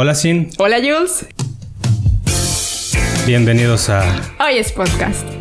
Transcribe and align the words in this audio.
Hola 0.00 0.14
Sin. 0.14 0.48
Hola 0.58 0.76
Jules. 0.76 1.26
Bienvenidos 3.26 3.88
a 3.88 4.04
Hoy 4.38 4.58
es 4.58 4.70
podcast. 4.70 5.37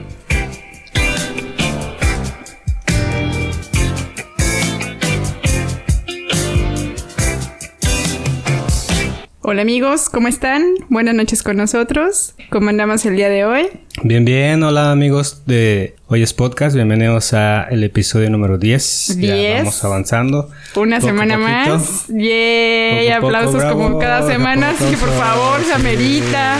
Hola 9.49 9.61
amigos, 9.61 10.09
¿cómo 10.09 10.27
están? 10.27 10.61
Buenas 10.89 11.15
noches 11.15 11.41
con 11.41 11.55
nosotros. 11.55 12.35
¿Cómo 12.49 12.67
andamos 12.67 13.05
el 13.05 13.15
día 13.15 13.29
de 13.29 13.45
hoy? 13.45 13.69
Bien, 14.03 14.25
bien. 14.25 14.61
Hola 14.61 14.91
amigos 14.91 15.43
de 15.45 15.95
Hoy 16.07 16.21
es 16.21 16.33
Podcast. 16.33 16.75
Bienvenidos 16.75 17.31
a 17.31 17.63
el 17.71 17.81
episodio 17.85 18.29
número 18.29 18.57
10. 18.57 19.15
Ya 19.17 19.35
10. 19.35 19.57
vamos 19.59 19.83
avanzando. 19.85 20.51
Una 20.75 20.97
Poco 20.97 21.07
semana 21.07 21.35
poquito. 21.37 21.77
más. 21.77 22.07
Yay, 22.09 23.09
Poco 23.13 23.25
aplausos 23.27 23.63
como 23.63 23.97
cada 23.99 24.27
semana. 24.27 24.71
Así 24.71 24.83
que 24.83 24.97
por 24.97 25.11
favor, 25.11 25.63
se 25.63 25.71
amerita. 25.71 26.57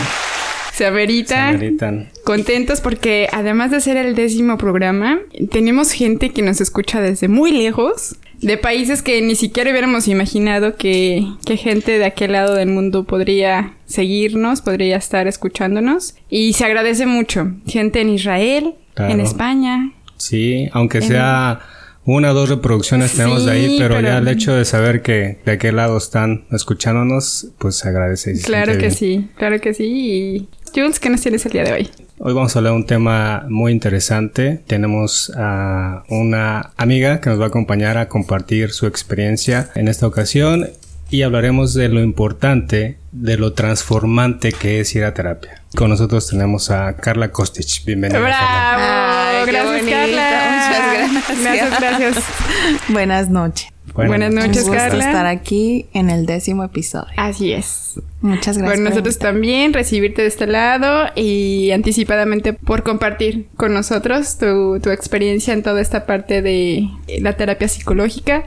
Se 0.72 0.86
amerita. 0.86 1.34
Se 1.50 1.56
ameritan. 1.56 2.08
Contentos 2.24 2.80
porque 2.80 3.28
además 3.32 3.70
de 3.70 3.82
ser 3.82 3.98
el 3.98 4.14
décimo 4.14 4.56
programa, 4.56 5.18
tenemos 5.50 5.92
gente 5.92 6.30
que 6.30 6.40
nos 6.40 6.62
escucha 6.62 7.02
desde 7.02 7.28
muy 7.28 7.52
lejos, 7.52 8.16
de 8.40 8.56
países 8.56 9.02
que 9.02 9.20
ni 9.22 9.34
siquiera 9.34 9.70
hubiéramos 9.70 10.06
imaginado 10.08 10.76
que, 10.76 11.26
que 11.44 11.56
gente 11.56 11.98
de 11.98 12.04
aquel 12.04 12.32
lado 12.32 12.54
del 12.54 12.68
mundo 12.68 13.04
podría 13.04 13.74
seguirnos, 13.86 14.60
podría 14.60 14.96
estar 14.96 15.26
escuchándonos. 15.26 16.14
Y 16.30 16.52
se 16.52 16.64
agradece 16.64 17.06
mucho. 17.06 17.52
Gente 17.66 18.00
en 18.00 18.10
Israel, 18.10 18.74
Claro. 18.94 19.12
en 19.14 19.20
España. 19.20 19.92
Sí, 20.16 20.68
aunque 20.72 20.98
En- 20.98 21.04
sea 21.08 21.60
una 22.04 22.30
o 22.30 22.34
dos 22.34 22.48
reproducciones 22.48 23.12
tenemos 23.12 23.44
de 23.44 23.52
ahí, 23.52 23.76
pero, 23.78 23.96
pero- 23.96 24.08
ya 24.08 24.18
el 24.18 24.28
hecho 24.28 24.54
de 24.54 24.64
saber 24.64 25.02
que 25.02 25.38
de 25.44 25.52
aquel 25.52 25.76
lado 25.76 25.96
están 25.98 26.46
escuchándonos, 26.50 27.48
pues 27.58 27.76
se 27.76 27.88
agradece. 27.88 28.32
Claro 28.42 28.72
que 28.72 28.78
bien. 28.78 28.92
sí, 28.92 29.28
claro 29.36 29.60
que 29.60 29.74
sí. 29.74 29.84
Y 29.84 30.48
Jules, 30.74 31.00
¿qué 31.00 31.10
nos 31.10 31.20
tienes 31.20 31.44
el 31.46 31.52
día 31.52 31.64
de 31.64 31.72
hoy? 31.72 31.90
Hoy 32.20 32.34
vamos 32.34 32.56
a 32.56 32.58
hablar 32.58 32.72
de 32.72 32.78
un 32.78 32.86
tema 32.86 33.46
muy 33.48 33.70
interesante. 33.70 34.60
Tenemos 34.66 35.32
a 35.36 36.02
una 36.08 36.72
amiga 36.76 37.20
que 37.20 37.30
nos 37.30 37.40
va 37.40 37.44
a 37.44 37.48
acompañar 37.48 37.96
a 37.96 38.08
compartir 38.08 38.72
su 38.72 38.86
experiencia 38.88 39.70
en 39.76 39.86
esta 39.86 40.08
ocasión 40.08 40.68
y 41.10 41.22
hablaremos 41.22 41.74
de 41.74 41.88
lo 41.88 42.00
importante, 42.00 42.98
de 43.12 43.36
lo 43.36 43.52
transformante 43.52 44.50
que 44.50 44.80
es 44.80 44.94
ir 44.96 45.04
a 45.04 45.14
terapia. 45.14 45.62
Con 45.76 45.90
nosotros 45.90 46.26
tenemos 46.28 46.72
a 46.72 46.96
Carla 46.96 47.30
Kostic. 47.30 47.84
Bienvenida. 47.84 48.20
Carla. 48.20 49.44
¡Bravo! 49.46 49.70
Ay, 49.70 49.80
qué 49.84 50.12
gracias. 50.16 50.76
Carla. 50.76 51.08
Muchas 51.12 51.40
gracias. 51.40 51.70
Gracias, 51.70 51.80
gracias. 51.80 52.24
Buenas 52.88 53.30
noches. 53.30 53.77
Buenas 53.94 54.30
Un 54.30 54.34
noches, 54.36 54.62
gusto 54.62 54.72
Carla. 54.76 55.04
estar 55.06 55.26
aquí 55.26 55.86
en 55.92 56.10
el 56.10 56.26
décimo 56.26 56.64
episodio. 56.64 57.08
Así 57.16 57.52
es. 57.52 58.00
Muchas 58.20 58.56
gracias. 58.58 58.62
Bueno, 58.78 58.84
por 58.84 58.90
nosotros 58.90 59.18
también 59.18 59.72
recibirte 59.72 60.22
de 60.22 60.28
este 60.28 60.46
lado 60.46 61.06
y 61.16 61.70
anticipadamente 61.72 62.52
por 62.52 62.82
compartir 62.82 63.48
con 63.56 63.74
nosotros 63.74 64.38
tu, 64.38 64.80
tu 64.80 64.90
experiencia 64.90 65.52
en 65.54 65.62
toda 65.62 65.80
esta 65.80 66.06
parte 66.06 66.42
de 66.42 66.88
la 67.20 67.36
terapia 67.36 67.68
psicológica. 67.68 68.44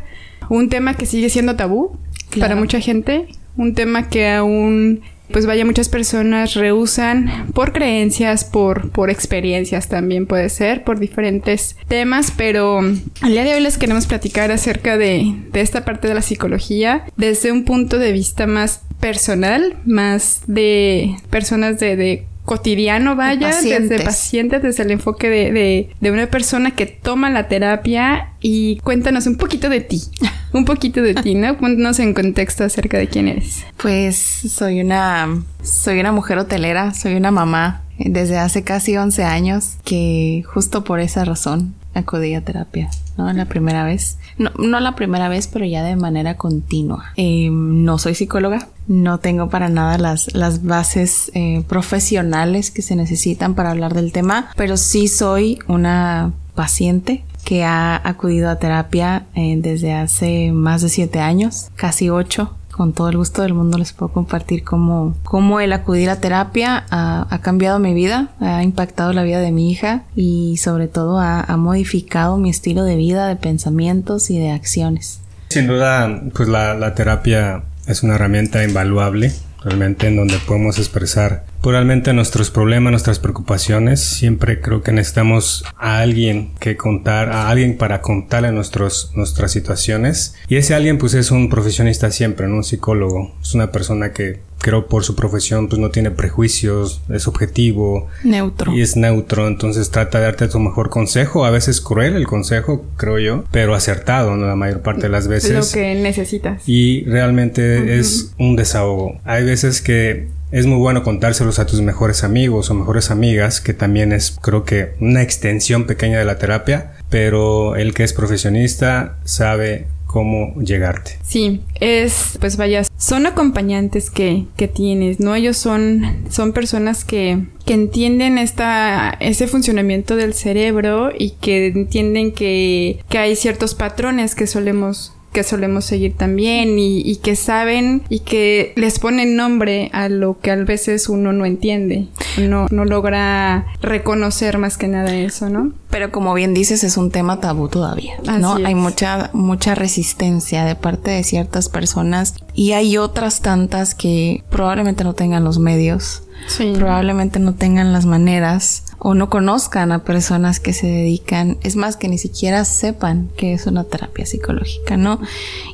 Un 0.50 0.70
tema 0.70 0.94
que 0.96 1.06
sigue 1.06 1.30
siendo 1.30 1.56
tabú 1.56 1.98
Claro. 2.30 2.50
para 2.52 2.60
mucha 2.60 2.80
gente. 2.80 3.28
Un 3.58 3.74
tema 3.74 4.08
que 4.10 4.30
aún, 4.30 5.02
pues 5.32 5.46
vaya, 5.46 5.66
muchas 5.66 5.90
personas 5.90 6.54
rehusan 6.54 7.48
por 7.54 7.74
creencias, 7.74 8.46
por, 8.46 8.92
por 8.92 9.10
experiencias 9.10 9.88
también 9.88 10.28
puede 10.28 10.50
ser, 10.50 10.84
por 10.84 11.00
diferentes 11.00 11.76
temas. 11.88 12.32
Pero 12.36 12.80
al 12.80 13.32
día 13.32 13.44
de 13.44 13.54
hoy 13.56 13.62
les 13.62 13.78
queremos 13.78 14.08
platicar 14.08 14.52
acerca 14.52 14.98
de, 14.98 15.36
de 15.52 15.62
esta 15.62 15.86
parte 15.86 16.08
de 16.08 16.14
la 16.14 16.22
psicología 16.22 17.06
desde 17.18 17.52
un 17.52 17.66
punto 17.66 17.98
de 17.98 18.12
vista 18.12 18.48
más 18.48 18.82
personal, 19.00 19.76
más 19.86 20.42
de 20.48 21.16
personas 21.30 21.80
de, 21.80 21.96
de 21.96 22.28
cotidiano, 22.46 23.16
vaya, 23.16 23.48
desde 23.48 24.00
pacientes. 24.04 24.62
desde 24.62 24.84
el 24.84 24.92
enfoque 24.92 25.30
de, 25.30 25.52
de, 25.52 25.90
de 26.00 26.12
una 26.12 26.28
persona 26.28 26.72
que 26.72 26.86
toma 26.86 27.30
la 27.30 27.48
terapia 27.48 28.34
y 28.42 28.78
cuéntanos 28.78 29.28
un 29.28 29.38
poquito 29.38 29.70
de 29.70 29.82
ti, 29.82 30.02
un 30.54 30.66
poquito 30.66 31.02
de 31.02 31.14
ti, 31.14 31.36
¿no? 31.36 31.58
Cuéntanos 31.58 32.00
en 32.00 32.14
contexto 32.14 32.64
acerca 32.64 32.98
de 32.98 33.08
quién 33.08 33.28
eres. 33.28 33.66
Pues 33.78 34.16
soy 34.18 34.82
una, 34.82 35.44
soy 35.64 36.00
una 36.00 36.12
mujer 36.12 36.38
hotelera, 36.40 36.94
soy 36.94 37.16
una 37.16 37.32
mamá 37.32 37.84
eh, 38.00 38.06
desde 38.10 38.38
hace 38.38 38.64
casi 38.64 38.98
11 38.98 39.24
años 39.24 39.76
que 39.84 40.44
justo 40.48 40.84
por 40.84 41.00
esa 41.00 41.26
razón 41.26 41.76
acudí 41.94 42.34
a 42.34 42.42
terapia, 42.42 42.90
¿no? 43.18 43.32
La 43.34 43.46
primera 43.46 43.84
vez. 43.84 44.18
No, 44.38 44.52
no 44.58 44.80
la 44.80 44.96
primera 44.96 45.30
vez, 45.30 45.48
pero 45.48 45.66
ya 45.66 45.84
de 45.84 45.96
manera 45.96 46.38
continua. 46.38 47.12
Eh, 47.18 47.50
no 47.52 47.98
soy 47.98 48.16
psicóloga, 48.16 48.70
no 48.88 49.20
tengo 49.20 49.50
para 49.50 49.70
nada 49.70 49.98
las, 49.98 50.34
las 50.34 50.64
bases 50.64 51.32
eh, 51.34 51.64
profesionales 51.68 52.72
que 52.72 52.82
se 52.82 52.96
necesitan 52.96 53.56
para 53.56 53.72
hablar 53.72 53.94
del 53.94 54.12
tema, 54.12 54.50
pero 54.56 54.78
sí 54.78 55.08
soy 55.08 55.60
una 55.68 56.34
paciente 56.56 57.24
que 57.44 57.64
ha 57.64 58.00
acudido 58.08 58.50
a 58.50 58.58
terapia 58.58 59.26
eh, 59.36 59.56
desde 59.58 59.94
hace 59.94 60.52
más 60.52 60.82
de 60.82 60.90
siete 60.90 61.20
años, 61.20 61.70
casi 61.76 62.10
ocho. 62.10 62.56
Con 62.82 62.94
todo 62.94 63.10
el 63.10 63.18
gusto 63.18 63.44
del 63.44 63.54
mundo 63.54 63.78
les 63.78 63.94
puedo 63.94 64.12
compartir 64.12 64.64
cómo, 64.64 65.16
cómo 65.24 65.60
el 65.60 65.72
acudir 65.72 66.10
a 66.10 66.20
terapia 66.20 66.84
ha, 66.90 67.40
cambiado 67.44 67.78
mi 67.78 67.94
vida, 67.94 68.30
ha 68.40 68.64
impactado 68.64 69.14
la 69.14 69.22
vida 69.22 69.40
de 69.40 69.52
mi 69.52 69.70
hija 69.70 70.02
y 70.16 70.58
sobre 70.58 70.88
todo 70.88 71.20
ha, 71.20 71.46
modificado 71.58 72.38
mi 72.38 72.50
estilo 72.50 72.84
de 72.84 72.96
vida, 72.96 73.28
de 73.28 73.36
pensamientos 73.36 74.32
y 74.32 74.40
de 74.40 74.50
acciones. 74.50 75.20
Sin 75.50 75.68
duda, 75.68 76.24
pues 76.34 76.50
la 76.50 76.96
terapia 76.96 77.62
es 77.86 78.02
una 78.02 78.16
herramienta 78.16 78.64
invaluable, 78.64 79.32
realmente 79.64 80.08
en 80.08 80.16
donde 80.16 80.40
podemos 80.48 80.80
expresar 80.80 81.46
puramente 81.62 82.14
nuestros 82.14 82.50
problemas, 82.50 82.92
nuestras 82.92 83.20
preocupaciones. 83.20 84.02
Siempre 84.02 84.62
creo 84.62 84.82
que 84.82 84.92
necesitamos 84.92 85.64
a 85.78 86.00
alguien 86.00 86.52
que 86.60 86.76
contar, 86.76 87.30
a 87.30 87.50
alguien 87.50 87.78
para 87.78 88.02
contarle 88.02 88.52
nuestros, 88.52 89.12
nuestras 89.16 89.52
situaciones. 89.52 90.36
Y 90.48 90.56
ese 90.58 90.74
alguien 90.74 90.98
pues 90.98 91.14
es 91.14 91.32
un 91.32 91.50
profesionista 91.50 92.12
siempre, 92.12 92.48
¿no? 92.48 92.58
Un 92.58 92.64
psicólogo. 92.64 93.34
Es 93.42 93.54
una 93.54 93.72
persona 93.72 94.12
que 94.12 94.40
creo 94.62 94.88
por 94.88 95.04
su 95.04 95.16
profesión 95.16 95.68
pues 95.68 95.80
no 95.80 95.90
tiene 95.90 96.12
prejuicios, 96.12 97.02
es 97.10 97.28
objetivo, 97.28 98.08
Neutro. 98.24 98.74
y 98.74 98.82
es 98.82 98.96
neutro, 98.96 99.48
entonces 99.48 99.90
trata 99.90 100.20
de 100.20 100.26
darte 100.26 100.48
tu 100.48 100.60
mejor 100.60 100.90
consejo, 100.92 101.46
a 101.46 101.50
veces 101.52 101.82
cruel 101.82 102.16
el 102.16 102.28
consejo, 102.28 102.86
creo 102.96 103.18
yo, 103.18 103.44
pero 103.52 103.74
acertado 103.74 104.36
¿no? 104.36 104.46
la 104.46 104.56
mayor 104.56 104.82
parte 104.82 105.04
de 105.04 105.10
las 105.10 105.28
veces. 105.28 105.52
Lo 105.52 105.74
que 105.74 105.96
necesitas. 105.96 106.62
Y 106.68 107.04
realmente 107.06 107.98
es 107.98 108.34
un 108.38 108.56
desahogo. 108.56 109.20
Hay 109.24 109.44
veces 109.44 109.82
que 109.82 110.28
es 110.52 110.66
muy 110.66 110.78
bueno 110.78 111.04
contárselos 111.04 111.60
a 111.60 111.66
tus 111.66 111.82
mejores 111.82 112.24
amigos 112.24 112.70
o 112.70 112.74
mejores 112.74 113.12
amigas, 113.12 113.62
que 113.62 113.74
también 113.74 114.12
es 114.12 114.38
creo 114.42 114.64
que 114.64 114.94
una 115.00 115.22
extensión 115.22 115.86
pequeña 115.86 116.20
de 116.20 116.26
la 116.26 116.38
terapia, 116.38 116.94
pero 117.10 117.76
el 117.76 117.94
que 117.94 118.04
es 118.04 118.14
profesionista 118.14 119.18
sabe 119.24 119.88
cómo 120.12 120.54
llegarte. 120.62 121.18
Sí, 121.24 121.62
es, 121.80 122.38
pues 122.42 122.58
vaya, 122.58 122.84
son 122.98 123.26
acompañantes 123.26 124.10
que, 124.10 124.46
que 124.58 124.68
tienes, 124.68 125.22
¿no? 125.22 125.34
Ellos 125.36 125.56
son, 125.56 126.26
son 126.30 126.52
personas 126.52 127.06
que, 127.06 127.46
que 127.66 127.74
entienden 127.74 128.38
esta, 128.38 129.12
ese 129.22 129.48
funcionamiento 129.48 130.18
del 130.18 130.34
cerebro 130.34 131.12
y 131.18 131.32
que 131.32 131.68
entienden 131.68 132.34
que, 132.34 133.00
que 133.10 133.18
hay 133.20 133.38
ciertos 133.38 133.74
patrones 133.74 134.36
que 134.36 134.48
solemos 134.48 135.14
que 135.32 135.44
solemos 135.44 135.86
seguir 135.86 136.16
también 136.18 136.78
y, 136.78 137.00
y 137.02 137.18
que 137.18 137.36
saben 137.36 138.04
y 138.10 138.20
que 138.20 138.74
les 138.76 139.00
ponen 139.00 139.36
nombre 139.36 139.90
a 139.94 140.10
lo 140.10 140.40
que 140.40 140.52
a 140.52 140.56
veces 140.58 141.08
uno 141.10 141.32
no 141.34 141.46
entiende, 141.46 142.08
no, 142.38 142.68
no 142.70 142.86
logra 142.86 143.66
reconocer 143.82 144.58
más 144.58 144.78
que 144.78 144.88
nada 144.88 145.16
eso, 145.16 145.50
¿no? 145.50 145.74
Pero 145.90 146.12
como 146.12 146.34
bien 146.34 146.54
dices, 146.54 146.84
es 146.84 146.98
un 146.98 147.12
tema 147.12 147.40
tabú 147.40 147.68
todavía, 147.68 148.14
¿no? 148.40 148.56
Hay 148.56 148.76
mucha, 148.76 149.30
mucha 149.34 149.76
resistencia 149.76 150.64
de 150.66 150.76
parte 150.76 151.12
de 151.12 151.24
ciertas 151.24 151.70
personas 151.70 152.36
y 152.54 152.72
hay 152.74 152.98
otras 152.98 153.42
tantas 153.42 153.96
que 153.96 154.44
probablemente 154.50 155.04
no 155.04 155.14
tengan 155.14 155.44
los 155.44 155.60
medios, 155.60 156.24
Sí. 156.48 156.74
probablemente 156.76 157.40
no 157.40 157.54
tengan 157.54 157.94
las 157.94 158.06
maneras 158.06 158.84
o 159.04 159.16
no 159.16 159.32
conozcan 159.32 159.92
a 159.92 160.04
personas 160.04 160.60
que 160.60 160.74
se 160.74 160.86
dedican, 160.86 161.58
es 161.64 161.76
más 161.76 161.98
que 161.98 162.08
ni 162.08 162.20
siquiera 162.20 162.64
sepan 162.66 163.32
que 163.36 163.54
es 163.54 163.66
una 163.66 163.84
terapia 163.84 164.28
psicológica, 164.28 164.96
¿no? 164.96 165.20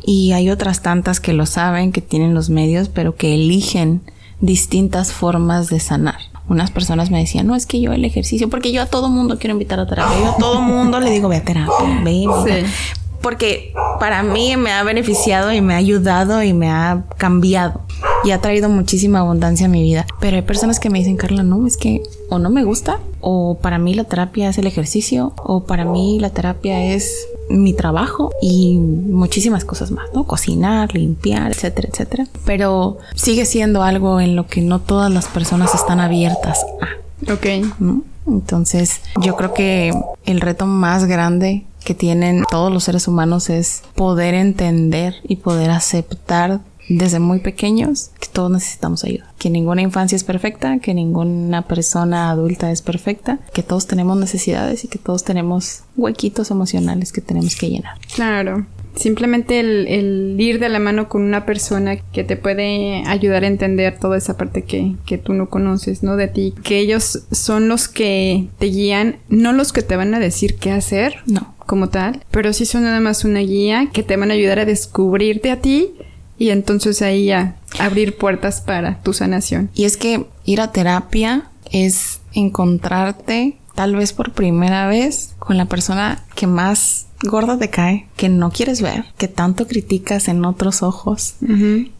Y 0.05 0.31
hay 0.31 0.49
otras 0.49 0.81
tantas 0.81 1.19
que 1.19 1.33
lo 1.33 1.45
saben, 1.45 1.91
que 1.91 1.99
tienen 1.99 2.33
los 2.33 2.49
medios, 2.49 2.87
pero 2.87 3.17
que 3.17 3.35
eligen 3.35 4.01
distintas 4.39 5.11
formas 5.11 5.69
de 5.69 5.81
sanar. 5.81 6.19
Unas 6.47 6.71
personas 6.71 7.11
me 7.11 7.19
decían, 7.19 7.47
no, 7.47 7.55
es 7.55 7.65
que 7.65 7.81
yo 7.81 7.91
el 7.91 8.05
ejercicio, 8.05 8.49
porque 8.49 8.71
yo 8.71 8.81
a 8.81 8.85
todo 8.85 9.09
mundo 9.09 9.37
quiero 9.37 9.51
invitar 9.51 9.81
a 9.81 9.87
terapia, 9.87 10.17
yo 10.19 10.31
a 10.31 10.37
todo 10.37 10.61
mundo 10.61 11.01
le 11.01 11.11
digo, 11.11 11.27
ve 11.27 11.35
a 11.35 11.43
terapia, 11.43 12.01
ve. 12.05 12.25
Sí. 12.45 12.95
Porque 13.21 13.73
para 13.99 14.23
mí 14.23 14.55
me 14.57 14.71
ha 14.71 14.83
beneficiado 14.83 15.51
y 15.51 15.61
me 15.61 15.73
ha 15.73 15.77
ayudado 15.77 16.43
y 16.43 16.53
me 16.53 16.69
ha 16.69 17.03
cambiado 17.17 17.81
y 18.23 18.31
ha 18.31 18.41
traído 18.41 18.69
muchísima 18.69 19.19
abundancia 19.19 19.67
a 19.67 19.69
mi 19.69 19.81
vida. 19.81 20.05
Pero 20.19 20.35
hay 20.35 20.41
personas 20.41 20.79
que 20.79 20.89
me 20.89 20.99
dicen, 20.99 21.17
Carla, 21.17 21.43
no, 21.43 21.65
es 21.67 21.77
que 21.77 22.03
o 22.29 22.39
no 22.39 22.49
me 22.49 22.63
gusta, 22.63 22.99
o 23.21 23.57
para 23.61 23.77
mí 23.77 23.93
la 23.93 24.03
terapia 24.03 24.49
es 24.49 24.57
el 24.57 24.67
ejercicio, 24.67 25.33
o 25.37 25.63
para 25.63 25.85
mí 25.85 26.19
la 26.19 26.29
terapia 26.29 26.93
es 26.93 27.27
mi 27.49 27.73
trabajo 27.73 28.31
y 28.41 28.77
muchísimas 28.77 29.63
cosas 29.63 29.91
más, 29.91 30.07
¿no? 30.13 30.25
Cocinar, 30.25 30.93
limpiar, 30.93 31.51
etcétera, 31.51 31.89
etcétera. 31.91 32.27
Pero 32.45 32.97
sigue 33.15 33.45
siendo 33.45 33.83
algo 33.83 34.19
en 34.19 34.35
lo 34.35 34.47
que 34.47 34.61
no 34.61 34.79
todas 34.79 35.11
las 35.11 35.27
personas 35.27 35.73
están 35.73 35.99
abiertas 35.99 36.65
a. 36.81 37.31
Ok. 37.31 37.45
¿no? 37.79 38.03
Entonces, 38.27 39.01
yo 39.21 39.35
creo 39.37 39.53
que 39.53 39.93
el 40.25 40.41
reto 40.41 40.65
más 40.65 41.05
grande 41.05 41.65
que 41.87 41.95
tienen 41.95 42.43
todos 42.51 42.69
los 42.69 42.83
seres 42.83 43.07
humanos 43.07 43.49
es 43.49 43.81
poder 43.95 44.33
entender 44.33 45.15
y 45.23 45.37
poder 45.37 45.71
aceptar 45.71 46.59
desde 46.89 47.19
muy 47.19 47.39
pequeños 47.39 48.11
que 48.19 48.27
todos 48.27 48.51
necesitamos 48.51 49.05
ayuda. 49.05 49.31
Que 49.39 49.49
ninguna 49.49 49.81
infancia 49.81 50.17
es 50.17 50.25
perfecta, 50.25 50.79
que 50.79 50.93
ninguna 50.93 51.61
persona 51.61 52.29
adulta 52.29 52.73
es 52.73 52.81
perfecta, 52.81 53.39
que 53.53 53.63
todos 53.63 53.87
tenemos 53.87 54.17
necesidades 54.17 54.83
y 54.83 54.89
que 54.89 54.99
todos 54.99 55.23
tenemos 55.23 55.83
huequitos 55.95 56.51
emocionales 56.51 57.13
que 57.13 57.21
tenemos 57.21 57.55
que 57.55 57.69
llenar. 57.69 57.97
Claro. 58.13 58.65
Simplemente 58.97 59.59
el, 59.59 59.87
el 59.87 60.35
ir 60.39 60.59
de 60.59 60.69
la 60.69 60.79
mano 60.79 61.07
con 61.07 61.21
una 61.21 61.45
persona 61.45 61.97
que 61.97 62.23
te 62.23 62.35
puede 62.35 63.03
ayudar 63.05 63.43
a 63.43 63.47
entender 63.47 63.97
toda 63.99 64.17
esa 64.17 64.37
parte 64.37 64.63
que, 64.63 64.95
que 65.05 65.17
tú 65.17 65.33
no 65.33 65.49
conoces, 65.49 66.03
¿no? 66.03 66.15
De 66.15 66.27
ti. 66.27 66.53
Que 66.63 66.79
ellos 66.79 67.23
son 67.31 67.69
los 67.69 67.87
que 67.87 68.47
te 68.57 68.65
guían, 68.67 69.17
no 69.29 69.53
los 69.53 69.71
que 69.71 69.81
te 69.81 69.95
van 69.95 70.13
a 70.13 70.19
decir 70.19 70.55
qué 70.55 70.71
hacer. 70.71 71.17
No. 71.25 71.55
Como 71.65 71.89
tal, 71.89 72.23
pero 72.31 72.53
sí 72.53 72.65
son 72.65 72.83
nada 72.83 73.01
más 73.01 73.25
una 73.25 73.41
guía 73.41 73.89
que 73.91 74.01
te 74.01 74.15
van 74.15 74.31
a 74.31 74.35
ayudar 74.35 74.59
a 74.59 74.65
descubrirte 74.65 75.51
a 75.51 75.59
ti 75.59 75.95
y 76.37 76.51
entonces 76.51 77.01
ahí 77.01 77.29
a 77.31 77.57
abrir 77.77 78.15
puertas 78.15 78.61
para 78.61 79.01
tu 79.01 79.11
sanación. 79.13 79.69
Y 79.73 79.83
es 79.83 79.97
que 79.97 80.27
ir 80.45 80.61
a 80.61 80.71
terapia 80.71 81.49
es 81.71 82.21
encontrarte 82.33 83.57
tal 83.77 83.95
vez 83.95 84.11
por 84.11 84.31
primera 84.31 84.87
vez 84.87 85.35
con 85.37 85.55
la 85.55 85.65
persona 85.65 86.23
que 86.33 86.47
más 86.47 87.05
gorda 87.21 87.59
te 87.59 87.69
cae, 87.69 88.07
que 88.17 88.27
no 88.27 88.49
quieres 88.49 88.81
ver, 88.81 89.05
que 89.19 89.27
tanto 89.27 89.67
criticas 89.67 90.29
en 90.29 90.43
otros 90.45 90.81
ojos, 90.81 91.35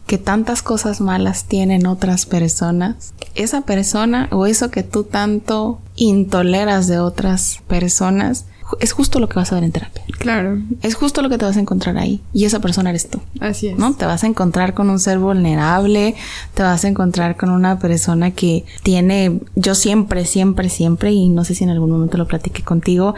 que 0.08 0.18
tantas 0.18 0.60
cosas 0.62 1.00
malas 1.00 1.44
tienen 1.44 1.86
otras 1.86 2.26
personas. 2.26 3.14
Esa 3.36 3.60
persona 3.60 4.26
o 4.32 4.46
eso 4.46 4.72
que 4.72 4.82
tú 4.82 5.04
tanto 5.04 5.80
intoleras 5.94 6.88
de 6.88 6.98
otras 6.98 7.60
personas 7.68 8.46
es 8.80 8.92
justo 8.92 9.20
lo 9.20 9.28
que 9.28 9.36
vas 9.36 9.52
a 9.52 9.54
ver 9.54 9.64
en 9.64 9.72
terapia. 9.72 10.02
Claro. 10.18 10.58
Es 10.82 10.94
justo 10.94 11.22
lo 11.22 11.28
que 11.28 11.38
te 11.38 11.44
vas 11.44 11.56
a 11.56 11.60
encontrar 11.60 11.96
ahí. 11.98 12.20
Y 12.32 12.44
esa 12.44 12.60
persona 12.60 12.90
eres 12.90 13.08
tú. 13.08 13.20
Así 13.40 13.68
es. 13.68 13.78
¿No? 13.78 13.94
Te 13.94 14.06
vas 14.06 14.24
a 14.24 14.26
encontrar 14.26 14.74
con 14.74 14.90
un 14.90 14.98
ser 14.98 15.18
vulnerable, 15.18 16.14
te 16.54 16.62
vas 16.62 16.84
a 16.84 16.88
encontrar 16.88 17.36
con 17.36 17.50
una 17.50 17.78
persona 17.78 18.30
que 18.32 18.64
tiene, 18.82 19.40
yo 19.54 19.74
siempre, 19.74 20.24
siempre, 20.24 20.68
siempre, 20.68 21.12
y 21.12 21.28
no 21.28 21.44
sé 21.44 21.54
si 21.54 21.64
en 21.64 21.70
algún 21.70 21.90
momento 21.90 22.18
lo 22.18 22.26
platiqué 22.26 22.62
contigo, 22.62 23.14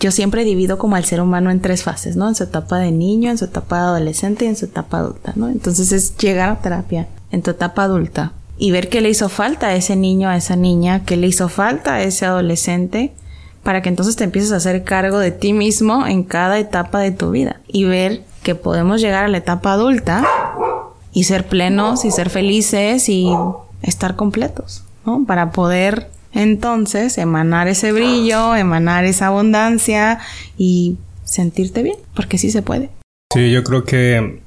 yo 0.00 0.10
siempre 0.10 0.44
divido 0.44 0.76
como 0.78 0.96
al 0.96 1.04
ser 1.04 1.20
humano 1.20 1.50
en 1.50 1.60
tres 1.60 1.82
fases, 1.82 2.16
¿no? 2.16 2.28
En 2.28 2.34
su 2.34 2.44
etapa 2.44 2.78
de 2.78 2.90
niño, 2.90 3.30
en 3.30 3.38
su 3.38 3.46
etapa 3.46 3.76
de 3.76 3.82
adolescente 3.82 4.44
y 4.44 4.48
en 4.48 4.56
su 4.56 4.66
etapa 4.66 4.98
adulta, 4.98 5.32
¿no? 5.36 5.48
Entonces 5.48 5.92
es 5.92 6.16
llegar 6.16 6.50
a 6.50 6.60
terapia 6.60 7.08
en 7.30 7.42
tu 7.42 7.50
etapa 7.52 7.84
adulta 7.84 8.32
y 8.58 8.70
ver 8.70 8.88
qué 8.88 9.00
le 9.00 9.10
hizo 9.10 9.28
falta 9.28 9.68
a 9.68 9.74
ese 9.74 9.96
niño, 9.96 10.28
a 10.28 10.36
esa 10.36 10.56
niña, 10.56 11.04
qué 11.04 11.16
le 11.16 11.26
hizo 11.26 11.48
falta 11.48 11.94
a 11.94 12.02
ese 12.02 12.26
adolescente 12.26 13.12
para 13.64 13.82
que 13.82 13.88
entonces 13.88 14.14
te 14.14 14.22
empieces 14.22 14.52
a 14.52 14.56
hacer 14.56 14.84
cargo 14.84 15.18
de 15.18 15.32
ti 15.32 15.52
mismo 15.52 16.06
en 16.06 16.22
cada 16.22 16.58
etapa 16.58 17.00
de 17.00 17.10
tu 17.10 17.32
vida 17.32 17.60
y 17.66 17.84
ver 17.84 18.22
que 18.44 18.54
podemos 18.54 19.00
llegar 19.00 19.24
a 19.24 19.28
la 19.28 19.38
etapa 19.38 19.72
adulta 19.72 20.24
y 21.12 21.24
ser 21.24 21.46
plenos 21.46 22.04
y 22.04 22.10
ser 22.10 22.30
felices 22.30 23.08
y 23.08 23.34
estar 23.82 24.14
completos, 24.14 24.84
¿no? 25.06 25.24
Para 25.24 25.50
poder 25.50 26.10
entonces 26.32 27.16
emanar 27.18 27.66
ese 27.68 27.92
brillo, 27.92 28.54
emanar 28.54 29.04
esa 29.04 29.28
abundancia 29.28 30.18
y 30.58 30.98
sentirte 31.24 31.82
bien, 31.82 31.96
porque 32.14 32.38
sí 32.38 32.50
se 32.50 32.62
puede. 32.62 32.90
Sí, 33.32 33.50
yo 33.50 33.64
creo 33.64 33.84
que 33.84 34.40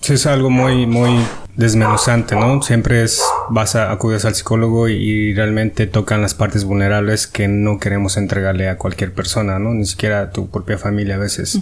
es 0.00 0.26
algo 0.26 0.50
muy, 0.50 0.86
muy 0.86 1.18
desmenuzante, 1.56 2.34
¿no? 2.34 2.62
Siempre 2.62 3.02
es, 3.02 3.22
vas 3.50 3.76
a 3.76 3.92
acudes 3.92 4.24
al 4.24 4.34
psicólogo 4.34 4.88
y, 4.88 4.94
y, 4.94 5.34
realmente 5.34 5.86
tocan 5.86 6.22
las 6.22 6.34
partes 6.34 6.64
vulnerables 6.64 7.26
que 7.26 7.48
no 7.48 7.78
queremos 7.78 8.16
entregarle 8.16 8.68
a 8.68 8.78
cualquier 8.78 9.12
persona, 9.12 9.58
¿no? 9.58 9.74
Ni 9.74 9.84
siquiera 9.84 10.20
a 10.20 10.30
tu 10.30 10.48
propia 10.48 10.78
familia 10.78 11.16
a 11.16 11.18
veces. 11.18 11.60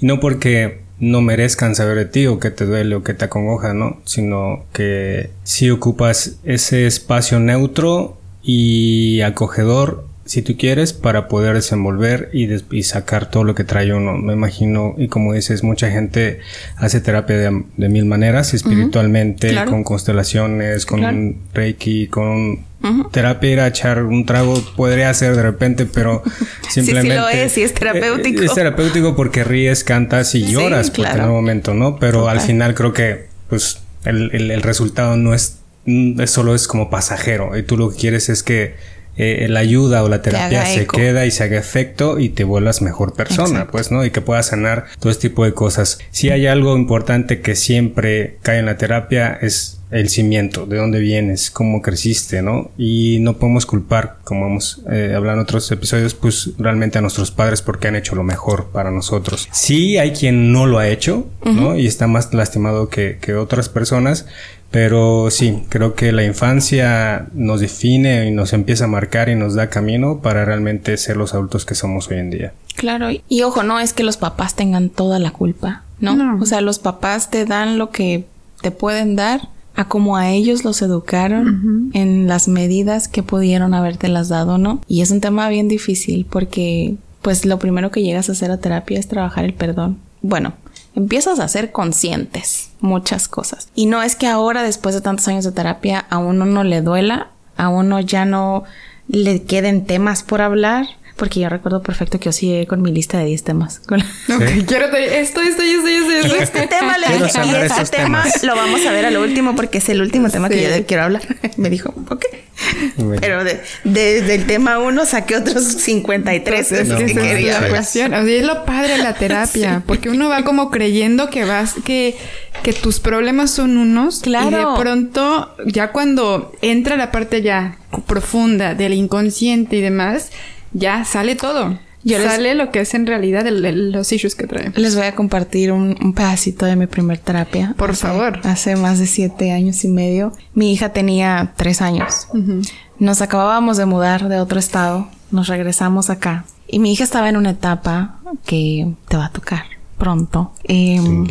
Y 0.00 0.06
no 0.06 0.18
porque 0.20 0.80
no 1.00 1.22
merezcan 1.22 1.74
saber 1.74 1.96
de 1.96 2.04
ti 2.04 2.26
o 2.26 2.38
que 2.38 2.50
te 2.50 2.66
duele 2.66 2.94
o 2.94 3.02
que 3.02 3.14
te 3.14 3.24
acongoja, 3.24 3.72
¿no? 3.72 4.00
Sino 4.04 4.64
que 4.72 5.30
si 5.44 5.70
ocupas 5.70 6.36
ese 6.44 6.86
espacio 6.86 7.40
neutro 7.40 8.18
y 8.42 9.22
acogedor 9.22 10.06
si 10.30 10.42
tú 10.42 10.56
quieres, 10.56 10.92
para 10.92 11.26
poder 11.26 11.54
desenvolver 11.56 12.30
y, 12.32 12.46
des 12.46 12.64
y, 12.70 12.84
sacar 12.84 13.32
todo 13.32 13.42
lo 13.42 13.56
que 13.56 13.64
trae 13.64 13.92
uno. 13.92 14.16
Me 14.16 14.32
imagino, 14.32 14.94
y 14.96 15.08
como 15.08 15.32
dices, 15.32 15.64
mucha 15.64 15.90
gente 15.90 16.38
hace 16.76 17.00
terapia 17.00 17.36
de, 17.36 17.64
de 17.76 17.88
mil 17.88 18.04
maneras, 18.04 18.54
espiritualmente, 18.54 19.48
uh 19.48 19.50
-huh. 19.50 19.54
claro. 19.54 19.70
con 19.72 19.82
constelaciones, 19.82 20.86
con 20.86 21.00
claro. 21.00 21.16
un 21.16 21.40
reiki, 21.52 22.06
con 22.06 22.50
uh 22.52 22.58
-huh. 22.80 23.10
terapia, 23.10 23.50
ir 23.50 23.58
a 23.58 23.66
echar 23.66 24.04
un 24.04 24.24
trago, 24.24 24.62
podría 24.76 25.12
ser 25.14 25.34
de 25.34 25.42
repente, 25.42 25.84
pero 25.84 26.22
simplemente... 26.68 27.10
sí, 27.16 27.16
sí 27.16 27.20
lo 27.20 27.28
es, 27.28 27.52
sí 27.52 27.62
es 27.64 27.74
terapéutico. 27.74 28.42
Es 28.44 28.54
terapéutico 28.54 29.16
porque 29.16 29.42
ríes, 29.42 29.82
cantas 29.82 30.36
y 30.36 30.44
lloras 30.44 30.86
sí, 30.86 30.92
claro. 30.92 31.16
por 31.16 31.24
el 31.24 31.30
momento, 31.30 31.74
¿no? 31.74 31.98
Pero 31.98 32.20
Total. 32.20 32.38
al 32.38 32.44
final 32.44 32.76
creo 32.76 32.92
que, 32.92 33.26
pues, 33.48 33.80
el, 34.04 34.30
el, 34.32 34.52
el 34.52 34.62
resultado 34.62 35.16
no 35.16 35.34
es, 35.34 35.58
es, 35.86 36.30
solo 36.30 36.54
es 36.54 36.68
como 36.68 36.88
pasajero, 36.88 37.58
y 37.58 37.64
tú 37.64 37.76
lo 37.76 37.90
que 37.90 37.96
quieres 37.96 38.28
es 38.28 38.44
que 38.44 38.99
eh, 39.16 39.46
la 39.48 39.60
ayuda 39.60 40.02
o 40.02 40.08
la 40.08 40.22
terapia 40.22 40.64
se 40.66 40.82
eco. 40.82 40.96
queda 40.96 41.26
y 41.26 41.30
se 41.30 41.44
haga 41.44 41.58
efecto 41.58 42.18
y 42.18 42.30
te 42.30 42.44
vuelvas 42.44 42.80
mejor 42.82 43.14
persona, 43.14 43.48
Exacto. 43.50 43.72
pues, 43.72 43.90
¿no? 43.90 44.04
Y 44.04 44.10
que 44.10 44.20
puedas 44.20 44.46
sanar 44.46 44.86
todo 44.98 45.10
este 45.10 45.28
tipo 45.28 45.44
de 45.44 45.52
cosas. 45.52 45.98
Si 46.10 46.30
hay 46.30 46.46
algo 46.46 46.76
importante 46.76 47.40
que 47.40 47.54
siempre 47.56 48.38
cae 48.42 48.58
en 48.60 48.66
la 48.66 48.76
terapia 48.76 49.38
es 49.40 49.76
el 49.90 50.08
cimiento, 50.08 50.66
de 50.66 50.76
dónde 50.76 51.00
vienes, 51.00 51.50
cómo 51.50 51.82
creciste, 51.82 52.42
¿no? 52.42 52.70
Y 52.78 53.18
no 53.22 53.38
podemos 53.38 53.66
culpar, 53.66 54.18
como 54.22 54.46
hemos 54.46 54.82
eh, 54.88 55.12
hablado 55.16 55.38
en 55.38 55.42
otros 55.42 55.70
episodios, 55.72 56.14
pues 56.14 56.50
realmente 56.58 56.98
a 56.98 57.00
nuestros 57.00 57.32
padres 57.32 57.60
porque 57.60 57.88
han 57.88 57.96
hecho 57.96 58.14
lo 58.14 58.22
mejor 58.22 58.66
para 58.66 58.92
nosotros. 58.92 59.48
Sí 59.50 59.98
hay 59.98 60.12
quien 60.12 60.52
no 60.52 60.66
lo 60.66 60.78
ha 60.78 60.88
hecho, 60.88 61.26
uh 61.44 61.48
-huh. 61.48 61.52
¿no? 61.54 61.76
Y 61.76 61.86
está 61.88 62.06
más 62.06 62.32
lastimado 62.32 62.88
que, 62.88 63.18
que 63.20 63.34
otras 63.34 63.68
personas, 63.68 64.26
pero 64.70 65.30
sí, 65.30 65.64
creo 65.68 65.94
que 65.94 66.12
la 66.12 66.24
infancia 66.24 67.26
nos 67.34 67.60
define 67.60 68.28
y 68.28 68.30
nos 68.30 68.52
empieza 68.52 68.84
a 68.84 68.88
marcar 68.88 69.28
y 69.28 69.34
nos 69.34 69.54
da 69.54 69.68
camino 69.68 70.20
para 70.20 70.44
realmente 70.44 70.96
ser 70.96 71.16
los 71.16 71.34
adultos 71.34 71.64
que 71.64 71.74
somos 71.74 72.08
hoy 72.08 72.18
en 72.18 72.30
día. 72.30 72.52
Claro, 72.76 73.08
y 73.28 73.42
ojo, 73.42 73.62
no 73.62 73.80
es 73.80 73.92
que 73.92 74.04
los 74.04 74.16
papás 74.16 74.54
tengan 74.54 74.88
toda 74.88 75.18
la 75.18 75.32
culpa, 75.32 75.82
¿no? 75.98 76.14
no. 76.14 76.40
O 76.40 76.46
sea, 76.46 76.60
los 76.60 76.78
papás 76.78 77.30
te 77.30 77.44
dan 77.44 77.78
lo 77.78 77.90
que 77.90 78.26
te 78.62 78.70
pueden 78.70 79.16
dar 79.16 79.48
a 79.74 79.88
como 79.88 80.16
a 80.16 80.30
ellos 80.30 80.64
los 80.64 80.82
educaron 80.82 81.48
uh 81.48 81.50
-huh. 81.50 81.90
en 81.94 82.28
las 82.28 82.48
medidas 82.48 83.08
que 83.08 83.22
pudieron 83.22 83.74
habértelas 83.74 84.28
dado, 84.28 84.58
¿no? 84.58 84.80
Y 84.88 85.00
es 85.00 85.10
un 85.10 85.20
tema 85.20 85.48
bien 85.48 85.68
difícil 85.68 86.26
porque 86.28 86.96
pues 87.22 87.44
lo 87.44 87.58
primero 87.58 87.90
que 87.90 88.02
llegas 88.02 88.28
a 88.28 88.32
hacer 88.32 88.50
a 88.50 88.58
terapia 88.58 88.98
es 88.98 89.08
trabajar 89.08 89.44
el 89.44 89.54
perdón. 89.54 89.98
Bueno, 90.22 90.54
empiezas 90.94 91.38
a 91.38 91.48
ser 91.48 91.72
conscientes 91.72 92.70
muchas 92.80 93.28
cosas. 93.28 93.68
Y 93.74 93.86
no 93.86 94.02
es 94.02 94.16
que 94.16 94.26
ahora, 94.26 94.62
después 94.62 94.94
de 94.94 95.00
tantos 95.00 95.28
años 95.28 95.44
de 95.44 95.52
terapia, 95.52 96.06
a 96.10 96.18
uno 96.18 96.44
no 96.44 96.64
le 96.64 96.82
duela, 96.82 97.28
a 97.56 97.68
uno 97.68 98.00
ya 98.00 98.24
no 98.24 98.64
le 99.08 99.42
queden 99.42 99.84
temas 99.84 100.22
por 100.22 100.40
hablar. 100.40 100.86
Porque 101.16 101.40
yo 101.40 101.50
recuerdo 101.50 101.82
perfecto 101.82 102.18
que 102.18 102.26
yo 102.26 102.32
sí 102.32 102.64
con 102.66 102.80
mi 102.80 102.92
lista 102.92 103.18
de 103.18 103.26
10 103.26 103.44
temas. 103.44 103.78
Con... 103.86 104.00
¿Sí? 104.00 104.32
Okay, 104.32 104.64
quiero 104.64 104.86
esto, 104.86 105.42
esto, 105.42 105.62
esto, 105.62 105.86
esto, 105.86 106.12
esto. 106.12 106.34
Este 106.34 106.66
tema 106.78 106.96
le 106.96 107.08
dije, 107.08 107.40
y 107.44 107.54
este 107.56 107.84
tema 107.98 108.22
temas. 108.22 108.42
lo 108.42 108.56
vamos 108.56 108.86
a 108.86 108.92
ver 108.92 109.04
a 109.04 109.10
lo 109.10 109.20
último 109.22 109.54
porque 109.54 109.78
es 109.78 109.88
el 109.90 110.00
último 110.00 110.30
tema 110.30 110.48
sí. 110.48 110.54
que 110.54 110.78
yo 110.78 110.86
quiero 110.86 111.02
hablar. 111.02 111.22
Me 111.58 111.68
dijo, 111.68 111.92
ok. 112.08 112.24
Bueno. 112.96 113.20
Pero 113.20 113.44
de, 113.44 113.60
de, 113.84 114.22
del 114.22 114.46
tema 114.46 114.78
1 114.78 115.04
saqué 115.04 115.36
otros 115.36 115.64
53. 115.64 116.72
Entonces, 116.72 116.88
no, 116.88 116.98
que 116.98 117.14
no, 117.14 117.22
quería 117.22 117.60
la 117.60 117.68
cuestión. 117.68 118.12
O 118.14 118.24
sea, 118.24 118.34
es 118.34 118.44
lo 118.44 118.64
padre 118.64 118.96
de 118.96 118.98
la 118.98 119.14
terapia. 119.14 119.50
Sí. 119.50 119.84
Porque 119.86 120.10
uno 120.10 120.28
va 120.28 120.44
como 120.44 120.70
creyendo 120.70 121.30
que 121.30 121.44
vas, 121.44 121.74
que, 121.84 122.16
que 122.62 122.72
tus 122.72 123.00
problemas 123.00 123.50
son 123.50 123.76
unos. 123.78 124.20
Claro. 124.20 124.48
Y 124.50 124.54
de 124.54 124.66
pronto, 124.80 125.54
ya 125.66 125.92
cuando 125.92 126.52
entra 126.62 126.96
la 126.96 127.10
parte 127.10 127.42
ya 127.42 127.78
profunda 128.06 128.74
del 128.74 128.94
inconsciente 128.94 129.76
y 129.76 129.80
demás, 129.80 130.30
ya 130.72 131.04
sale 131.04 131.36
todo. 131.36 131.78
Yo 132.02 132.18
sale 132.22 132.54
les, 132.54 132.56
lo 132.56 132.70
que 132.70 132.80
es 132.80 132.94
en 132.94 133.06
realidad 133.06 133.46
el, 133.46 133.64
el, 133.64 133.92
los 133.92 134.10
issues 134.12 134.34
que 134.34 134.46
trae. 134.46 134.72
Les 134.74 134.96
voy 134.96 135.04
a 135.04 135.14
compartir 135.14 135.72
un, 135.72 135.96
un 136.00 136.12
pedacito 136.14 136.64
de 136.66 136.76
mi 136.76 136.86
primer 136.86 137.18
terapia. 137.18 137.74
Por 137.76 137.90
hace, 137.90 138.06
favor. 138.06 138.40
Hace 138.44 138.76
más 138.76 138.98
de 138.98 139.06
siete 139.06 139.52
años 139.52 139.84
y 139.84 139.88
medio. 139.88 140.32
Mi 140.54 140.72
hija 140.72 140.92
tenía 140.92 141.52
tres 141.56 141.82
años. 141.82 142.28
Uh 142.32 142.38
-huh. 142.38 142.72
Nos 142.98 143.20
acabábamos 143.20 143.76
de 143.76 143.86
mudar 143.86 144.28
de 144.28 144.40
otro 144.40 144.58
estado. 144.58 145.08
Nos 145.30 145.48
regresamos 145.48 146.10
acá. 146.10 146.44
Y 146.66 146.78
mi 146.78 146.92
hija 146.92 147.04
estaba 147.04 147.28
en 147.28 147.36
una 147.36 147.50
etapa 147.50 148.20
que 148.46 148.92
te 149.08 149.16
va 149.16 149.26
a 149.26 149.30
tocar 149.30 149.64
pronto. 149.98 150.52
Eh, 150.64 150.98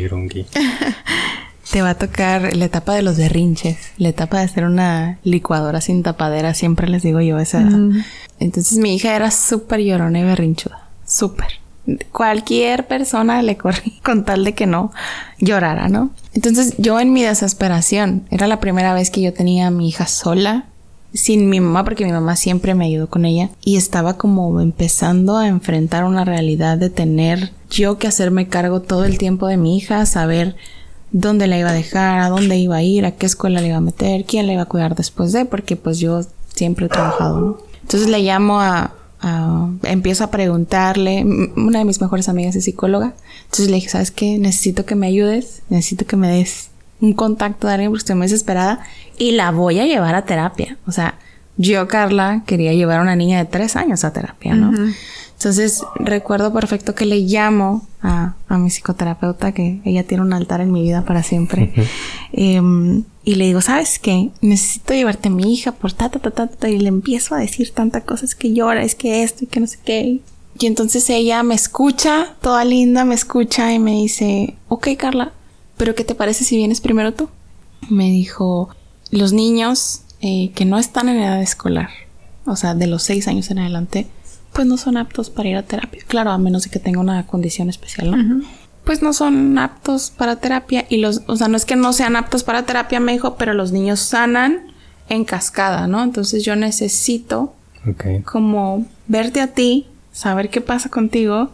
te 1.71 1.81
va 1.81 1.91
a 1.91 1.95
tocar 1.95 2.55
la 2.55 2.65
etapa 2.65 2.95
de 2.95 3.03
los 3.03 3.17
berrinches, 3.17 3.77
la 3.97 4.09
etapa 4.09 4.39
de 4.39 4.47
ser 4.47 4.65
una 4.65 5.19
licuadora 5.23 5.81
sin 5.81 6.01
tapadera, 6.01 6.53
siempre 6.53 6.88
les 6.88 7.03
digo 7.03 7.21
yo 7.21 7.38
esa 7.39 7.61
edad. 7.61 7.77
Mm. 7.77 8.03
Entonces 8.39 8.77
mi 8.79 8.95
hija 8.95 9.15
era 9.15 9.29
súper 9.31 9.81
llorona 9.81 10.19
y 10.19 10.23
berrinchuda, 10.23 10.88
súper. 11.05 11.47
cualquier 12.11 12.88
persona 12.88 13.41
le 13.41 13.57
corría 13.57 13.93
con 14.03 14.25
tal 14.25 14.43
de 14.43 14.53
que 14.53 14.65
no 14.65 14.91
llorara, 15.39 15.89
¿no? 15.89 16.11
Entonces 16.33 16.73
yo 16.77 16.99
en 16.99 17.13
mi 17.13 17.23
desesperación, 17.23 18.23
era 18.31 18.47
la 18.47 18.59
primera 18.59 18.93
vez 18.93 19.11
que 19.11 19.21
yo 19.21 19.33
tenía 19.33 19.67
a 19.67 19.71
mi 19.71 19.89
hija 19.89 20.07
sola, 20.07 20.65
sin 21.13 21.49
mi 21.49 21.59
mamá, 21.59 21.83
porque 21.83 22.05
mi 22.05 22.11
mamá 22.11 22.35
siempre 22.35 22.75
me 22.75 22.85
ayudó 22.85 23.09
con 23.09 23.25
ella, 23.25 23.49
y 23.63 23.77
estaba 23.77 24.17
como 24.17 24.59
empezando 24.61 25.38
a 25.38 25.47
enfrentar 25.47 26.03
una 26.03 26.25
realidad 26.25 26.77
de 26.77 26.89
tener 26.89 27.51
yo 27.69 27.97
que 27.97 28.07
hacerme 28.07 28.47
cargo 28.47 28.81
todo 28.81 29.05
el 29.05 29.17
tiempo 29.17 29.47
de 29.47 29.57
mi 29.57 29.77
hija, 29.77 30.05
saber 30.05 30.55
dónde 31.12 31.48
la 31.48 31.58
iba 31.58 31.70
a 31.70 31.74
dejar, 31.74 32.20
a 32.20 32.30
dónde 32.30 32.58
iba 32.58 32.78
a 32.78 32.84
ir, 32.84 33.06
a 33.06 33.12
qué 33.12 33.25
escuela 33.25 33.62
le 33.62 33.68
iba 33.68 33.78
a 33.78 33.82
meter, 33.82 34.25
quién 34.25 34.48
la 34.48 34.54
iba 34.54 34.63
a 34.63 34.66
cuidar 34.66 34.96
después 34.96 35.32
de, 35.32 35.46
porque 35.46 35.75
pues 35.75 36.00
yo 36.00 36.22
siempre 36.54 36.86
he 36.86 36.89
trabajado, 36.89 37.39
¿no? 37.39 37.58
Entonces 37.82 38.10
le 38.10 38.20
llamo 38.20 38.60
a, 38.62 38.94
empiezo 39.84 40.24
a 40.24 40.32
preguntarle, 40.32 41.25
una 41.56 41.80
de 41.80 41.86
mis 41.86 42.01
mejores 42.01 42.30
amigas 42.30 42.56
es 42.56 42.66
psicóloga, 42.66 43.13
entonces 43.46 43.70
le 43.70 43.75
dije, 43.75 43.89
¿sabes 43.89 44.12
qué? 44.12 44.38
Necesito 44.38 44.86
que 44.86 44.96
me 44.96 45.08
ayudes, 45.08 45.62
necesito 45.70 46.06
que 46.06 46.16
me 46.16 46.30
des 46.30 46.70
un 47.01 47.13
contacto 47.13 47.68
de 47.68 47.74
alguien 47.74 47.92
porque 47.92 48.01
estoy 48.01 48.16
muy 48.16 48.25
desesperada 48.25 48.82
y 49.18 49.32
la 49.32 49.51
voy 49.51 49.80
a 49.80 49.86
llevar 49.86 50.16
a 50.16 50.25
terapia. 50.25 50.78
O 50.86 50.92
sea, 50.92 51.16
yo, 51.58 51.88
Carla, 51.88 52.44
quería 52.46 52.74
llevar 52.74 53.00
a 53.00 53.01
una 53.01 53.16
niña 53.16 53.38
de 53.39 53.46
tres 53.46 53.75
años 53.75 54.04
a 54.04 54.13
terapia, 54.13 54.54
¿no? 54.54 54.72
Entonces, 55.39 55.84
recuerdo 55.96 56.51
perfecto 56.51 56.93
que 56.96 57.05
le 57.05 57.22
llamo 57.22 57.88
a, 58.01 58.36
a, 58.50 58.58
mi 58.58 58.67
psicoterapeuta, 58.69 59.53
que 59.53 59.79
ella 59.86 60.03
tiene 60.03 60.22
un 60.22 60.34
altar 60.34 60.60
en 60.60 60.69
mi 60.69 60.81
vida 60.81 61.05
para 61.05 61.24
siempre. 61.24 61.74
Em, 62.34 63.05
y 63.24 63.36
le 63.36 63.46
digo, 63.46 63.62
¿sabes 63.62 64.00
qué? 64.00 64.31
Necesito 64.41 64.93
llevarte 64.93 65.29
a 65.29 65.31
mi 65.31 65.53
hija 65.53 65.72
por 65.72 65.93
ta, 65.93 66.10
ta, 66.10 66.19
ta, 66.19 66.31
ta, 66.31 66.48
ta. 66.48 66.69
Y 66.69 66.77
le 66.77 66.89
empiezo 66.89 67.36
a 67.36 67.38
decir 67.38 67.72
tantas 67.72 68.03
cosas 68.03 68.36
que 68.36 68.53
llora, 68.53 68.84
es 68.84 68.96
que 68.96 69.24
esto 69.24 69.46
y 69.46 69.48
que 69.48 69.62
no 69.62 69.67
sé 69.67 69.79
qué. 69.86 70.19
Y 70.60 70.65
entonces 70.65 71.10
ella 71.10 71.41
me 71.41 71.55
escucha, 71.55 72.36
toda 72.41 72.65
linda, 72.65 73.05
me 73.05 73.15
escucha 73.15 73.72
y 73.72 73.79
me 73.79 73.91
dice, 73.91 74.58
ok, 74.67 74.89
Carla, 74.98 75.31
pero 75.77 75.96
¿qué 75.96 76.03
te 76.03 76.15
parece 76.15 76.43
si 76.43 76.58
vienes 76.58 76.81
primero 76.81 77.13
tú? 77.13 77.29
Me 77.89 78.12
dijo, 78.12 78.67
los 79.10 79.31
niños 79.31 80.01
eh, 80.19 80.51
que 80.53 80.65
no 80.65 80.77
están 80.77 81.08
en 81.08 81.22
edad 81.22 81.41
escolar, 81.41 81.91
o 82.46 82.58
sea, 82.58 82.75
de 82.75 82.88
los 82.88 83.03
seis 83.03 83.29
años 83.29 83.50
en 83.51 83.60
adelante, 83.60 84.08
pues 84.53 84.68
no 84.68 84.77
son 84.77 84.98
aptos 84.98 85.29
para 85.29 85.50
ir 85.50 85.56
a 85.56 85.63
terapia. 85.63 86.01
Claro, 86.08 86.32
a 86.32 86.38
menos 86.38 86.63
de 86.63 86.70
que 86.70 86.79
tenga 86.79 87.00
una 87.00 87.25
condición 87.25 87.70
especial, 87.70 88.12
¿no? 88.12 88.46
Pues 88.84 89.01
no 89.01 89.13
son 89.13 89.58
aptos 89.58 90.10
para 90.10 90.38
terapia 90.38 90.86
y 90.89 90.98
los, 90.98 91.22
o 91.27 91.36
sea, 91.36 91.48
no 91.48 91.58
es 91.58 91.65
que 91.65 91.75
no 91.75 91.94
sean 91.94 92.15
aptos 92.15 92.44
para 92.44 92.63
terapia, 92.63 93.00
me 93.00 93.12
dijo, 93.12 93.36
pero 93.36 93.53
los 93.53 93.72
niños 93.72 94.00
sanan 94.00 94.72
en 95.10 95.25
cascada, 95.25 95.88
¿no? 95.88 96.03
Entonces 96.03 96.44
yo 96.44 96.56
necesito 96.56 97.53
como 98.25 98.86
verte 99.08 99.41
a 99.41 99.48
ti, 99.48 99.88
saber 100.12 100.50
qué 100.50 100.62
pasa 100.62 100.89
contigo, 100.89 101.51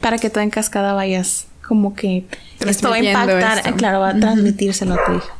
para 0.00 0.18
que 0.18 0.30
tú 0.30 0.40
en 0.40 0.50
cascada 0.50 0.92
vayas 0.92 1.46
como 1.66 1.94
que 1.94 2.26
esto 2.60 2.90
va 2.90 2.96
a 2.96 2.98
impactar, 2.98 3.74
claro, 3.76 4.00
va 4.00 4.10
a 4.10 4.20
transmitírselo 4.20 4.94
a 4.94 5.04
tu 5.04 5.12
hija. 5.14 5.32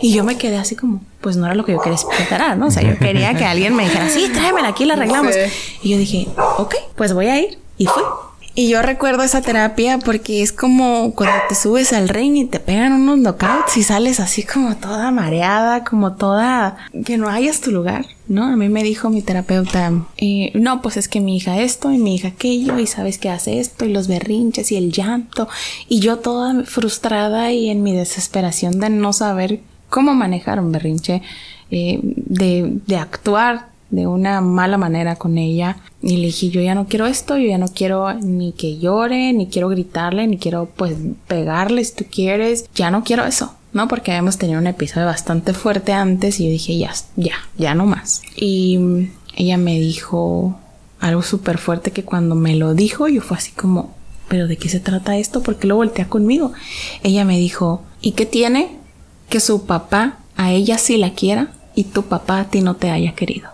Y 0.00 0.12
yo 0.12 0.22
me 0.22 0.38
quedé 0.38 0.56
así 0.58 0.76
como, 0.76 1.00
pues 1.22 1.36
no 1.36 1.46
era 1.46 1.54
lo 1.54 1.64
que 1.64 1.72
yo 1.72 1.80
quería 1.80 1.96
explicar, 1.96 2.56
¿no? 2.58 2.66
O 2.66 2.70
sea, 2.70 2.82
yo 2.82 2.98
quería 2.98 3.34
que 3.34 3.44
alguien 3.44 3.74
me 3.74 3.84
dijera, 3.84 4.08
sí, 4.08 4.28
tráemela 4.32 4.68
aquí, 4.68 4.84
la 4.84 4.94
arreglamos. 4.94 5.34
Y 5.82 5.90
yo 5.90 5.98
dije, 5.98 6.28
ok, 6.58 6.74
pues 6.96 7.14
voy 7.14 7.28
a 7.28 7.40
ir. 7.40 7.58
Y 7.78 7.86
fui. 7.86 8.02
Y 8.54 8.68
yo 8.68 8.82
recuerdo 8.82 9.22
esa 9.22 9.40
terapia 9.40 9.98
porque 9.98 10.42
es 10.42 10.52
como 10.52 11.14
cuando 11.14 11.36
te 11.48 11.54
subes 11.54 11.94
al 11.94 12.10
ring 12.10 12.36
y 12.36 12.44
te 12.44 12.60
pegan 12.60 12.92
unos 12.92 13.18
knockouts 13.18 13.78
y 13.78 13.82
sales 13.82 14.20
así 14.20 14.42
como 14.42 14.76
toda 14.76 15.10
mareada, 15.10 15.84
como 15.84 16.16
toda 16.16 16.76
que 17.06 17.16
no 17.16 17.30
hayas 17.30 17.62
tu 17.62 17.70
lugar, 17.70 18.04
¿no? 18.28 18.44
A 18.44 18.56
mí 18.56 18.68
me 18.68 18.82
dijo 18.82 19.08
mi 19.08 19.22
terapeuta, 19.22 19.90
eh, 20.18 20.50
no, 20.54 20.82
pues 20.82 20.98
es 20.98 21.08
que 21.08 21.20
mi 21.20 21.38
hija 21.38 21.62
esto 21.62 21.92
y 21.92 21.96
mi 21.96 22.16
hija 22.16 22.28
aquello 22.28 22.78
y 22.78 22.86
sabes 22.86 23.16
que 23.16 23.30
hace 23.30 23.58
esto 23.58 23.86
y 23.86 23.92
los 23.92 24.06
berrinches 24.06 24.70
y 24.70 24.76
el 24.76 24.92
llanto 24.92 25.48
y 25.88 26.00
yo 26.00 26.18
toda 26.18 26.64
frustrada 26.64 27.52
y 27.52 27.70
en 27.70 27.82
mi 27.82 27.96
desesperación 27.96 28.80
de 28.80 28.90
no 28.90 29.14
saber 29.14 29.60
cómo 29.92 30.14
manejar 30.14 30.58
un 30.58 30.72
berrinche, 30.72 31.20
eh, 31.70 32.00
de, 32.02 32.78
de 32.86 32.96
actuar 32.96 33.68
de 33.90 34.06
una 34.06 34.40
mala 34.40 34.78
manera 34.78 35.16
con 35.16 35.36
ella 35.36 35.76
y 36.00 36.16
le 36.16 36.28
dije 36.28 36.48
yo 36.48 36.62
ya 36.62 36.74
no 36.74 36.86
quiero 36.86 37.06
esto, 37.06 37.36
yo 37.36 37.46
ya 37.46 37.58
no 37.58 37.68
quiero 37.68 38.10
ni 38.14 38.52
que 38.52 38.78
llore, 38.78 39.34
ni 39.34 39.48
quiero 39.48 39.68
gritarle, 39.68 40.26
ni 40.26 40.38
quiero 40.38 40.66
pues 40.76 40.96
pegarle 41.28 41.84
si 41.84 41.94
tú 41.94 42.04
quieres, 42.10 42.64
ya 42.74 42.90
no 42.90 43.04
quiero 43.04 43.26
eso, 43.26 43.54
¿no? 43.74 43.86
Porque 43.86 44.12
habíamos 44.12 44.38
tenido 44.38 44.58
un 44.58 44.66
episodio 44.66 45.06
bastante 45.06 45.52
fuerte 45.52 45.92
antes 45.92 46.40
y 46.40 46.46
yo 46.46 46.50
dije 46.50 46.78
ya, 46.78 46.94
ya, 47.16 47.34
ya 47.58 47.74
no 47.74 47.84
más. 47.84 48.22
Y 48.34 49.10
ella 49.36 49.58
me 49.58 49.78
dijo 49.78 50.58
algo 51.00 51.20
súper 51.20 51.58
fuerte 51.58 51.90
que 51.90 52.02
cuando 52.02 52.34
me 52.34 52.56
lo 52.56 52.72
dijo 52.72 53.08
yo 53.08 53.20
fue 53.20 53.36
así 53.36 53.52
como, 53.52 53.94
pero 54.28 54.46
¿de 54.46 54.56
qué 54.56 54.70
se 54.70 54.80
trata 54.80 55.18
esto? 55.18 55.42
porque 55.42 55.66
lo 55.66 55.76
voltea 55.76 56.08
conmigo? 56.08 56.52
Ella 57.02 57.26
me 57.26 57.36
dijo, 57.36 57.82
¿y 58.00 58.12
qué 58.12 58.24
tiene 58.24 58.81
que 59.32 59.40
su 59.40 59.64
papá 59.64 60.18
a 60.36 60.50
ella 60.50 60.76
sí 60.76 60.98
la 60.98 61.14
quiera 61.14 61.48
y 61.74 61.84
tu 61.84 62.02
papá 62.02 62.40
a 62.40 62.44
ti 62.50 62.60
no 62.60 62.76
te 62.76 62.90
haya 62.90 63.14
querido? 63.14 63.48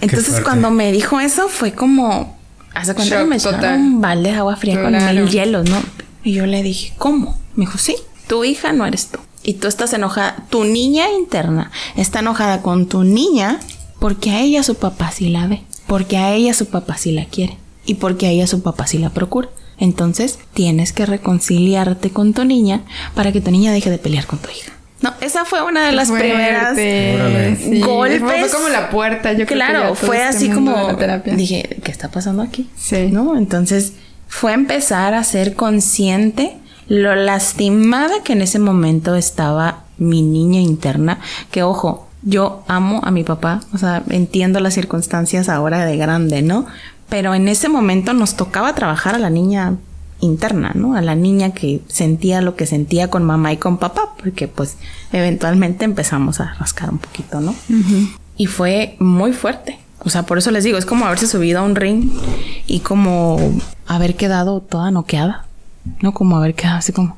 Entonces 0.00 0.42
cuando 0.42 0.70
me 0.70 0.92
dijo 0.92 1.18
eso 1.18 1.48
fue 1.48 1.72
como, 1.72 2.36
hace 2.74 2.94
cuánto 2.94 3.24
me 3.24 3.36
echaron 3.36 3.80
un 3.80 4.00
balde 4.02 4.30
de 4.30 4.36
agua 4.36 4.56
fría 4.56 4.82
con 4.82 4.92
mil 4.92 5.30
hielos, 5.30 5.70
¿no? 5.70 5.82
Y 6.22 6.34
yo 6.34 6.44
le 6.44 6.62
dije, 6.62 6.92
¿cómo? 6.98 7.40
Me 7.54 7.64
dijo, 7.64 7.78
sí, 7.78 7.96
tu 8.26 8.44
hija 8.44 8.74
no 8.74 8.84
eres 8.84 9.06
tú. 9.06 9.18
Y 9.42 9.54
tú 9.54 9.66
estás 9.66 9.94
enojada, 9.94 10.44
tu 10.50 10.64
niña 10.64 11.10
interna 11.10 11.70
está 11.96 12.18
enojada 12.18 12.60
con 12.60 12.86
tu 12.86 13.04
niña 13.04 13.60
porque 13.98 14.30
a 14.32 14.40
ella 14.40 14.62
su 14.62 14.74
papá 14.74 15.10
sí 15.10 15.30
la 15.30 15.46
ve, 15.46 15.62
porque 15.86 16.18
a 16.18 16.34
ella 16.34 16.52
su 16.52 16.66
papá 16.66 16.98
sí 16.98 17.12
la 17.12 17.24
quiere 17.24 17.56
y 17.86 17.94
porque 17.94 18.26
a 18.26 18.30
ella 18.30 18.46
su 18.46 18.60
papá 18.60 18.86
sí 18.86 18.98
la 18.98 19.08
procura. 19.08 19.48
Entonces 19.78 20.38
tienes 20.54 20.92
que 20.92 21.06
reconciliarte 21.06 22.10
con 22.10 22.34
tu 22.34 22.44
niña 22.44 22.82
para 23.14 23.32
que 23.32 23.40
tu 23.40 23.50
niña 23.50 23.72
deje 23.72 23.90
de 23.90 23.98
pelear 23.98 24.26
con 24.26 24.38
tu 24.38 24.50
hija. 24.50 24.72
No, 25.00 25.14
esa 25.20 25.44
fue 25.44 25.62
una 25.62 25.86
de 25.86 25.92
las 25.92 26.10
primeras 26.10 26.70
golpes. 27.86 28.20
Fue, 28.20 28.48
como 28.52 28.68
la 28.68 28.90
puerta, 28.90 29.32
yo 29.32 29.46
Claro, 29.46 29.94
fue 29.94 30.16
este 30.16 30.28
así 30.28 30.50
como 30.50 30.92
dije, 31.36 31.78
¿qué 31.84 31.90
está 31.92 32.10
pasando 32.10 32.42
aquí? 32.42 32.68
Sí. 32.76 33.08
¿No? 33.12 33.36
Entonces 33.36 33.92
fue 34.26 34.52
empezar 34.52 35.14
a 35.14 35.22
ser 35.22 35.54
consciente 35.54 36.56
lo 36.88 37.14
lastimada 37.14 38.22
que 38.24 38.32
en 38.32 38.42
ese 38.42 38.58
momento 38.58 39.14
estaba 39.14 39.84
mi 39.98 40.22
niña 40.22 40.60
interna, 40.60 41.18
que 41.50 41.62
ojo, 41.62 42.08
yo 42.22 42.64
amo 42.66 43.00
a 43.04 43.10
mi 43.10 43.24
papá, 43.24 43.60
o 43.72 43.78
sea, 43.78 44.02
entiendo 44.10 44.58
las 44.60 44.74
circunstancias 44.74 45.48
ahora 45.48 45.84
de 45.84 45.96
grande, 45.96 46.42
¿no? 46.42 46.66
Pero 47.08 47.34
en 47.34 47.48
ese 47.48 47.68
momento 47.68 48.12
nos 48.12 48.36
tocaba 48.36 48.74
trabajar 48.74 49.14
a 49.14 49.18
la 49.18 49.30
niña 49.30 49.76
interna, 50.20 50.72
¿no? 50.74 50.96
A 50.96 51.00
la 51.00 51.14
niña 51.14 51.52
que 51.52 51.80
sentía 51.88 52.40
lo 52.40 52.56
que 52.56 52.66
sentía 52.66 53.08
con 53.08 53.24
mamá 53.24 53.52
y 53.52 53.56
con 53.56 53.78
papá, 53.78 54.14
porque 54.22 54.48
pues 54.48 54.76
eventualmente 55.12 55.84
empezamos 55.84 56.40
a 56.40 56.54
rascar 56.54 56.90
un 56.90 56.98
poquito, 56.98 57.40
¿no? 57.40 57.54
Y 58.36 58.46
fue 58.46 58.96
muy 58.98 59.32
fuerte. 59.32 59.78
O 60.00 60.10
sea, 60.10 60.24
por 60.24 60.38
eso 60.38 60.50
les 60.50 60.64
digo, 60.64 60.78
es 60.78 60.86
como 60.86 61.06
haberse 61.06 61.26
subido 61.26 61.60
a 61.60 61.62
un 61.62 61.74
ring 61.74 62.10
y 62.66 62.80
como 62.80 63.38
haber 63.86 64.16
quedado 64.16 64.60
toda 64.60 64.90
noqueada, 64.90 65.46
¿no? 66.00 66.12
Como 66.12 66.36
haber 66.36 66.54
quedado 66.54 66.78
así 66.78 66.92
como, 66.92 67.16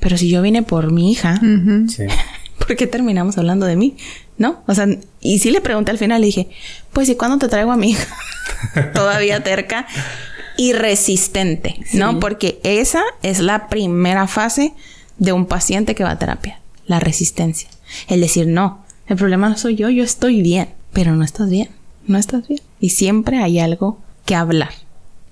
pero 0.00 0.16
si 0.16 0.28
yo 0.28 0.42
vine 0.42 0.62
por 0.62 0.90
mi 0.90 1.12
hija, 1.12 1.40
¿por 2.58 2.76
qué 2.76 2.86
terminamos 2.86 3.38
hablando 3.38 3.66
de 3.66 3.76
mí? 3.76 3.96
¿No? 4.38 4.62
O 4.66 4.74
sea, 4.74 4.88
y 5.20 5.38
sí 5.38 5.50
le 5.50 5.60
pregunté 5.60 5.90
al 5.90 5.98
final, 5.98 6.20
le 6.20 6.26
dije, 6.26 6.48
pues 6.92 7.08
¿y 7.08 7.14
cuándo 7.14 7.38
te 7.38 7.48
traigo 7.48 7.72
a 7.72 7.76
mi 7.76 7.90
hija? 7.90 8.14
Todavía 8.94 9.42
terca 9.42 9.86
y 10.56 10.72
resistente, 10.72 11.76
¿no? 11.92 12.20
Porque 12.20 12.60
esa 12.64 13.02
es 13.22 13.40
la 13.40 13.68
primera 13.68 14.26
fase 14.26 14.74
de 15.18 15.32
un 15.32 15.46
paciente 15.46 15.94
que 15.94 16.04
va 16.04 16.12
a 16.12 16.18
terapia, 16.18 16.60
la 16.86 17.00
resistencia. 17.00 17.68
El 18.08 18.20
decir, 18.20 18.46
no, 18.46 18.84
el 19.06 19.16
problema 19.16 19.48
no 19.48 19.56
soy 19.56 19.76
yo, 19.76 19.90
yo 19.90 20.04
estoy 20.04 20.42
bien, 20.42 20.68
pero 20.92 21.14
no 21.14 21.24
estás 21.24 21.48
bien, 21.50 21.68
no 22.06 22.18
estás 22.18 22.46
bien. 22.48 22.60
Y 22.78 22.90
siempre 22.90 23.38
hay 23.42 23.58
algo 23.58 23.98
que 24.26 24.34
hablar, 24.34 24.70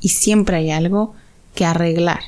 y 0.00 0.10
siempre 0.10 0.56
hay 0.56 0.70
algo 0.70 1.14
que 1.54 1.64
arreglar, 1.64 2.20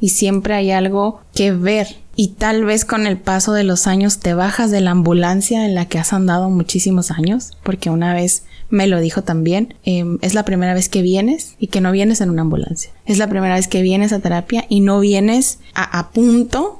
y 0.00 0.10
siempre 0.10 0.54
hay 0.54 0.70
algo 0.70 1.20
que 1.34 1.52
ver. 1.52 1.96
Y 2.16 2.28
tal 2.28 2.64
vez 2.64 2.84
con 2.84 3.06
el 3.06 3.18
paso 3.18 3.52
de 3.52 3.64
los 3.64 3.86
años 3.86 4.20
te 4.20 4.34
bajas 4.34 4.70
de 4.70 4.80
la 4.80 4.92
ambulancia 4.92 5.66
en 5.66 5.74
la 5.74 5.86
que 5.86 5.98
has 5.98 6.12
andado 6.12 6.48
muchísimos 6.50 7.10
años, 7.10 7.52
porque 7.62 7.90
una 7.90 8.14
vez 8.14 8.44
me 8.70 8.86
lo 8.86 9.00
dijo 9.00 9.22
también, 9.22 9.74
em, 9.84 10.18
es 10.22 10.34
la 10.34 10.44
primera 10.44 10.74
vez 10.74 10.88
que 10.88 11.02
vienes 11.02 11.56
y 11.58 11.68
que 11.68 11.80
no 11.80 11.90
vienes 11.92 12.20
en 12.20 12.30
una 12.30 12.42
ambulancia. 12.42 12.90
Es 13.04 13.18
la 13.18 13.28
primera 13.28 13.54
vez 13.54 13.68
que 13.68 13.82
vienes 13.82 14.12
a 14.12 14.20
terapia 14.20 14.64
y 14.68 14.80
no 14.80 15.00
vienes 15.00 15.58
a, 15.74 16.10
punto 16.10 16.78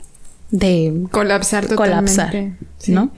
de 0.51 1.07
colapsar 1.11 1.67
totalmente. 1.67 2.15
Colapsar, 2.15 2.35
¿no? 2.89 3.11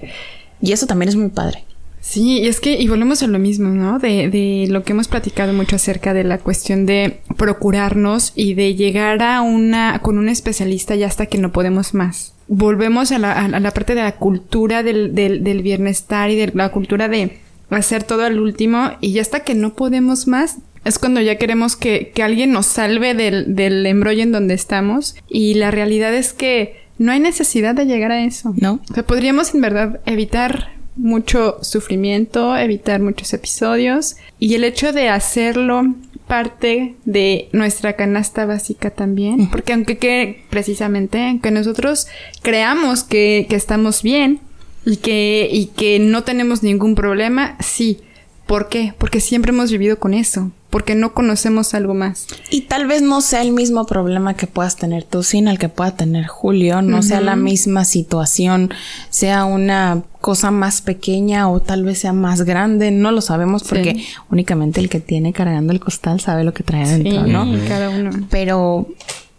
Y 0.60 0.72
eso 0.72 0.86
también 0.86 1.10
es 1.10 1.16
muy 1.16 1.28
padre. 1.28 1.65
Sí, 2.08 2.38
y 2.38 2.46
es 2.46 2.60
que, 2.60 2.80
y 2.80 2.86
volvemos 2.86 3.24
a 3.24 3.26
lo 3.26 3.40
mismo, 3.40 3.70
¿no? 3.70 3.98
De, 3.98 4.30
de 4.30 4.68
lo 4.70 4.84
que 4.84 4.92
hemos 4.92 5.08
platicado 5.08 5.52
mucho 5.52 5.74
acerca 5.74 6.14
de 6.14 6.22
la 6.22 6.38
cuestión 6.38 6.86
de 6.86 7.18
procurarnos 7.36 8.32
y 8.36 8.54
de 8.54 8.76
llegar 8.76 9.20
a 9.24 9.42
una, 9.42 9.98
con 10.02 10.16
un 10.16 10.28
especialista 10.28 10.94
ya 10.94 11.08
hasta 11.08 11.26
que 11.26 11.38
no 11.38 11.50
podemos 11.50 11.94
más. 11.94 12.32
Volvemos 12.46 13.10
a 13.10 13.18
la, 13.18 13.32
a 13.32 13.48
la 13.48 13.70
parte 13.72 13.96
de 13.96 14.02
la 14.02 14.12
cultura 14.12 14.84
del, 14.84 15.16
del, 15.16 15.42
del 15.42 15.62
bienestar 15.62 16.30
y 16.30 16.36
de 16.36 16.52
la 16.54 16.68
cultura 16.68 17.08
de 17.08 17.38
hacer 17.70 18.04
todo 18.04 18.22
al 18.22 18.38
último 18.38 18.92
y 19.00 19.10
ya 19.10 19.22
hasta 19.22 19.40
que 19.40 19.56
no 19.56 19.74
podemos 19.74 20.28
más, 20.28 20.58
Es 20.84 21.00
cuando 21.00 21.20
ya 21.20 21.36
queremos 21.38 21.74
que, 21.74 22.12
que 22.14 22.22
alguien 22.22 22.52
nos 22.52 22.66
salve 22.66 23.14
del, 23.14 23.56
del 23.56 23.84
embrollo 23.84 24.22
en 24.22 24.30
donde 24.30 24.54
estamos. 24.54 25.16
Y 25.28 25.54
la 25.54 25.72
realidad 25.72 26.14
es 26.14 26.32
que 26.32 26.76
no 26.98 27.10
hay 27.10 27.18
necesidad 27.18 27.74
de 27.74 27.86
llegar 27.86 28.12
a 28.12 28.24
eso. 28.24 28.54
No. 28.56 28.80
O 28.88 28.94
sea, 28.94 29.02
podríamos 29.02 29.52
en 29.56 29.60
verdad 29.62 30.00
evitar 30.06 30.75
mucho 30.96 31.58
sufrimiento, 31.62 32.56
evitar 32.56 33.00
muchos 33.00 33.32
episodios. 33.32 34.16
Y 34.38 34.54
el 34.54 34.64
hecho 34.64 34.92
de 34.92 35.08
hacerlo 35.08 35.94
parte 36.26 36.96
de 37.04 37.48
nuestra 37.52 37.94
canasta 37.94 38.46
básica 38.46 38.90
también. 38.90 39.48
Porque 39.50 39.72
aunque 39.72 39.98
que 39.98 40.44
precisamente, 40.50 41.24
aunque 41.26 41.50
nosotros 41.50 42.08
creamos 42.42 43.04
que, 43.04 43.46
que 43.48 43.56
estamos 43.56 44.02
bien 44.02 44.40
y 44.84 44.96
que, 44.96 45.48
y 45.50 45.66
que 45.66 45.98
no 45.98 46.24
tenemos 46.24 46.62
ningún 46.62 46.94
problema, 46.94 47.56
sí. 47.60 48.00
¿Por 48.46 48.68
qué? 48.68 48.94
Porque 48.98 49.20
siempre 49.20 49.50
hemos 49.50 49.72
vivido 49.72 49.98
con 49.98 50.14
eso. 50.14 50.52
Porque 50.76 50.94
no 50.94 51.14
conocemos 51.14 51.72
algo 51.72 51.94
más. 51.94 52.26
Y 52.50 52.62
tal 52.62 52.86
vez 52.86 53.00
no 53.00 53.22
sea 53.22 53.40
el 53.40 53.52
mismo 53.52 53.86
problema 53.86 54.34
que 54.34 54.46
puedas 54.46 54.76
tener 54.76 55.04
tú, 55.04 55.22
sino 55.22 55.50
el 55.50 55.58
que 55.58 55.70
pueda 55.70 55.96
tener 55.96 56.26
Julio, 56.26 56.82
no 56.82 57.02
sea 57.02 57.22
la 57.22 57.34
misma 57.34 57.86
situación, 57.86 58.68
sea 59.08 59.46
una 59.46 60.02
cosa 60.20 60.50
más 60.50 60.82
pequeña 60.82 61.48
o 61.48 61.60
tal 61.60 61.82
vez 61.82 62.00
sea 62.00 62.12
más 62.12 62.42
grande, 62.42 62.90
no 62.90 63.10
lo 63.10 63.22
sabemos 63.22 63.62
porque 63.64 63.94
Sí. 63.94 64.06
únicamente 64.30 64.78
el 64.80 64.90
que 64.90 65.00
tiene 65.00 65.32
cargando 65.32 65.72
el 65.72 65.80
costal 65.80 66.20
sabe 66.20 66.44
lo 66.44 66.52
que 66.52 66.62
trae 66.62 66.82
adentro, 66.84 67.24
Sí, 67.24 67.30
¿no? 67.32 67.46
Cada 67.66 67.88
uno. 67.88 68.10
Pero 68.28 68.86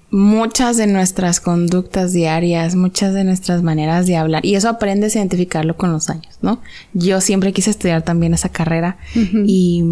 muchas 0.10 0.78
de 0.78 0.88
nuestras 0.88 1.40
conductas 1.40 2.14
diarias, 2.14 2.74
muchas 2.76 3.14
de 3.14 3.26
nuestras 3.26 3.62
maneras 3.62 4.08
de 4.08 4.16
hablar, 4.18 4.44
y 4.44 4.56
eso 4.56 4.70
aprendes 4.70 5.16
a 5.16 5.20
identificarlo 5.20 5.78
con 5.78 5.92
los 5.92 6.10
años, 6.10 6.40
¿no? 6.42 6.62
Yo 6.94 7.22
siempre 7.22 7.54
quise 7.54 7.70
estudiar 7.70 8.02
también 8.02 8.34
esa 8.34 8.50
carrera 8.50 8.98
y, 9.46 9.84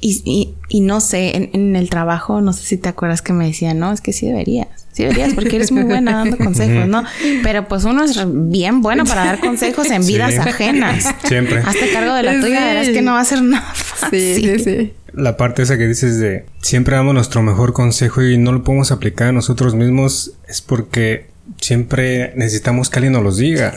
y, 0.00 0.22
y- 0.24 0.54
y 0.68 0.80
no 0.80 1.00
sé, 1.00 1.36
en, 1.36 1.50
en 1.52 1.76
el 1.76 1.88
trabajo, 1.90 2.40
no 2.40 2.52
sé 2.52 2.64
si 2.64 2.76
te 2.76 2.88
acuerdas 2.88 3.22
que 3.22 3.32
me 3.32 3.46
decían, 3.46 3.78
no, 3.78 3.92
es 3.92 4.00
que 4.00 4.12
sí 4.12 4.26
deberías. 4.26 4.66
Sí 4.92 5.02
deberías 5.02 5.34
porque 5.34 5.56
eres 5.56 5.70
muy 5.72 5.82
buena 5.84 6.12
dando 6.12 6.36
consejos, 6.44 6.88
¿no? 6.88 7.04
Pero 7.42 7.68
pues 7.68 7.84
uno 7.84 8.02
es 8.04 8.18
bien 8.50 8.80
bueno 8.82 9.04
para 9.04 9.24
dar 9.26 9.40
consejos 9.40 9.90
en 9.90 10.04
vidas 10.06 10.32
Sí. 10.34 10.38
ajenas. 10.48 11.14
Siempre. 11.24 11.58
Hazte 11.58 11.92
cargo 11.92 12.14
de 12.14 12.22
la 12.22 12.34
Sí. 12.34 12.40
tuya, 12.40 12.64
verás 12.64 12.88
que 12.88 13.02
no 13.02 13.12
va 13.12 13.20
a 13.20 13.24
ser 13.24 13.42
nada 13.42 13.72
fácil. 13.74 14.18
Sí, 14.34 14.42
sí, 14.42 14.58
sí. 14.58 14.92
La 15.12 15.36
parte 15.36 15.62
esa 15.62 15.78
que 15.78 15.86
dices 15.86 16.18
de 16.18 16.44
siempre 16.62 16.96
damos 16.96 17.14
nuestro 17.14 17.42
mejor 17.42 17.72
consejo 17.72 18.22
y 18.22 18.36
no 18.38 18.52
lo 18.52 18.64
podemos 18.64 18.90
aplicar 18.92 19.28
a 19.28 19.32
nosotros 19.32 19.74
mismos 19.74 20.32
es 20.48 20.60
porque 20.62 21.26
siempre 21.60 22.32
necesitamos 22.36 22.90
que 22.90 22.98
alguien 22.98 23.12
nos 23.14 23.22
los 23.22 23.36
diga. 23.38 23.74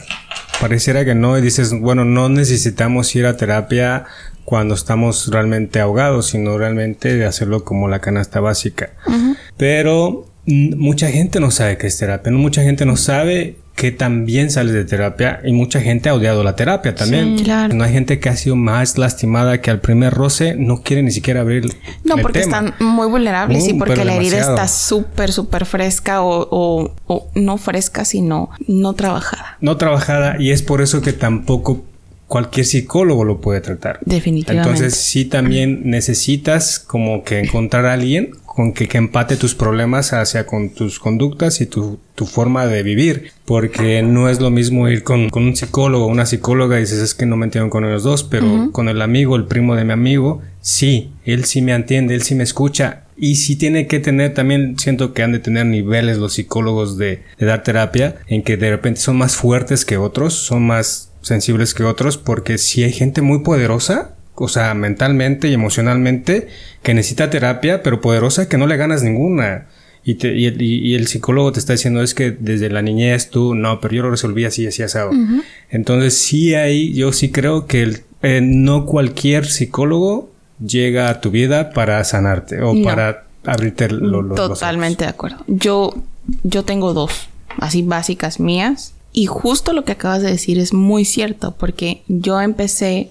Pareciera 0.60 1.06
que 1.06 1.16
no 1.16 1.38
y 1.38 1.42
dices, 1.42 1.72
bueno, 1.80 2.04
no 2.04 2.28
necesitamos 2.28 3.16
ir 3.16 3.26
a 3.26 3.38
terapia 3.38 4.06
cuando 4.50 4.74
estamos 4.74 5.28
realmente 5.32 5.80
ahogados, 5.80 6.26
sino 6.26 6.58
realmente 6.58 7.16
de 7.16 7.24
hacerlo 7.28 7.64
como 7.64 7.88
la 7.88 8.00
canasta 8.00 8.40
básica. 8.40 8.90
Pero 9.58 10.26
mucha 10.48 11.10
gente 11.10 11.40
no 11.40 11.52
sabe 11.52 11.78
qué 11.78 11.86
es 11.86 12.00
terapia, 12.00 12.32
no 12.32 12.40
mucha 12.40 12.64
gente 12.64 12.84
no 12.84 12.98
sabe 12.98 13.58
que 13.76 13.92
también 13.92 14.50
sales 14.50 14.74
de 14.74 14.84
terapia 14.86 15.40
y 15.46 15.54
mucha 15.54 15.80
gente 15.82 16.10
ha 16.10 16.16
odiado 16.16 16.44
la 16.44 16.56
terapia 16.56 16.96
también. 16.96 17.38
Sí, 17.38 17.44
claro. 17.46 17.76
No 17.76 17.84
hay 17.84 17.94
gente 17.94 18.20
que 18.20 18.28
ha 18.28 18.36
sido 18.36 18.56
más 18.56 18.98
lastimada 18.98 19.62
que 19.62 19.70
al 19.70 19.80
primer 19.80 20.14
roce 20.16 20.56
no 20.56 20.82
quiere 20.82 21.04
ni 21.04 21.12
siquiera 21.12 21.42
abrir 21.42 21.66
No, 22.04 22.16
el 22.16 22.22
porque 22.24 22.40
tema. 22.42 22.58
están 22.72 22.74
muy 22.86 23.08
vulnerables 23.08 23.68
y 23.68 23.74
Mm, 23.74 23.78
porque 23.78 24.04
la 24.04 24.16
herida 24.16 24.32
demasiado. 24.38 24.56
está 24.56 24.68
súper, 24.68 25.32
súper 25.32 25.66
fresca 25.66 26.24
o, 26.24 26.48
o- 26.52 26.92
o 27.06 27.28
no 27.36 27.58
fresca, 27.58 28.04
sino 28.04 28.50
no 28.68 28.94
trabajada. 28.94 29.58
no 29.62 29.78
trabajada 29.78 30.36
y 30.40 30.50
es 30.52 30.62
por 30.64 30.82
eso 30.82 31.02
que 31.02 31.14
tampoco 31.14 31.86
cualquier 32.30 32.66
psicólogo 32.66 33.26
lo 33.26 33.42
puede 33.42 33.60
tratar. 33.60 34.00
Definitivamente. 34.06 34.70
Entonces 34.70 35.02
sí 35.02 35.26
también 35.26 35.82
necesitas 35.90 36.80
como 36.80 37.24
que 37.24 37.40
encontrar 37.40 37.88
a 37.88 37.94
alguien 37.94 38.32
con 38.46 38.72
que, 38.72 38.88
que 38.88 39.00
empate 39.00 39.36
tus 39.36 39.56
problemas 39.56 40.14
hacia 40.14 40.46
con 40.46 40.70
tus 40.70 41.00
conductas 41.00 41.60
y 41.60 41.66
tu, 41.66 42.00
tu 42.14 42.28
forma 42.28 42.68
de 42.68 42.84
vivir. 42.84 43.32
Porque 43.46 44.04
no 44.04 44.30
es 44.30 44.40
lo 44.40 44.52
mismo 44.52 44.88
ir 44.88 45.04
con, 45.04 45.32
con 45.32 45.44
un 45.44 45.56
psicólogo 45.56 46.06
o 46.06 46.08
una 46.08 46.28
psicóloga 46.28 46.78
y 46.78 46.82
dices 46.82 47.00
es 47.00 47.16
que 47.16 47.26
no 47.26 47.36
me 47.36 47.46
entiendo 47.46 47.72
con 47.72 47.84
ellos 47.84 48.04
dos, 48.04 48.24
pero 48.24 48.72
con 48.72 48.90
el 48.90 49.02
amigo, 49.02 49.36
el 49.36 49.46
primo 49.46 49.76
de 49.76 49.84
mi 49.84 49.94
amigo, 49.94 50.42
sí, 50.62 51.12
él 51.26 51.46
sí 51.46 51.64
me 51.64 51.74
entiende, 51.74 52.14
él 52.14 52.22
sí 52.22 52.36
me 52.36 52.44
escucha. 52.44 53.06
Y 53.18 53.38
sí 53.38 53.56
tiene 53.56 53.88
que 53.88 54.00
tener, 54.00 54.34
también 54.34 54.78
siento 54.78 55.14
que 55.14 55.24
han 55.24 55.32
de 55.32 55.40
tener 55.40 55.66
niveles 55.66 56.20
los 56.20 56.34
psicólogos 56.34 56.98
de, 56.98 57.24
de 57.38 57.46
dar 57.46 57.64
terapia, 57.64 58.18
en 58.28 58.44
que 58.44 58.56
de 58.56 58.70
repente 58.70 59.02
son 59.02 59.18
más 59.18 59.36
fuertes 59.36 59.84
que 59.84 59.98
otros, 59.98 60.36
son 60.36 60.68
más 60.68 61.09
sensibles 61.22 61.74
que 61.74 61.84
otros, 61.84 62.18
porque 62.18 62.58
si 62.58 62.84
hay 62.84 62.92
gente 62.92 63.22
muy 63.22 63.40
poderosa, 63.40 64.16
o 64.36 64.48
sea, 64.48 64.74
mentalmente 64.74 65.50
y 65.50 65.54
emocionalmente, 65.54 66.48
que 66.84 66.94
necesita 66.94 67.30
terapia, 67.30 67.84
pero 67.84 68.00
poderosa, 68.02 68.48
que 68.48 68.58
no 68.58 68.68
le 68.68 68.78
ganas 68.78 69.04
ninguna. 69.04 69.68
Y, 70.06 70.16
te- 70.16 70.34
y 70.34 70.46
el, 70.46 70.62
y- 70.62 70.96
el 70.96 71.08
psicólogo 71.08 71.52
te 71.52 71.60
está 71.60 71.74
diciendo 71.74 72.02
es 72.02 72.14
que 72.14 72.32
desde 72.32 72.70
la 72.70 72.82
niñez 72.82 73.30
tú, 73.30 73.54
no, 73.54 73.82
pero 73.82 73.96
yo 73.96 74.04
lo 74.04 74.12
resolví 74.12 74.46
así, 74.46 74.66
así, 74.66 74.82
asado. 74.82 75.12
Entonces 75.70 76.18
sí 76.18 76.56
hay, 76.56 76.94
yo 76.94 77.12
sí 77.12 77.32
creo 77.32 77.68
que 77.68 77.84
el- 77.84 78.02
eh, 78.22 78.40
no 78.42 78.86
cualquier 78.86 79.46
psicólogo 79.46 80.32
llega 80.66 81.10
a 81.10 81.20
tu 81.22 81.32
vida 81.32 81.72
para 81.72 82.02
sanarte 82.06 82.62
o 82.62 82.74
No. 82.74 82.84
para 82.84 83.26
abrirte 83.46 83.90
lo- 83.90 84.00
lo- 84.08 84.22
los 84.22 84.40
ojos. 84.40 84.60
Totalmente 84.60 85.04
de 85.04 85.10
acuerdo. 85.10 85.44
Yo, 85.48 85.94
yo 86.44 86.64
tengo 86.64 86.94
dos, 86.94 87.12
así 87.58 87.82
básicas 87.82 88.40
mías. 88.40 88.94
Y 89.12 89.26
justo 89.26 89.74
lo 89.74 89.86
que 89.86 89.94
acabas 89.94 90.22
de 90.22 90.32
decir 90.32 90.60
es 90.60 90.74
muy 90.74 91.06
cierto, 91.06 91.56
porque 91.58 92.04
yo 92.08 92.40
empecé 92.42 93.10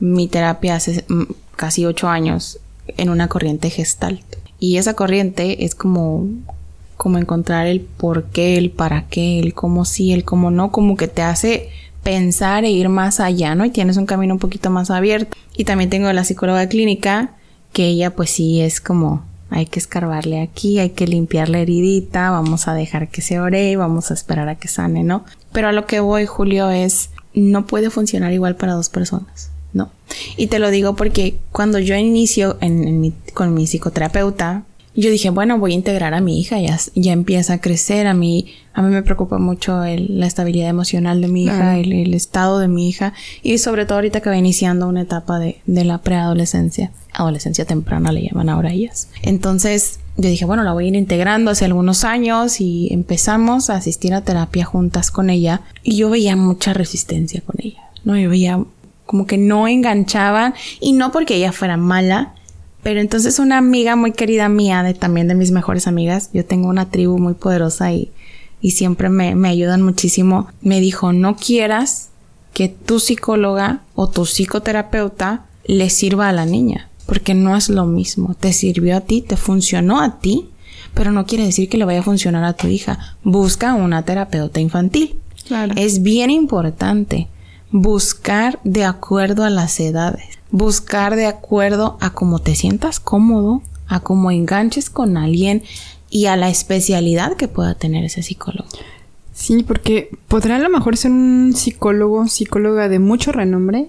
mi 0.00 0.28
terapia 0.28 0.76
hace 0.76 1.04
mm, 1.08 1.24
casi 1.56 1.84
ocho 1.84 2.08
años 2.08 2.58
en 2.96 3.10
una 3.10 3.28
corriente 3.28 3.70
gestalt. 3.70 4.22
Y 4.58 4.76
esa 4.78 4.94
corriente 4.94 5.64
es 5.64 5.74
como, 5.74 6.26
como 6.96 7.18
encontrar 7.18 7.66
el 7.66 7.80
por 7.80 8.24
qué, 8.24 8.56
el 8.58 8.70
para 8.70 9.06
qué, 9.08 9.38
el 9.38 9.54
cómo 9.54 9.84
sí, 9.84 10.12
el 10.12 10.24
cómo 10.24 10.50
no, 10.50 10.72
como 10.72 10.96
que 10.96 11.08
te 11.08 11.22
hace 11.22 11.68
pensar 12.02 12.64
e 12.64 12.70
ir 12.70 12.88
más 12.88 13.20
allá, 13.20 13.54
¿no? 13.54 13.64
Y 13.64 13.70
tienes 13.70 13.96
un 13.96 14.06
camino 14.06 14.34
un 14.34 14.40
poquito 14.40 14.70
más 14.70 14.90
abierto. 14.90 15.36
Y 15.56 15.64
también 15.64 15.90
tengo 15.90 16.12
la 16.12 16.24
psicóloga 16.24 16.68
clínica, 16.68 17.32
que 17.72 17.86
ella 17.86 18.14
pues 18.14 18.30
sí 18.30 18.60
es 18.60 18.80
como, 18.80 19.24
hay 19.50 19.66
que 19.66 19.78
escarbarle 19.78 20.40
aquí, 20.42 20.78
hay 20.78 20.90
que 20.90 21.06
limpiar 21.06 21.48
la 21.48 21.58
heridita, 21.60 22.30
vamos 22.30 22.68
a 22.68 22.74
dejar 22.74 23.08
que 23.08 23.22
se 23.22 23.40
ore 23.40 23.70
y 23.70 23.76
vamos 23.76 24.10
a 24.10 24.14
esperar 24.14 24.48
a 24.48 24.54
que 24.56 24.68
sane, 24.68 25.04
¿no? 25.04 25.24
Pero 25.52 25.68
a 25.68 25.72
lo 25.72 25.86
que 25.86 26.00
voy, 26.00 26.26
Julio, 26.26 26.70
es, 26.70 27.10
no 27.34 27.66
puede 27.66 27.90
funcionar 27.90 28.32
igual 28.32 28.56
para 28.56 28.74
dos 28.74 28.88
personas, 28.90 29.50
¿no? 29.72 29.90
Y 30.36 30.48
te 30.48 30.58
lo 30.58 30.70
digo 30.70 30.96
porque 30.96 31.38
cuando 31.52 31.78
yo 31.78 31.94
inicio 31.96 32.58
en, 32.60 32.86
en 32.86 33.00
mi- 33.00 33.12
con 33.34 33.54
mi 33.54 33.66
psicoterapeuta, 33.66 34.64
yo 35.00 35.10
dije, 35.10 35.30
bueno, 35.30 35.58
voy 35.58 35.72
a 35.72 35.74
integrar 35.76 36.12
a 36.14 36.20
mi 36.20 36.40
hija, 36.40 36.60
ya, 36.60 36.78
ya 36.94 37.12
empieza 37.12 37.54
a 37.54 37.60
crecer, 37.60 38.06
a 38.06 38.14
mí, 38.14 38.46
a 38.74 38.82
mí 38.82 38.90
me 38.92 39.02
preocupa 39.02 39.38
mucho 39.38 39.84
el- 39.84 40.18
la 40.18 40.26
estabilidad 40.26 40.68
emocional 40.68 41.20
de 41.20 41.28
mi 41.28 41.44
hija, 41.44 41.78
el, 41.78 41.92
el 41.92 42.14
estado 42.14 42.58
de 42.58 42.68
mi 42.68 42.88
hija, 42.88 43.12
y 43.42 43.58
sobre 43.58 43.86
todo 43.86 43.96
ahorita 43.98 44.20
que 44.20 44.30
va 44.30 44.36
iniciando 44.36 44.88
una 44.88 45.02
etapa 45.02 45.38
de, 45.38 45.60
de 45.66 45.84
la 45.84 45.98
preadolescencia, 45.98 46.90
adolescencia 47.12 47.64
temprana 47.64 48.10
le 48.12 48.22
llaman 48.22 48.48
ahora 48.48 48.72
ellas. 48.72 49.08
Entonces, 49.22 50.00
yo 50.16 50.28
dije, 50.28 50.44
bueno, 50.44 50.64
la 50.64 50.72
voy 50.72 50.86
a 50.86 50.88
ir 50.88 50.96
integrando 50.96 51.50
hace 51.52 51.64
algunos 51.64 52.02
años 52.04 52.60
y 52.60 52.88
empezamos 52.92 53.70
a 53.70 53.76
asistir 53.76 54.14
a 54.14 54.22
terapia 54.22 54.64
juntas 54.64 55.10
con 55.12 55.30
ella, 55.30 55.60
y 55.84 55.96
yo 55.96 56.10
veía 56.10 56.34
mucha 56.34 56.72
resistencia 56.74 57.40
con 57.46 57.54
ella, 57.58 57.82
¿no? 58.04 58.18
Yo 58.18 58.28
veía 58.30 58.62
como 59.06 59.26
que 59.26 59.38
no 59.38 59.68
enganchaban, 59.68 60.54
y 60.80 60.92
no 60.92 61.12
porque 61.12 61.36
ella 61.36 61.52
fuera 61.52 61.76
mala, 61.76 62.34
pero 62.88 63.02
entonces 63.02 63.38
una 63.38 63.58
amiga 63.58 63.96
muy 63.96 64.12
querida 64.12 64.48
mía, 64.48 64.82
de 64.82 64.94
también 64.94 65.28
de 65.28 65.34
mis 65.34 65.50
mejores 65.50 65.86
amigas, 65.86 66.30
yo 66.32 66.46
tengo 66.46 66.70
una 66.70 66.88
tribu 66.88 67.18
muy 67.18 67.34
poderosa 67.34 67.92
y, 67.92 68.10
y 68.62 68.70
siempre 68.70 69.10
me, 69.10 69.34
me 69.34 69.50
ayudan 69.50 69.82
muchísimo, 69.82 70.48
me 70.62 70.80
dijo, 70.80 71.12
no 71.12 71.36
quieras 71.36 72.08
que 72.54 72.70
tu 72.70 72.98
psicóloga 72.98 73.82
o 73.94 74.08
tu 74.08 74.24
psicoterapeuta 74.24 75.44
le 75.66 75.90
sirva 75.90 76.30
a 76.30 76.32
la 76.32 76.46
niña, 76.46 76.88
porque 77.04 77.34
no 77.34 77.58
es 77.58 77.68
lo 77.68 77.84
mismo, 77.84 78.34
te 78.40 78.54
sirvió 78.54 78.96
a 78.96 79.02
ti, 79.02 79.20
te 79.20 79.36
funcionó 79.36 80.00
a 80.00 80.18
ti, 80.20 80.48
pero 80.94 81.12
no 81.12 81.26
quiere 81.26 81.44
decir 81.44 81.68
que 81.68 81.76
le 81.76 81.84
vaya 81.84 82.00
a 82.00 82.04
funcionar 82.04 82.44
a 82.44 82.54
tu 82.54 82.68
hija. 82.68 83.18
Busca 83.22 83.74
una 83.74 84.02
terapeuta 84.06 84.60
infantil. 84.60 85.16
Claro. 85.46 85.74
Es 85.76 86.00
bien 86.02 86.30
importante 86.30 87.28
buscar 87.70 88.58
de 88.64 88.84
acuerdo 88.84 89.44
a 89.44 89.50
las 89.50 89.78
edades, 89.80 90.38
buscar 90.50 91.16
de 91.16 91.26
acuerdo 91.26 91.98
a 92.00 92.10
cómo 92.10 92.38
te 92.38 92.54
sientas 92.54 93.00
cómodo, 93.00 93.62
a 93.86 94.00
cómo 94.00 94.30
enganches 94.30 94.90
con 94.90 95.16
alguien 95.16 95.62
y 96.10 96.26
a 96.26 96.36
la 96.36 96.48
especialidad 96.48 97.36
que 97.36 97.48
pueda 97.48 97.74
tener 97.74 98.04
ese 98.04 98.22
psicólogo. 98.22 98.68
Sí, 99.32 99.62
porque 99.62 100.10
podrá 100.26 100.56
a 100.56 100.58
lo 100.58 100.68
mejor 100.68 100.96
ser 100.96 101.12
un 101.12 101.52
psicólogo, 101.54 102.26
psicóloga 102.26 102.88
de 102.88 102.98
mucho 102.98 103.30
renombre, 103.30 103.88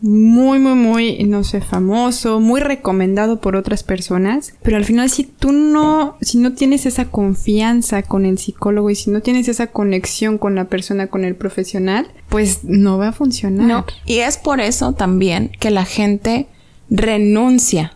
muy, 0.00 0.58
muy, 0.58 0.74
muy, 0.74 1.24
no 1.24 1.44
sé, 1.44 1.60
famoso, 1.60 2.40
muy 2.40 2.60
recomendado 2.60 3.40
por 3.40 3.56
otras 3.56 3.82
personas, 3.82 4.54
pero 4.62 4.76
al 4.76 4.84
final 4.84 5.10
si 5.10 5.24
tú 5.24 5.52
no, 5.52 6.16
si 6.20 6.38
no 6.38 6.52
tienes 6.52 6.86
esa 6.86 7.06
confianza 7.06 8.02
con 8.02 8.24
el 8.24 8.38
psicólogo 8.38 8.90
y 8.90 8.94
si 8.94 9.10
no 9.10 9.20
tienes 9.20 9.48
esa 9.48 9.68
conexión 9.68 10.38
con 10.38 10.54
la 10.54 10.66
persona, 10.66 11.08
con 11.08 11.24
el 11.24 11.34
profesional, 11.34 12.08
pues 12.28 12.64
no 12.64 12.98
va 12.98 13.08
a 13.08 13.12
funcionar. 13.12 13.66
No, 13.66 13.84
y 14.06 14.18
es 14.18 14.36
por 14.36 14.60
eso 14.60 14.92
también 14.92 15.50
que 15.58 15.70
la 15.70 15.84
gente 15.84 16.46
renuncia 16.90 17.92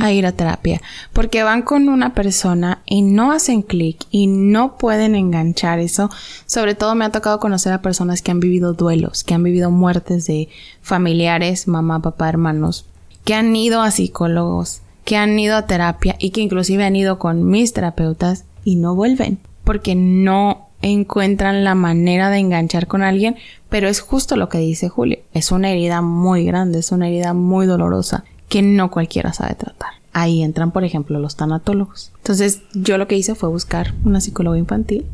a 0.00 0.12
ir 0.12 0.26
a 0.26 0.32
terapia 0.32 0.80
porque 1.12 1.42
van 1.42 1.62
con 1.62 1.88
una 1.88 2.14
persona 2.14 2.82
y 2.86 3.02
no 3.02 3.32
hacen 3.32 3.62
clic 3.62 3.98
y 4.10 4.26
no 4.26 4.76
pueden 4.76 5.14
enganchar 5.14 5.78
eso. 5.78 6.10
Sobre 6.46 6.74
todo 6.74 6.94
me 6.94 7.04
ha 7.04 7.10
tocado 7.10 7.40
conocer 7.40 7.72
a 7.72 7.82
personas 7.82 8.22
que 8.22 8.30
han 8.30 8.40
vivido 8.40 8.72
duelos, 8.72 9.24
que 9.24 9.34
han 9.34 9.42
vivido 9.42 9.70
muertes 9.70 10.26
de 10.26 10.48
familiares, 10.80 11.66
mamá, 11.66 12.00
papá, 12.00 12.28
hermanos, 12.28 12.86
que 13.24 13.34
han 13.34 13.54
ido 13.56 13.82
a 13.82 13.90
psicólogos, 13.90 14.82
que 15.04 15.16
han 15.16 15.38
ido 15.38 15.56
a 15.56 15.66
terapia 15.66 16.16
y 16.18 16.30
que 16.30 16.40
inclusive 16.40 16.84
han 16.84 16.96
ido 16.96 17.18
con 17.18 17.48
mis 17.48 17.72
terapeutas 17.72 18.44
y 18.64 18.76
no 18.76 18.94
vuelven 18.94 19.38
porque 19.64 19.96
no 19.96 20.68
encuentran 20.82 21.64
la 21.64 21.74
manera 21.74 22.30
de 22.30 22.38
enganchar 22.38 22.86
con 22.86 23.02
alguien, 23.02 23.36
pero 23.68 23.88
es 23.88 24.00
justo 24.00 24.36
lo 24.36 24.48
que 24.48 24.58
dice 24.58 24.88
Julio, 24.88 25.18
es 25.32 25.50
una 25.50 25.70
herida 25.70 26.02
muy 26.02 26.44
grande, 26.44 26.78
es 26.78 26.92
una 26.92 27.08
herida 27.08 27.34
muy 27.34 27.66
dolorosa 27.66 28.24
que 28.48 28.62
no 28.62 28.90
cualquiera 28.90 29.32
sabe 29.32 29.54
tratar. 29.54 29.90
Ahí 30.12 30.42
entran, 30.42 30.70
por 30.70 30.84
ejemplo, 30.84 31.18
los 31.18 31.36
tanatólogos. 31.36 32.12
Entonces, 32.18 32.62
yo 32.72 32.96
lo 32.96 33.06
que 33.06 33.16
hice 33.16 33.34
fue 33.34 33.48
buscar 33.48 33.94
una 34.04 34.20
psicóloga 34.20 34.56
infantil 34.56 35.04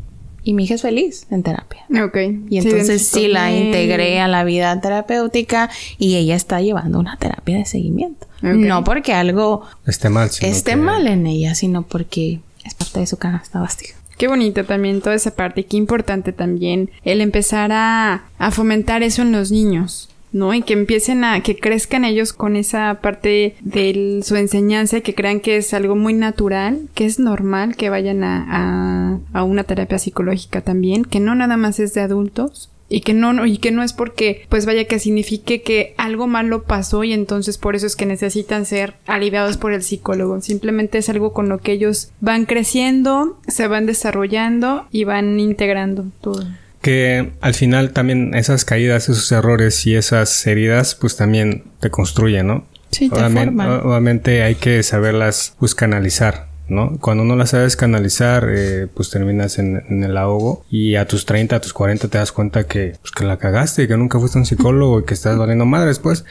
y 0.43 0.53
mi 0.53 0.65
hija 0.65 0.75
es 0.75 0.81
feliz 0.81 1.25
en 1.29 1.43
terapia. 1.43 1.85
Ok. 2.03 2.17
Y 2.49 2.57
entonces 2.57 3.07
sí 3.07 3.27
la 3.27 3.51
integré 3.51 4.19
a 4.19 4.27
la 4.27 4.43
vida 4.43 4.79
terapéutica 4.81 5.69
y 5.97 6.15
ella 6.15 6.35
está 6.35 6.61
llevando 6.61 6.99
una 6.99 7.17
terapia 7.17 7.57
de 7.57 7.65
seguimiento. 7.65 8.27
No 8.41 8.83
porque 8.83 9.13
algo 9.13 9.63
esté 9.85 10.09
mal, 10.09 10.29
esté 10.41 10.75
mal 10.75 11.07
en 11.07 11.27
ella, 11.27 11.55
sino 11.55 11.83
porque 11.83 12.41
es 12.65 12.73
parte 12.73 12.99
de 12.99 13.07
su 13.07 13.17
canasta 13.17 13.59
básica. 13.61 13.95
Qué 14.17 14.27
bonito 14.27 14.65
también 14.65 15.01
toda 15.01 15.15
esa 15.15 15.31
parte, 15.31 15.65
qué 15.65 15.77
importante 15.77 16.33
también 16.33 16.91
el 17.03 17.21
empezar 17.21 17.71
a, 17.71 18.25
a 18.37 18.51
fomentar 18.51 19.01
eso 19.01 19.21
en 19.21 19.31
los 19.31 19.49
niños. 19.51 20.09
¿No? 20.33 20.53
Y 20.53 20.63
que 20.63 20.73
empiecen 20.73 21.23
a, 21.23 21.41
que 21.41 21.55
crezcan 21.55 22.03
ellos 22.03 22.33
con 22.33 22.55
esa 22.55 22.99
parte 23.01 23.55
de 23.61 24.19
su 24.23 24.35
enseñanza 24.35 24.97
y 24.97 25.01
que 25.01 25.15
crean 25.15 25.39
que 25.39 25.57
es 25.57 25.73
algo 25.73 25.95
muy 25.95 26.13
natural, 26.13 26.89
que 26.95 27.05
es 27.05 27.19
normal 27.19 27.77
que 27.77 27.89
vayan 27.89 28.23
a, 28.23 28.45
a, 28.49 29.19
a 29.31 29.43
una 29.43 29.63
terapia 29.63 29.99
psicológica 29.99 30.61
también, 30.61 31.05
que 31.05 31.19
no 31.19 31.35
nada 31.35 31.55
más 31.55 31.79
es 31.79 31.93
de 31.93 32.01
adultos, 32.01 32.69
y 32.89 33.01
que 33.01 33.13
no, 33.13 33.45
y 33.45 33.57
que 33.57 33.71
no 33.71 33.81
es 33.81 33.91
porque 33.91 34.45
pues 34.49 34.67
vaya 34.67 34.85
que 34.85 34.99
signifique 34.99 35.63
que 35.63 35.95
algo 35.97 36.27
malo 36.27 36.63
pasó 36.63 37.03
y 37.03 37.13
entonces 37.13 37.57
por 37.57 37.75
eso 37.75 37.87
es 37.87 37.95
que 37.95 38.05
necesitan 38.05 38.67
ser 38.67 38.93
aliviados 39.07 39.57
por 39.57 39.73
el 39.73 39.81
psicólogo 39.81 40.39
simplemente 40.41 40.99
es 40.99 41.09
algo 41.09 41.33
con 41.33 41.49
lo 41.49 41.57
que 41.57 41.71
ellos 41.71 42.11
van 42.19 42.45
creciendo 42.45 43.39
se 43.47 43.67
van 43.67 43.87
desarrollando 43.87 44.85
y 44.91 45.05
van 45.05 45.39
integrando 45.39 46.05
todo 46.21 46.43
que 46.83 47.31
al 47.39 47.53
final 47.53 47.91
también 47.91 48.35
esas 48.35 48.65
caídas, 48.65 49.07
esos 49.07 49.31
errores 49.31 49.87
y 49.87 49.95
esas 49.95 50.45
heridas, 50.45 50.95
pues 50.95 51.15
también 51.15 51.63
te 51.79 51.89
construyen, 51.89 52.45
¿no? 52.45 52.65
Sí, 52.91 53.09
te 53.09 53.15
obviamente, 53.15 53.63
obviamente 53.63 54.43
hay 54.43 54.55
que 54.55 54.83
saberlas 54.83 55.55
pues 55.59 55.75
canalizar, 55.75 56.47
¿no? 56.67 56.97
Cuando 56.99 57.23
no 57.23 57.37
las 57.37 57.51
sabes 57.51 57.77
canalizar, 57.77 58.49
eh, 58.53 58.87
pues 58.93 59.09
terminas 59.09 59.59
en, 59.59 60.03
el 60.03 60.17
ahogo 60.17 60.65
y 60.69 60.95
a 60.95 61.07
tus 61.07 61.25
30, 61.25 61.55
a 61.55 61.61
tus 61.61 61.71
40 61.71 62.09
te 62.09 62.17
das 62.17 62.33
cuenta 62.33 62.65
que, 62.65 62.97
pues, 62.99 63.11
que 63.11 63.23
la 63.23 63.37
cagaste 63.37 63.83
y 63.83 63.87
que 63.87 63.95
nunca 63.95 64.19
fuiste 64.19 64.37
un 64.37 64.45
psicólogo 64.45 64.99
y 64.99 65.05
que 65.05 65.13
estás 65.13 65.37
valiendo 65.37 65.65
madre 65.65 65.87
después. 65.87 66.25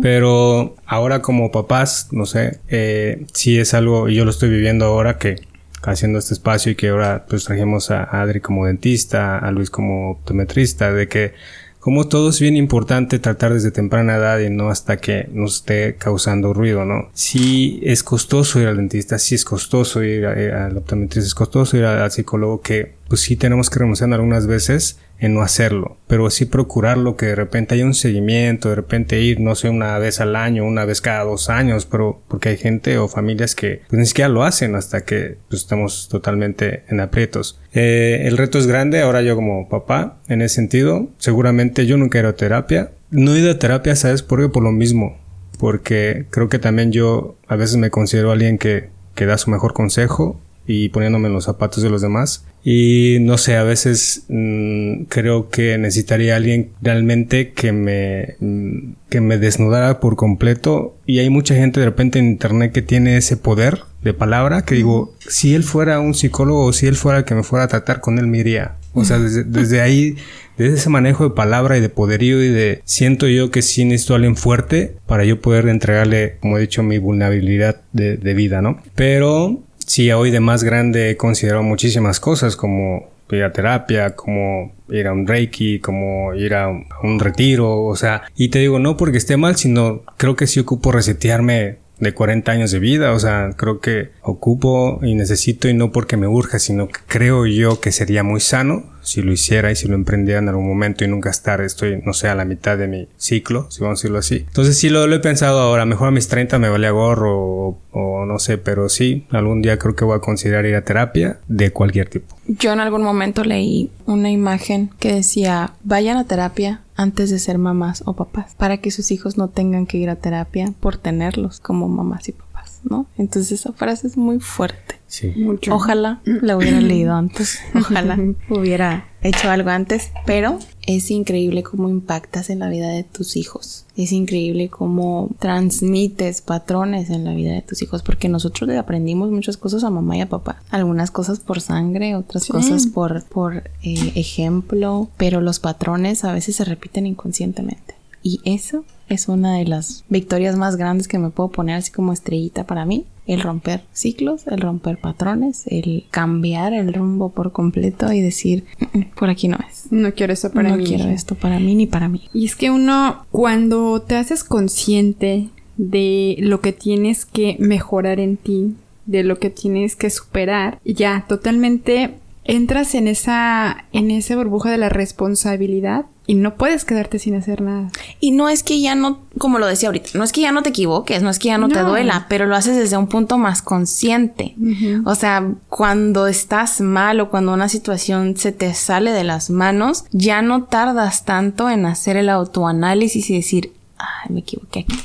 Pero 0.00 0.74
ahora 0.86 1.20
como 1.20 1.52
papás, 1.52 2.08
no 2.12 2.24
sé, 2.24 2.60
eh, 2.68 3.26
sí 3.34 3.58
es 3.58 3.74
algo, 3.74 4.08
y 4.08 4.14
yo 4.14 4.24
lo 4.24 4.30
estoy 4.30 4.48
viviendo 4.48 4.86
ahora 4.86 5.18
que 5.18 5.36
haciendo 5.82 6.18
este 6.18 6.34
espacio 6.34 6.72
y 6.72 6.74
que 6.74 6.88
ahora 6.88 7.24
pues 7.28 7.44
trajimos 7.44 7.90
a 7.90 8.04
Adri 8.04 8.40
como 8.40 8.66
dentista, 8.66 9.38
a 9.38 9.50
Luis 9.50 9.70
como 9.70 10.10
optometrista, 10.10 10.92
de 10.92 11.08
que 11.08 11.34
como 11.80 12.08
todo 12.08 12.30
es 12.30 12.40
bien 12.40 12.56
importante 12.56 13.18
tratar 13.18 13.54
desde 13.54 13.70
temprana 13.70 14.16
edad 14.16 14.40
y 14.40 14.50
no 14.50 14.68
hasta 14.68 14.96
que 14.98 15.28
nos 15.32 15.56
esté 15.56 15.94
causando 15.96 16.52
ruido, 16.52 16.84
¿no? 16.84 17.08
Si 17.14 17.80
es 17.82 18.02
costoso 18.02 18.60
ir 18.60 18.66
al 18.66 18.76
dentista, 18.76 19.18
si 19.18 19.36
es 19.36 19.44
costoso 19.44 20.02
ir 20.02 20.26
al 20.26 20.76
optometrista, 20.76 21.26
es 21.26 21.34
costoso 21.34 21.76
ir 21.76 21.84
al 21.84 22.10
psicólogo 22.10 22.60
que 22.60 22.94
pues 23.08 23.22
sí 23.22 23.36
tenemos 23.36 23.70
que 23.70 23.78
renunciar 23.78 24.12
algunas 24.12 24.46
veces 24.46 24.98
en 25.20 25.34
no 25.34 25.42
hacerlo, 25.42 25.96
pero 26.06 26.30
sí 26.30 26.44
procurarlo 26.44 27.16
que 27.16 27.26
de 27.26 27.34
repente 27.34 27.74
haya 27.74 27.84
un 27.84 27.94
seguimiento, 27.94 28.68
de 28.68 28.76
repente 28.76 29.20
ir, 29.20 29.40
no 29.40 29.54
sé, 29.54 29.68
una 29.68 29.98
vez 29.98 30.20
al 30.20 30.36
año, 30.36 30.64
una 30.64 30.84
vez 30.84 31.00
cada 31.00 31.24
dos 31.24 31.50
años, 31.50 31.86
pero 31.86 32.22
porque 32.28 32.50
hay 32.50 32.56
gente 32.56 32.98
o 32.98 33.08
familias 33.08 33.54
que 33.54 33.82
pues, 33.88 33.98
ni 33.98 34.06
siquiera 34.06 34.28
lo 34.28 34.44
hacen 34.44 34.76
hasta 34.76 35.04
que 35.04 35.38
pues, 35.48 35.62
estamos 35.62 36.08
totalmente 36.08 36.84
en 36.88 37.00
aprietos. 37.00 37.60
Eh, 37.74 38.22
el 38.26 38.36
reto 38.36 38.58
es 38.58 38.66
grande, 38.66 39.02
ahora 39.02 39.22
yo 39.22 39.34
como 39.34 39.68
papá, 39.68 40.18
en 40.28 40.42
ese 40.42 40.56
sentido, 40.56 41.08
seguramente 41.18 41.86
yo 41.86 41.96
nunca 41.96 42.18
he 42.18 42.20
ido 42.20 42.30
a 42.30 42.36
terapia. 42.36 42.92
No 43.10 43.34
he 43.34 43.40
ido 43.40 43.50
a 43.50 43.58
terapia, 43.58 43.96
¿sabes 43.96 44.22
por 44.22 44.40
qué? 44.40 44.48
Por 44.48 44.62
lo 44.62 44.70
mismo, 44.70 45.18
porque 45.58 46.26
creo 46.30 46.48
que 46.48 46.58
también 46.58 46.92
yo 46.92 47.36
a 47.48 47.56
veces 47.56 47.76
me 47.76 47.90
considero 47.90 48.30
alguien 48.30 48.58
que, 48.58 48.90
que 49.14 49.24
da 49.24 49.38
su 49.38 49.50
mejor 49.50 49.72
consejo 49.72 50.38
y 50.68 50.90
poniéndome 50.90 51.28
en 51.28 51.34
los 51.34 51.44
zapatos 51.44 51.82
de 51.82 51.88
los 51.88 52.02
demás. 52.02 52.44
Y 52.62 53.16
no 53.22 53.38
sé, 53.38 53.56
a 53.56 53.62
veces 53.62 54.24
mm, 54.28 55.04
creo 55.04 55.48
que 55.48 55.78
necesitaría 55.78 56.36
alguien 56.36 56.72
realmente 56.82 57.52
que 57.52 57.72
me, 57.72 58.36
mm, 58.40 58.92
que 59.08 59.22
me 59.22 59.38
desnudara 59.38 59.98
por 59.98 60.16
completo. 60.16 60.94
Y 61.06 61.20
hay 61.20 61.30
mucha 61.30 61.54
gente 61.54 61.80
de 61.80 61.86
repente 61.86 62.18
en 62.18 62.26
internet 62.26 62.72
que 62.72 62.82
tiene 62.82 63.16
ese 63.16 63.38
poder 63.38 63.80
de 64.02 64.12
palabra 64.12 64.62
que 64.62 64.74
digo, 64.74 65.14
si 65.26 65.54
él 65.54 65.64
fuera 65.64 66.00
un 66.00 66.14
psicólogo 66.14 66.66
o 66.66 66.72
si 66.74 66.86
él 66.86 66.96
fuera 66.96 67.20
el 67.20 67.24
que 67.24 67.34
me 67.34 67.42
fuera 67.42 67.64
a 67.64 67.68
tratar 67.68 68.00
con 68.00 68.18
él, 68.18 68.26
me 68.26 68.38
iría. 68.38 68.76
O 68.92 69.06
sea, 69.06 69.18
desde, 69.18 69.80
ahí, 69.80 70.16
desde 70.58 70.76
ese 70.76 70.90
manejo 70.90 71.24
de 71.24 71.34
palabra 71.34 71.78
y 71.78 71.80
de 71.80 71.88
poderío 71.88 72.42
y 72.42 72.48
de 72.48 72.82
siento 72.84 73.26
yo 73.26 73.50
que 73.50 73.62
sí 73.62 73.84
necesito 73.86 74.12
a 74.12 74.16
alguien 74.16 74.36
fuerte 74.36 74.96
para 75.06 75.24
yo 75.24 75.40
poder 75.40 75.68
entregarle, 75.68 76.36
como 76.40 76.58
he 76.58 76.60
dicho, 76.60 76.82
mi 76.82 76.98
vulnerabilidad 76.98 77.80
de, 77.92 78.18
de 78.18 78.34
vida, 78.34 78.60
¿no? 78.60 78.82
Pero 78.94 79.62
sí, 79.88 80.12
hoy 80.12 80.30
de 80.30 80.40
más 80.40 80.62
grande 80.62 81.10
he 81.10 81.16
considerado 81.16 81.62
muchísimas 81.62 82.20
cosas 82.20 82.54
como 82.54 83.10
ir 83.30 83.42
a 83.42 83.52
terapia, 83.52 84.14
como 84.14 84.72
ir 84.88 85.06
a 85.06 85.12
un 85.12 85.26
reiki, 85.26 85.80
como 85.80 86.34
ir 86.34 86.54
a 86.54 86.68
un, 86.68 87.18
retiro, 87.18 87.84
o 87.84 87.96
sea, 87.96 88.22
y 88.36 88.48
te 88.48 88.60
digo 88.60 88.78
no 88.78 88.96
porque 88.96 89.18
esté 89.18 89.36
mal, 89.36 89.56
sino 89.56 90.02
creo 90.16 90.36
que 90.36 90.46
sí 90.46 90.60
ocupo 90.60 90.92
resetearme 90.92 91.78
de 91.98 92.14
40 92.14 92.52
años 92.52 92.70
de 92.70 92.78
vida, 92.78 93.12
o 93.12 93.18
sea, 93.18 93.50
creo 93.56 93.80
que 93.80 94.10
ocupo 94.22 95.00
y 95.02 95.14
necesito 95.14 95.68
y 95.68 95.74
no 95.74 95.90
porque 95.90 96.16
me 96.16 96.28
urja, 96.28 96.58
sino 96.58 96.88
que 96.88 97.00
creo 97.06 97.44
yo 97.46 97.80
que 97.80 97.92
sería 97.92 98.22
muy 98.22 98.40
sano 98.40 98.84
si 99.08 99.22
lo 99.22 99.32
hiciera 99.32 99.70
y 99.70 99.76
si 99.76 99.88
lo 99.88 99.94
emprendiera 99.94 100.38
en 100.38 100.50
algún 100.50 100.68
momento 100.68 101.02
y 101.02 101.08
nunca 101.08 101.30
estar, 101.30 101.62
estoy, 101.62 102.02
no 102.04 102.12
sé, 102.12 102.28
a 102.28 102.34
la 102.34 102.44
mitad 102.44 102.76
de 102.76 102.88
mi 102.88 103.08
ciclo, 103.16 103.70
si 103.70 103.80
vamos 103.80 103.98
a 103.98 104.00
decirlo 104.00 104.18
así. 104.18 104.44
Entonces 104.46 104.76
sí 104.76 104.90
lo, 104.90 105.10
he 105.10 105.18
pensado 105.20 105.60
ahora, 105.60 105.86
mejor 105.86 106.08
a 106.08 106.10
mis 106.10 106.28
30 106.28 106.58
me 106.58 106.68
valía 106.68 106.90
gorro 106.90 107.78
o, 107.90 108.26
no 108.26 108.38
sé, 108.38 108.58
pero 108.58 108.90
sí, 108.90 109.26
algún 109.30 109.62
día 109.62 109.78
creo 109.78 109.96
que 109.96 110.04
voy 110.04 110.16
a 110.16 110.20
considerar 110.20 110.66
ir 110.66 110.74
a 110.74 110.82
terapia 110.82 111.38
de 111.48 111.72
cualquier 111.72 112.10
tipo. 112.10 112.36
Yo 112.46 112.70
en 112.72 112.80
algún 112.80 113.02
momento 113.02 113.44
leí 113.44 113.90
una 114.04 114.30
imagen 114.30 114.90
que 114.98 115.14
decía, 115.14 115.72
vayan 115.84 116.18
a 116.18 116.24
terapia 116.24 116.82
antes 116.94 117.30
de 117.30 117.38
ser 117.38 117.56
mamás 117.56 118.02
o 118.04 118.12
papás, 118.12 118.54
para 118.56 118.76
que 118.76 118.90
sus 118.90 119.10
hijos 119.10 119.38
no 119.38 119.48
tengan 119.48 119.86
que 119.86 119.96
ir 119.96 120.10
a 120.10 120.16
terapia 120.16 120.74
por 120.80 120.98
tenerlos 120.98 121.60
como 121.60 121.88
mamás 121.88 122.28
y 122.28 122.32
papás, 122.32 122.47
¿no? 122.84 123.06
Entonces 123.16 123.60
esa 123.60 123.72
frase 123.72 124.06
es 124.06 124.16
muy 124.16 124.40
fuerte. 124.40 124.96
Sí. 125.06 125.32
Mucho. 125.36 125.74
Ojalá 125.74 126.20
la 126.24 126.56
hubiera 126.56 126.80
leído 126.80 127.14
antes. 127.14 127.60
Ojalá 127.74 128.18
hubiera 128.50 129.08
hecho 129.22 129.50
algo 129.50 129.70
antes. 129.70 130.10
Pero 130.26 130.58
es 130.86 131.10
increíble 131.10 131.62
cómo 131.62 131.88
impactas 131.88 132.50
en 132.50 132.58
la 132.58 132.68
vida 132.68 132.88
de 132.88 133.04
tus 133.04 133.36
hijos. 133.36 133.86
Es 133.96 134.12
increíble 134.12 134.68
cómo 134.68 135.30
transmites 135.38 136.42
patrones 136.42 137.08
en 137.10 137.24
la 137.24 137.32
vida 137.32 137.52
de 137.52 137.62
tus 137.62 137.80
hijos. 137.82 138.02
Porque 138.02 138.28
nosotros 138.28 138.68
le 138.68 138.76
aprendimos 138.76 139.30
muchas 139.30 139.56
cosas 139.56 139.82
a 139.82 139.90
mamá 139.90 140.18
y 140.18 140.20
a 140.20 140.28
papá. 140.28 140.62
Algunas 140.70 141.10
cosas 141.10 141.40
por 141.40 141.60
sangre, 141.60 142.14
otras 142.14 142.46
cosas 142.46 142.86
por, 142.86 143.24
por 143.24 143.70
eh, 143.82 144.12
ejemplo. 144.14 145.08
Pero 145.16 145.40
los 145.40 145.58
patrones 145.58 146.24
a 146.24 146.32
veces 146.32 146.56
se 146.56 146.64
repiten 146.64 147.06
inconscientemente. 147.06 147.94
Y 148.22 148.40
eso 148.44 148.84
es 149.08 149.28
una 149.28 149.56
de 149.56 149.64
las 149.64 150.04
victorias 150.08 150.56
más 150.56 150.76
grandes 150.76 151.08
que 151.08 151.18
me 151.18 151.30
puedo 151.30 151.50
poner 151.50 151.76
así 151.76 151.90
como 151.90 152.12
estrellita 152.12 152.64
para 152.64 152.84
mí. 152.84 153.06
El 153.26 153.42
romper 153.42 153.84
ciclos, 153.92 154.46
el 154.46 154.60
romper 154.60 154.98
patrones, 154.98 155.64
el 155.66 156.06
cambiar 156.10 156.72
el 156.72 156.94
rumbo 156.94 157.28
por 157.30 157.52
completo 157.52 158.10
y 158.10 158.22
decir, 158.22 158.64
mm, 158.78 158.98
mm, 158.98 159.04
por 159.14 159.28
aquí 159.28 159.48
no 159.48 159.58
es. 159.68 159.92
No 159.92 160.14
quiero 160.14 160.32
esto 160.32 160.50
para 160.50 160.74
mí. 160.74 160.82
No 160.82 160.88
quiero 160.88 161.10
esto 161.10 161.34
para 161.34 161.60
mí 161.60 161.74
ni 161.74 161.86
para 161.86 162.08
mí. 162.08 162.22
Y 162.32 162.46
es 162.46 162.56
que 162.56 162.70
uno, 162.70 163.26
cuando 163.30 164.00
te 164.00 164.16
haces 164.16 164.44
consciente 164.44 165.50
de 165.76 166.36
lo 166.40 166.60
que 166.60 166.72
tienes 166.72 167.26
que 167.26 167.56
mejorar 167.58 168.18
en 168.18 168.38
ti, 168.38 168.74
de 169.04 169.24
lo 169.24 169.38
que 169.38 169.50
tienes 169.50 169.94
que 169.94 170.10
superar, 170.10 170.80
ya 170.84 171.26
totalmente 171.28 172.14
entras 172.48 172.94
en 172.94 173.08
esa, 173.08 173.84
en 173.92 174.10
esa 174.10 174.34
burbuja 174.34 174.70
de 174.70 174.78
la 174.78 174.88
responsabilidad 174.88 176.06
y 176.26 176.34
no 176.34 176.56
puedes 176.56 176.86
quedarte 176.86 177.18
sin 177.18 177.34
hacer 177.34 177.60
nada. 177.60 177.90
Y 178.20 178.30
no 178.30 178.48
es 178.48 178.62
que 178.62 178.80
ya 178.80 178.94
no, 178.94 179.20
como 179.38 179.58
lo 179.58 179.66
decía 179.66 179.90
ahorita, 179.90 180.10
no 180.14 180.24
es 180.24 180.32
que 180.32 180.40
ya 180.40 180.50
no 180.50 180.62
te 180.62 180.70
equivoques, 180.70 181.22
no 181.22 181.28
es 181.28 181.38
que 181.38 181.48
ya 181.48 181.58
no, 181.58 181.68
te 181.68 181.80
duela, 181.80 182.26
pero 182.28 182.46
lo 182.46 182.56
haces 182.56 182.76
desde 182.76 182.96
un 182.96 183.06
punto 183.06 183.36
más 183.36 183.60
consciente. 183.60 184.56
O 185.04 185.14
sea, 185.14 185.46
cuando 185.68 186.26
estás 186.26 186.80
mal 186.80 187.20
o 187.20 187.28
cuando 187.30 187.52
una 187.52 187.68
situación 187.68 188.36
se 188.36 188.52
te 188.52 188.72
sale 188.72 189.12
de 189.12 189.24
las 189.24 189.50
manos, 189.50 190.04
ya 190.10 190.40
no 190.40 190.64
tardas 190.64 191.26
tanto 191.26 191.68
en 191.68 191.84
hacer 191.84 192.16
el 192.16 192.30
autoanálisis 192.30 193.28
y 193.28 193.36
decir, 193.36 193.72
ay, 193.98 194.32
me 194.32 194.40
equivoqué 194.40 194.80
aquí 194.80 194.96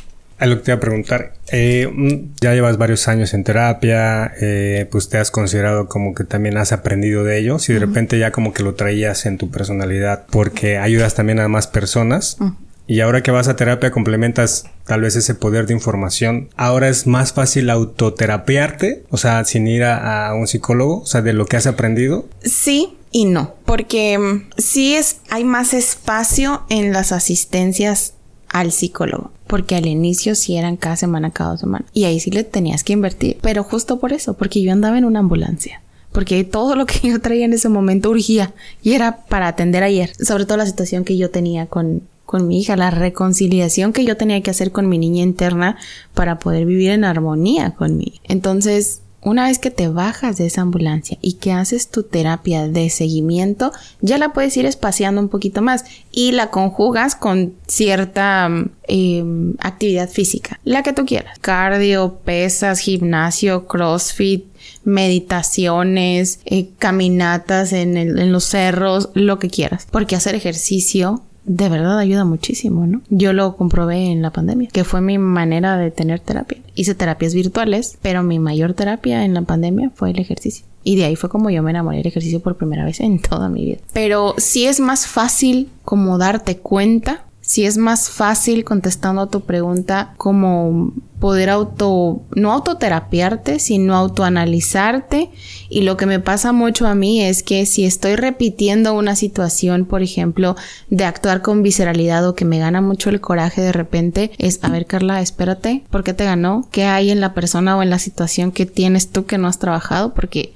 a 0.44 0.46
lo 0.46 0.58
que 0.58 0.64
te 0.64 0.72
iba 0.72 0.78
a 0.78 0.82
preguntar. 0.82 1.34
Eh, 1.54 1.90
mm, 1.90 2.36
ya 2.42 2.54
llevas 2.54 2.78
varios 2.78 3.08
años 3.08 3.34
en 3.34 3.46
terapia, 3.46 4.34
eh, 4.42 4.88
pues 4.92 5.08
te 5.08 5.18
has 5.18 5.32
considerado 5.32 5.88
como 5.88 6.14
que 6.14 6.26
también 6.26 6.58
has 6.58 6.74
aprendido 6.74 7.24
de 7.24 7.40
ellos 7.40 7.70
y 7.70 7.74
de 7.74 7.80
repente 7.80 8.20
ya 8.20 8.32
como 8.32 8.54
que 8.54 8.62
lo 8.62 8.76
traías 8.76 9.26
en 9.26 9.38
tu 9.38 9.50
personalidad 9.50 10.26
porque 10.30 10.78
ayudas 10.78 11.16
también 11.16 11.40
a 11.40 11.48
más 11.48 11.68
personas. 11.68 12.38
Y 12.86 13.00
ahora 13.00 13.24
que 13.24 13.32
vas 13.32 13.48
a 13.48 13.56
terapia 13.56 13.92
complementas 13.92 14.66
tal 14.86 15.00
vez 15.00 15.16
ese 15.16 15.34
poder 15.34 15.66
de 15.66 15.74
información. 15.74 16.50
Ahora 16.58 16.90
es 16.90 17.08
más 17.08 17.32
fácil 17.32 17.70
autoterapiarte, 17.70 19.06
o 19.10 19.16
sea, 19.16 19.46
sin 19.46 19.66
ir 19.68 19.86
a, 19.86 20.28
a 20.28 20.36
un 20.36 20.48
psicólogo, 20.48 21.00
o 21.00 21.06
sea, 21.06 21.22
de 21.22 21.32
lo 21.32 21.46
que 21.46 21.56
has 21.56 21.68
aprendido. 21.68 22.28
Sí, 22.42 22.98
y 23.12 23.24
no, 23.24 23.56
porque 23.64 24.18
mm, 24.18 24.50
sí 24.58 24.96
es, 24.96 25.22
hay 25.30 25.46
más 25.46 25.74
espacio 25.74 26.64
en 26.68 26.92
las 26.92 27.14
asistencias 27.14 28.16
al 28.54 28.72
psicólogo, 28.72 29.32
porque 29.48 29.76
al 29.76 29.88
inicio 29.88 30.36
sí 30.36 30.56
eran 30.56 30.78
cada 30.78 30.96
semana, 30.96 31.32
cada 31.32 31.52
dos 31.52 31.60
semanas, 31.60 31.90
y 31.92 32.06
ahí 32.06 32.20
sí 32.20 32.32
le 32.32 32.44
tenías 32.44 32.84
que 32.84 32.94
invertir, 32.94 33.38
pero 33.42 33.64
justo 33.64 34.00
por 34.00 34.14
eso, 34.14 34.36
porque 34.36 34.62
yo 34.62 34.72
andaba 34.72 34.98
en 34.98 35.06
una 35.06 35.20
ambulancia. 35.20 35.82
Porque 36.14 36.44
todo 36.44 36.76
lo 36.76 36.86
que 36.86 37.10
yo 37.10 37.20
traía 37.20 37.46
en 37.46 37.54
ese 37.54 37.70
momento 37.70 38.12
urgía 38.12 38.54
y 38.84 38.94
era 38.94 39.26
para 39.26 39.48
atender 39.48 39.82
ayer. 39.82 40.12
Sobre 40.24 40.46
todo 40.46 40.58
la 40.58 40.68
situación 40.68 41.04
que 41.04 41.18
yo 41.18 41.32
tenía 41.32 41.66
con, 41.66 42.04
con 42.26 42.48
mi 42.48 42.60
hija, 42.60 42.76
la 42.76 42.92
reconciliación 42.92 43.94
que 43.94 44.06
yo 44.06 44.16
tenía 44.16 44.42
que 44.42 44.52
hacer 44.52 44.72
con 44.72 44.88
mi 44.88 45.00
niña 45.00 45.24
interna 45.24 45.78
para 46.14 46.38
poder 46.38 46.68
vivir 46.68 46.92
en 46.92 47.04
armonía 47.04 47.72
con 47.72 47.98
mi. 47.98 48.22
Entonces, 48.26 49.02
una 49.24 49.48
vez 49.48 49.60
que 49.60 49.72
te 49.72 49.88
bajas 49.88 50.38
de 50.38 50.46
esa 50.46 50.62
ambulancia 50.62 51.18
y 51.22 51.34
que 51.34 51.52
haces 51.52 51.90
tu 51.90 52.04
terapia 52.04 52.68
de 52.68 52.90
seguimiento, 52.90 53.72
ya 54.02 54.18
la 54.18 54.34
puedes 54.34 54.56
ir 54.58 54.66
espaciando 54.66 55.22
un 55.22 55.30
poquito 55.30 55.62
más 55.62 55.86
y 56.12 56.32
la 56.32 56.50
conjugas 56.50 57.16
con 57.16 57.54
cierta 57.68 58.50
eh, 58.88 59.24
actividad 59.60 60.10
física, 60.10 60.60
la 60.64 60.84
que 60.84 60.94
tú 60.94 61.06
quieras. 61.06 61.40
Cardio, 61.40 62.20
pesas, 62.24 62.80
gimnasio, 62.80 63.68
crossfit, 63.68 64.46
meditaciones, 64.84 66.40
eh, 66.46 66.70
caminatas 66.78 67.74
en 67.74 68.32
los 68.32 68.44
cerros, 68.44 69.10
lo 69.14 69.40
que 69.40 69.50
quieras. 69.50 69.88
Porque 69.92 70.16
hacer 70.16 70.36
ejercicio 70.36 71.24
de 71.46 71.70
verdad 71.70 72.00
ayuda 72.00 72.26
muchísimo, 72.26 72.88
¿no? 72.88 73.02
Yo 73.10 73.34
lo 73.34 73.56
comprobé 73.58 74.12
en 74.12 74.22
la 74.22 74.32
pandemia, 74.32 74.70
que 74.72 74.84
fue 74.84 75.02
mi 75.02 75.18
manera 75.18 75.78
de 75.78 75.92
tener 75.92 76.20
terapia. 76.20 76.60
Hice 76.76 76.96
terapias 76.96 77.34
virtuales, 77.34 77.98
pero 78.02 78.24
mi 78.24 78.40
mayor 78.40 78.74
terapia 78.74 79.26
en 79.26 79.34
la 79.34 79.42
pandemia 79.42 79.92
fue 79.94 80.12
el 80.12 80.20
ejercicio. 80.20 80.66
Y 80.84 80.96
de 80.98 81.06
ahí 81.06 81.16
fue 81.16 81.30
como 81.30 81.50
yo 81.50 81.64
me 81.64 81.72
enamoré 81.72 81.98
del 81.98 82.08
ejercicio 82.08 82.42
por 82.42 82.58
primera 82.58 82.86
vez 82.86 83.00
en 83.00 83.20
toda 83.20 83.50
mi 83.50 83.66
vida. 83.66 83.78
Pero 83.94 84.36
sí 84.38 84.66
es 84.66 84.80
más 84.80 85.08
fácil 85.08 85.70
como 85.86 86.18
darte 86.18 86.58
cuenta 86.58 87.24
si 87.54 87.68
es 87.68 87.78
más 87.78 88.10
fácil 88.10 88.64
contestando 88.64 89.22
a 89.22 89.30
tu 89.30 89.42
pregunta 89.42 90.16
como 90.18 90.92
poder 91.20 91.52
auto, 91.52 92.24
no 92.34 92.52
autoterapiarte, 92.52 93.60
sino 93.60 93.96
autoanalizarte. 93.96 95.30
Y 95.70 95.82
lo 95.82 95.96
que 95.96 96.08
me 96.08 96.20
pasa 96.20 96.52
mucho 96.52 96.88
a 96.88 96.96
mí 96.96 97.22
es 97.22 97.44
que 97.44 97.68
si 97.68 97.86
estoy 97.86 98.16
repitiendo 98.16 98.96
una 98.96 99.16
situación, 99.16 99.86
por 99.86 100.02
ejemplo, 100.02 100.56
de 100.90 101.06
actuar 101.06 101.44
con 101.44 101.62
visceralidad 101.62 102.28
o 102.28 102.34
que 102.34 102.44
me 102.44 102.58
gana 102.58 102.82
mucho 102.82 103.12
el 103.12 103.22
coraje 103.22 103.62
de 103.62 103.72
repente, 103.72 104.32
es, 104.40 104.58
a 104.64 104.70
ver 104.70 104.88
Carla, 104.88 105.22
espérate, 105.22 105.84
¿por 105.92 106.04
qué 106.04 106.16
te 106.16 106.26
ganó? 106.26 106.68
¿Qué 106.72 106.86
hay 106.86 107.12
en 107.12 107.22
la 107.22 107.36
persona 107.36 107.78
o 107.78 107.84
en 107.84 107.92
la 107.92 108.00
situación 108.00 108.52
que 108.52 108.66
tienes 108.66 109.12
tú 109.12 109.28
que 109.28 109.38
no 109.38 109.48
has 109.48 109.60
trabajado? 109.60 110.16
Porque 110.16 110.56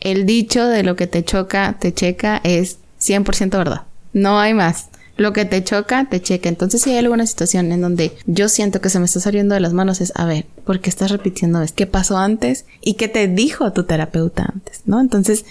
el 0.00 0.26
dicho 0.26 0.66
de 0.66 0.82
lo 0.82 0.94
que 0.94 1.06
te 1.06 1.24
choca, 1.24 1.78
te 1.80 1.94
checa 1.94 2.38
es 2.44 2.76
100% 3.00 3.56
verdad. 3.56 3.84
No 4.12 4.38
hay 4.38 4.52
más 4.52 4.90
lo 5.18 5.32
que 5.32 5.44
te 5.44 5.62
choca, 5.62 6.06
te 6.08 6.22
checa. 6.22 6.48
Entonces, 6.48 6.80
si 6.80 6.90
hay 6.90 6.98
alguna 6.98 7.26
situación 7.26 7.70
en 7.72 7.82
donde 7.82 8.16
yo 8.26 8.48
siento 8.48 8.80
que 8.80 8.88
se 8.88 9.00
me 9.00 9.04
está 9.04 9.20
saliendo 9.20 9.54
de 9.54 9.60
las 9.60 9.72
manos, 9.74 10.00
es 10.00 10.12
a 10.14 10.24
ver, 10.24 10.46
¿por 10.64 10.80
qué 10.80 10.88
estás 10.88 11.10
repitiendo 11.10 11.60
esto? 11.60 11.76
¿Qué 11.76 11.86
pasó 11.86 12.16
antes? 12.16 12.64
¿Y 12.80 12.94
qué 12.94 13.08
te 13.08 13.26
dijo 13.26 13.72
tu 13.72 13.82
terapeuta 13.84 14.50
antes? 14.50 14.82
¿No? 14.86 15.00
Entonces, 15.00 15.44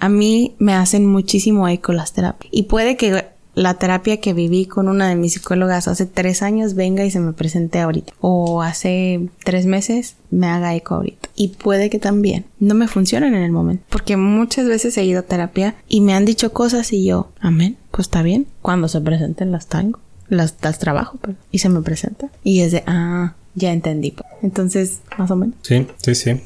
a 0.00 0.08
mí 0.08 0.56
me 0.58 0.72
hacen 0.72 1.06
muchísimo 1.06 1.68
eco 1.68 1.92
las 1.92 2.14
terapias. 2.14 2.50
Y 2.50 2.64
puede 2.64 2.96
que 2.96 3.26
la 3.54 3.74
terapia 3.74 4.20
que 4.20 4.32
viví 4.32 4.66
con 4.66 4.88
una 4.88 5.08
de 5.08 5.16
mis 5.16 5.34
psicólogas 5.34 5.88
hace 5.88 6.06
tres 6.06 6.42
años 6.42 6.74
venga 6.74 7.04
y 7.04 7.10
se 7.10 7.20
me 7.20 7.32
presente 7.32 7.80
ahorita. 7.80 8.12
O 8.20 8.62
hace 8.62 9.28
tres 9.44 9.66
meses 9.66 10.16
me 10.30 10.46
haga 10.46 10.74
eco 10.74 10.94
ahorita. 10.94 11.28
Y 11.34 11.48
puede 11.48 11.90
que 11.90 11.98
también 11.98 12.46
no 12.58 12.74
me 12.74 12.88
funcionen 12.88 13.34
en 13.34 13.42
el 13.42 13.52
momento. 13.52 13.84
Porque 13.88 14.16
muchas 14.16 14.66
veces 14.66 14.96
he 14.96 15.04
ido 15.04 15.20
a 15.20 15.24
terapia 15.24 15.74
y 15.88 16.00
me 16.00 16.14
han 16.14 16.24
dicho 16.24 16.52
cosas 16.52 16.92
y 16.92 17.04
yo, 17.04 17.32
amén, 17.40 17.76
pues 17.90 18.06
está 18.06 18.22
bien. 18.22 18.46
Cuando 18.62 18.88
se 18.88 19.00
presenten 19.00 19.52
las 19.52 19.66
tengo. 19.66 20.00
Las, 20.28 20.54
las 20.62 20.78
trabajo, 20.78 21.18
pero, 21.20 21.36
y 21.50 21.58
se 21.58 21.68
me 21.68 21.82
presenta. 21.82 22.28
Y 22.44 22.60
es 22.60 22.70
de, 22.70 22.84
ah, 22.86 23.34
ya 23.54 23.72
entendí. 23.72 24.14
Entonces, 24.42 25.00
más 25.18 25.30
o 25.30 25.36
menos. 25.36 25.56
Sí, 25.62 25.86
sí, 25.98 26.14
sí. 26.14 26.40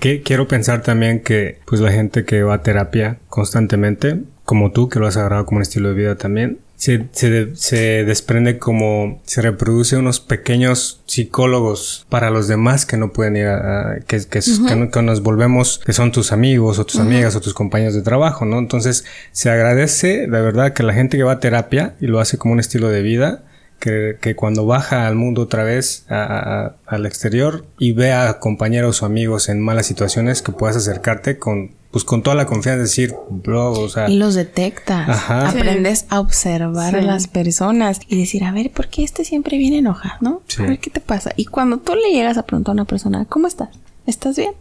Que, 0.00 0.22
quiero 0.22 0.48
pensar 0.48 0.82
también 0.82 1.22
que, 1.22 1.58
pues, 1.66 1.80
la 1.80 1.92
gente 1.92 2.24
que 2.24 2.42
va 2.42 2.54
a 2.54 2.62
terapia 2.62 3.18
constantemente, 3.28 4.22
como 4.48 4.72
tú, 4.72 4.88
que 4.88 4.98
lo 4.98 5.06
has 5.06 5.18
agarrado 5.18 5.44
como 5.44 5.58
un 5.58 5.62
estilo 5.62 5.90
de 5.90 5.94
vida 5.94 6.14
también, 6.16 6.60
se, 6.74 7.06
se, 7.12 7.54
se, 7.54 8.04
desprende 8.06 8.58
como 8.58 9.20
se 9.26 9.42
reproduce 9.42 9.98
unos 9.98 10.20
pequeños 10.20 11.02
psicólogos 11.04 12.06
para 12.08 12.30
los 12.30 12.48
demás 12.48 12.86
que 12.86 12.96
no 12.96 13.12
pueden 13.12 13.36
ir 13.36 13.46
a, 13.46 13.98
que, 14.06 14.16
que, 14.24 14.40
que, 14.40 15.02
nos 15.02 15.22
volvemos, 15.22 15.82
que 15.84 15.92
son 15.92 16.12
tus 16.12 16.32
amigos 16.32 16.78
o 16.78 16.86
tus 16.86 16.98
amigas 16.98 17.36
o 17.36 17.42
tus 17.42 17.52
compañeros 17.52 17.92
de 17.92 18.00
trabajo, 18.00 18.46
¿no? 18.46 18.58
Entonces 18.58 19.04
se 19.32 19.50
agradece, 19.50 20.26
la 20.28 20.40
verdad, 20.40 20.72
que 20.72 20.82
la 20.82 20.94
gente 20.94 21.18
que 21.18 21.24
va 21.24 21.32
a 21.32 21.40
terapia 21.40 21.94
y 22.00 22.06
lo 22.06 22.18
hace 22.18 22.38
como 22.38 22.54
un 22.54 22.60
estilo 22.60 22.88
de 22.88 23.02
vida, 23.02 23.42
que, 23.78 24.16
que, 24.18 24.34
cuando 24.34 24.64
baja 24.64 25.06
al 25.06 25.14
mundo 25.14 25.42
otra 25.42 25.62
vez 25.62 26.06
a, 26.08 26.76
al 26.86 27.04
exterior 27.04 27.66
y 27.78 27.92
ve 27.92 28.12
a 28.12 28.38
compañeros 28.38 29.02
o 29.02 29.06
amigos 29.06 29.50
en 29.50 29.60
malas 29.60 29.84
situaciones 29.84 30.40
que 30.40 30.52
puedas 30.52 30.76
acercarte 30.78 31.38
con 31.38 31.76
pues 31.90 32.04
con 32.04 32.22
toda 32.22 32.36
la 32.36 32.46
confianza 32.46 32.76
de 32.76 32.82
decir, 32.82 33.14
bro, 33.30 33.72
o 33.72 33.88
sea. 33.88 34.08
Y 34.08 34.16
los 34.16 34.34
detectas. 34.34 35.08
Ajá. 35.08 35.48
Aprendes 35.48 36.06
a 36.10 36.20
observar 36.20 36.94
a 36.94 37.02
las 37.02 37.28
personas 37.28 38.00
y 38.08 38.18
decir, 38.18 38.44
a 38.44 38.52
ver, 38.52 38.70
¿por 38.70 38.88
qué 38.88 39.04
este 39.04 39.24
siempre 39.24 39.56
viene 39.56 39.78
enojado, 39.78 40.16
no? 40.20 40.42
A 40.58 40.62
ver 40.62 40.78
qué 40.78 40.90
te 40.90 41.00
pasa. 41.00 41.32
Y 41.36 41.46
cuando 41.46 41.78
tú 41.78 41.94
le 41.94 42.12
llegas 42.12 42.36
a 42.36 42.42
preguntar 42.42 42.72
a 42.72 42.74
una 42.74 42.84
persona, 42.84 43.24
¿cómo 43.24 43.46
estás? 43.46 43.70
¿Estás 44.06 44.36
bien? 44.36 44.52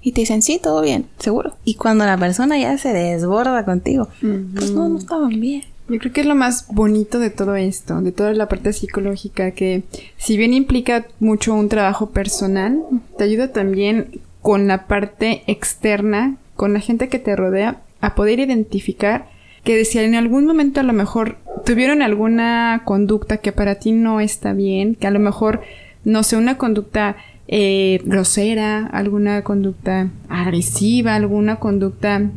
Y 0.00 0.12
te 0.12 0.20
dicen, 0.20 0.42
sí, 0.42 0.60
todo 0.62 0.82
bien, 0.82 1.06
seguro. 1.18 1.56
Y 1.64 1.74
cuando 1.74 2.04
la 2.06 2.16
persona 2.16 2.56
ya 2.58 2.78
se 2.78 2.92
desborda 2.92 3.64
contigo, 3.64 4.08
pues 4.54 4.70
no, 4.70 4.88
no 4.88 4.98
estaban 4.98 5.40
bien. 5.40 5.64
Yo 5.88 5.98
creo 5.98 6.12
que 6.12 6.20
es 6.20 6.26
lo 6.26 6.34
más 6.34 6.66
bonito 6.68 7.18
de 7.18 7.30
todo 7.30 7.56
esto, 7.56 8.00
de 8.00 8.12
toda 8.12 8.32
la 8.32 8.48
parte 8.48 8.72
psicológica, 8.72 9.52
que 9.52 9.84
si 10.16 10.36
bien 10.36 10.52
implica 10.52 11.06
mucho 11.20 11.54
un 11.54 11.68
trabajo 11.68 12.10
personal, 12.10 12.82
te 13.18 13.24
ayuda 13.24 13.52
también 13.52 14.20
con 14.42 14.68
la 14.68 14.86
parte 14.86 15.42
externa 15.46 16.36
con 16.56 16.72
la 16.72 16.80
gente 16.80 17.08
que 17.08 17.18
te 17.18 17.36
rodea 17.36 17.82
a 18.00 18.14
poder 18.14 18.40
identificar 18.40 19.28
que 19.64 19.84
si 19.84 19.98
en 19.98 20.14
algún 20.14 20.46
momento 20.46 20.80
a 20.80 20.84
lo 20.84 20.92
mejor 20.92 21.38
tuvieron 21.64 22.00
alguna 22.00 22.82
conducta 22.84 23.38
que 23.38 23.52
para 23.52 23.76
ti 23.76 23.92
no 23.92 24.20
está 24.20 24.52
bien, 24.52 24.94
que 24.94 25.08
a 25.08 25.10
lo 25.10 25.18
mejor, 25.18 25.60
no 26.04 26.22
sé, 26.22 26.36
una 26.36 26.56
conducta 26.56 27.16
eh, 27.48 28.00
grosera, 28.04 28.86
alguna 28.86 29.42
conducta 29.42 30.08
agresiva, 30.28 31.16
alguna 31.16 31.56
conducta 31.56 32.30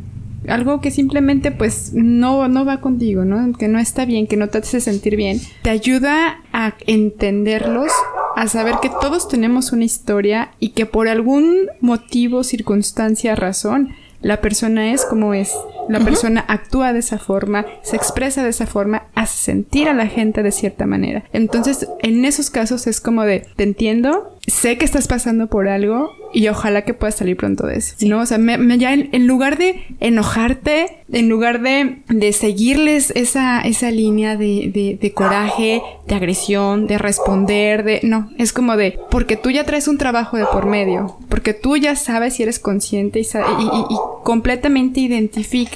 algo 0.48 0.80
que 0.80 0.90
simplemente 0.90 1.50
pues 1.50 1.92
no, 1.94 2.48
no 2.48 2.64
va 2.64 2.80
contigo, 2.80 3.24
¿no? 3.24 3.52
Que 3.56 3.68
no 3.68 3.78
está 3.78 4.04
bien, 4.04 4.26
que 4.26 4.36
no 4.36 4.48
te 4.48 4.58
hace 4.58 4.80
sentir 4.80 5.16
bien, 5.16 5.40
te 5.62 5.70
ayuda 5.70 6.40
a 6.52 6.74
entenderlos, 6.86 7.92
a 8.36 8.48
saber 8.48 8.76
que 8.80 8.90
todos 9.00 9.28
tenemos 9.28 9.72
una 9.72 9.84
historia 9.84 10.50
y 10.58 10.70
que 10.70 10.86
por 10.86 11.08
algún 11.08 11.68
motivo, 11.80 12.42
circunstancia, 12.42 13.36
razón, 13.36 13.90
la 14.22 14.40
persona 14.40 14.92
es 14.92 15.04
como 15.04 15.34
es, 15.34 15.54
la 15.88 16.00
persona 16.00 16.44
actúa 16.48 16.92
de 16.92 17.00
esa 17.00 17.18
forma, 17.18 17.66
se 17.82 17.96
expresa 17.96 18.42
de 18.42 18.50
esa 18.50 18.66
forma, 18.66 19.04
hace 19.14 19.36
sentir 19.36 19.88
a 19.88 19.94
la 19.94 20.06
gente 20.06 20.42
de 20.42 20.52
cierta 20.52 20.86
manera. 20.86 21.24
Entonces, 21.32 21.88
en 22.02 22.24
esos 22.24 22.50
casos 22.50 22.86
es 22.86 23.00
como 23.00 23.22
de, 23.24 23.46
te 23.56 23.64
entiendo, 23.64 24.36
sé 24.46 24.78
que 24.78 24.84
estás 24.84 25.08
pasando 25.08 25.48
por 25.48 25.68
algo 25.68 26.10
y 26.32 26.48
ojalá 26.48 26.82
que 26.82 26.94
puedas 26.94 27.16
salir 27.16 27.36
pronto 27.36 27.66
de 27.66 27.76
eso. 27.76 27.94
¿No? 28.02 28.20
O 28.20 28.26
sea, 28.26 28.38
me, 28.38 28.78
ya 28.78 28.92
en, 28.92 29.26
lugar 29.26 29.58
de 29.58 29.84
enojarte, 30.00 31.02
en 31.12 31.28
lugar 31.28 31.60
de, 31.60 32.02
de 32.08 32.32
seguirles 32.32 33.12
esa, 33.16 33.60
esa 33.60 33.90
línea 33.90 34.36
de, 34.36 34.70
de, 34.72 34.98
de, 35.00 35.12
coraje, 35.12 35.82
de 36.06 36.14
agresión, 36.14 36.86
de 36.86 36.98
responder, 36.98 37.82
de... 37.84 38.00
No, 38.02 38.30
es 38.38 38.52
como 38.52 38.76
de... 38.76 38.98
Porque 39.10 39.36
tú 39.36 39.50
ya 39.50 39.64
traes 39.64 39.88
un 39.88 39.98
trabajo 39.98 40.36
de 40.36 40.46
por 40.46 40.66
medio, 40.66 41.16
porque 41.28 41.52
tú 41.52 41.76
ya 41.76 41.96
sabes 41.96 42.38
y 42.38 42.44
eres 42.44 42.58
consciente 42.58 43.20
y, 43.20 43.22
y, 43.22 43.96
completamente 44.22 45.00
identificas 45.00 45.69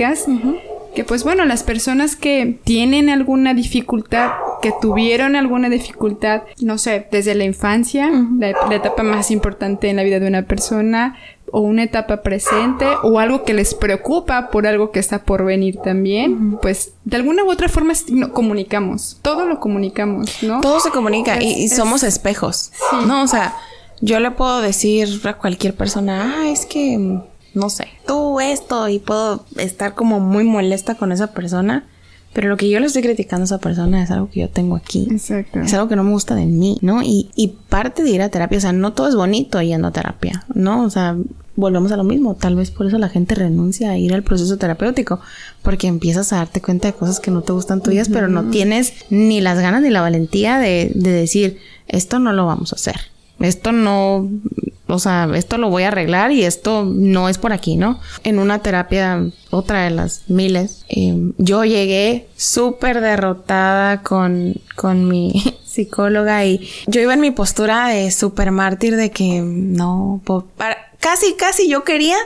que 0.94 1.04
pues 1.04 1.24
bueno, 1.24 1.44
las 1.44 1.62
personas 1.62 2.14
que 2.14 2.58
tienen 2.64 3.10
alguna 3.10 3.52
dificultad, 3.52 4.30
que 4.62 4.72
tuvieron 4.80 5.36
alguna 5.36 5.68
dificultad, 5.68 6.42
no 6.60 6.78
sé, 6.78 7.06
desde 7.10 7.34
la 7.34 7.44
infancia, 7.44 8.10
la, 8.38 8.50
etapa 8.50 9.02
más 9.02 9.30
importante 9.30 9.90
en 9.90 9.96
la 9.96 10.04
vida 10.04 10.20
de 10.20 10.28
una 10.28 10.42
persona, 10.42 11.16
o 11.50 11.60
una 11.60 11.84
etapa 11.84 12.22
presente 12.22 12.84
o 13.04 13.20
algo 13.20 13.44
que 13.44 13.54
les 13.54 13.74
preocupa 13.74 14.50
por 14.50 14.66
algo 14.66 14.90
que 14.90 14.98
está 14.98 15.20
por 15.20 15.44
venir 15.44 15.76
también, 15.76 16.58
pues 16.60 16.94
de 17.04 17.16
alguna 17.16 17.44
u 17.44 17.50
otra 17.50 17.68
forma 17.68 17.92
comunicamos, 18.32 19.18
todo 19.22 19.46
lo 19.46 19.60
comunicamos, 19.60 20.42
¿no? 20.42 20.60
Todo 20.60 20.80
se 20.80 20.90
comunica 20.90 21.40
y, 21.40 21.68
somos 21.68 22.02
espejos, 22.02 22.72
¿no? 23.06 23.22
O 23.22 23.28
sea, 23.28 23.54
yo 24.00 24.18
le 24.18 24.32
puedo 24.32 24.60
decir 24.62 25.08
a 25.24 25.34
cualquier 25.34 25.74
persona, 25.74 26.34
ah, 26.38 26.48
es 26.50 26.66
que, 26.66 27.20
no 27.54 27.70
sé, 27.70 27.88
tú 28.06 28.40
esto 28.40 28.88
y 28.88 28.98
puedo 28.98 29.44
estar 29.56 29.94
como 29.94 30.20
muy 30.20 30.44
molesta 30.44 30.96
con 30.96 31.12
esa 31.12 31.28
persona 31.28 31.84
pero 32.34 32.48
lo 32.48 32.56
que 32.56 32.68
yo 32.68 32.80
le 32.80 32.86
estoy 32.86 33.02
criticando 33.02 33.44
a 33.44 33.46
esa 33.46 33.58
persona 33.58 34.02
es 34.02 34.10
algo 34.10 34.28
que 34.28 34.40
yo 34.40 34.50
tengo 34.50 34.74
aquí. 34.74 35.06
Exacto. 35.08 35.60
Es 35.60 35.72
algo 35.72 35.88
que 35.88 35.94
no 35.94 36.02
me 36.02 36.10
gusta 36.10 36.34
de 36.34 36.46
mí, 36.46 36.78
¿no? 36.82 37.00
Y, 37.00 37.30
y 37.36 37.54
parte 37.68 38.02
de 38.02 38.10
ir 38.10 38.22
a 38.22 38.28
terapia, 38.28 38.58
o 38.58 38.60
sea, 38.60 38.72
no 38.72 38.92
todo 38.92 39.08
es 39.08 39.14
bonito 39.14 39.62
yendo 39.62 39.86
a 39.86 39.92
terapia, 39.92 40.44
¿no? 40.52 40.82
O 40.82 40.90
sea, 40.90 41.16
volvemos 41.54 41.92
a 41.92 41.96
lo 41.96 42.02
mismo. 42.02 42.34
Tal 42.34 42.56
vez 42.56 42.72
por 42.72 42.86
eso 42.86 42.98
la 42.98 43.08
gente 43.08 43.36
renuncia 43.36 43.90
a 43.90 43.98
ir 43.98 44.12
al 44.12 44.24
proceso 44.24 44.58
terapéutico, 44.58 45.20
porque 45.62 45.86
empiezas 45.86 46.32
a 46.32 46.38
darte 46.38 46.60
cuenta 46.60 46.88
de 46.88 46.94
cosas 46.94 47.20
que 47.20 47.30
no 47.30 47.42
te 47.42 47.52
gustan 47.52 47.80
tuyas, 47.80 48.08
pero 48.08 48.26
no 48.26 48.50
tienes 48.50 48.92
ni 49.10 49.40
las 49.40 49.60
ganas 49.60 49.82
ni 49.82 49.90
la 49.90 50.00
valentía 50.00 50.58
de, 50.58 50.90
de 50.92 51.10
decir, 51.12 51.58
esto 51.86 52.18
no 52.18 52.32
lo 52.32 52.46
vamos 52.46 52.72
a 52.72 52.76
hacer. 52.76 52.96
Esto 53.40 53.72
no, 53.72 54.28
o 54.86 54.98
sea, 54.98 55.28
esto 55.34 55.58
lo 55.58 55.70
voy 55.70 55.84
a 55.84 55.88
arreglar 55.88 56.30
y 56.30 56.44
esto 56.44 56.84
no 56.84 57.28
es 57.28 57.38
por 57.38 57.52
aquí, 57.52 57.76
¿no? 57.76 58.00
En 58.22 58.38
una 58.38 58.60
terapia, 58.60 59.24
otra 59.50 59.84
de 59.84 59.90
las 59.90 60.22
miles, 60.28 60.84
em, 60.88 61.32
yo 61.38 61.64
llegué 61.64 62.28
súper 62.36 63.00
derrotada 63.00 64.02
con, 64.02 64.54
con 64.76 65.08
mi 65.08 65.42
psicóloga 65.64 66.44
y 66.44 66.68
yo 66.86 67.00
iba 67.00 67.14
en 67.14 67.20
mi 67.20 67.30
postura 67.30 67.88
de 67.88 68.10
súper 68.10 68.50
mártir 68.50 68.96
de 68.96 69.10
que 69.10 69.40
no, 69.40 70.20
casi, 71.00 71.34
casi 71.34 71.68
yo 71.68 71.84
quería 71.84 72.16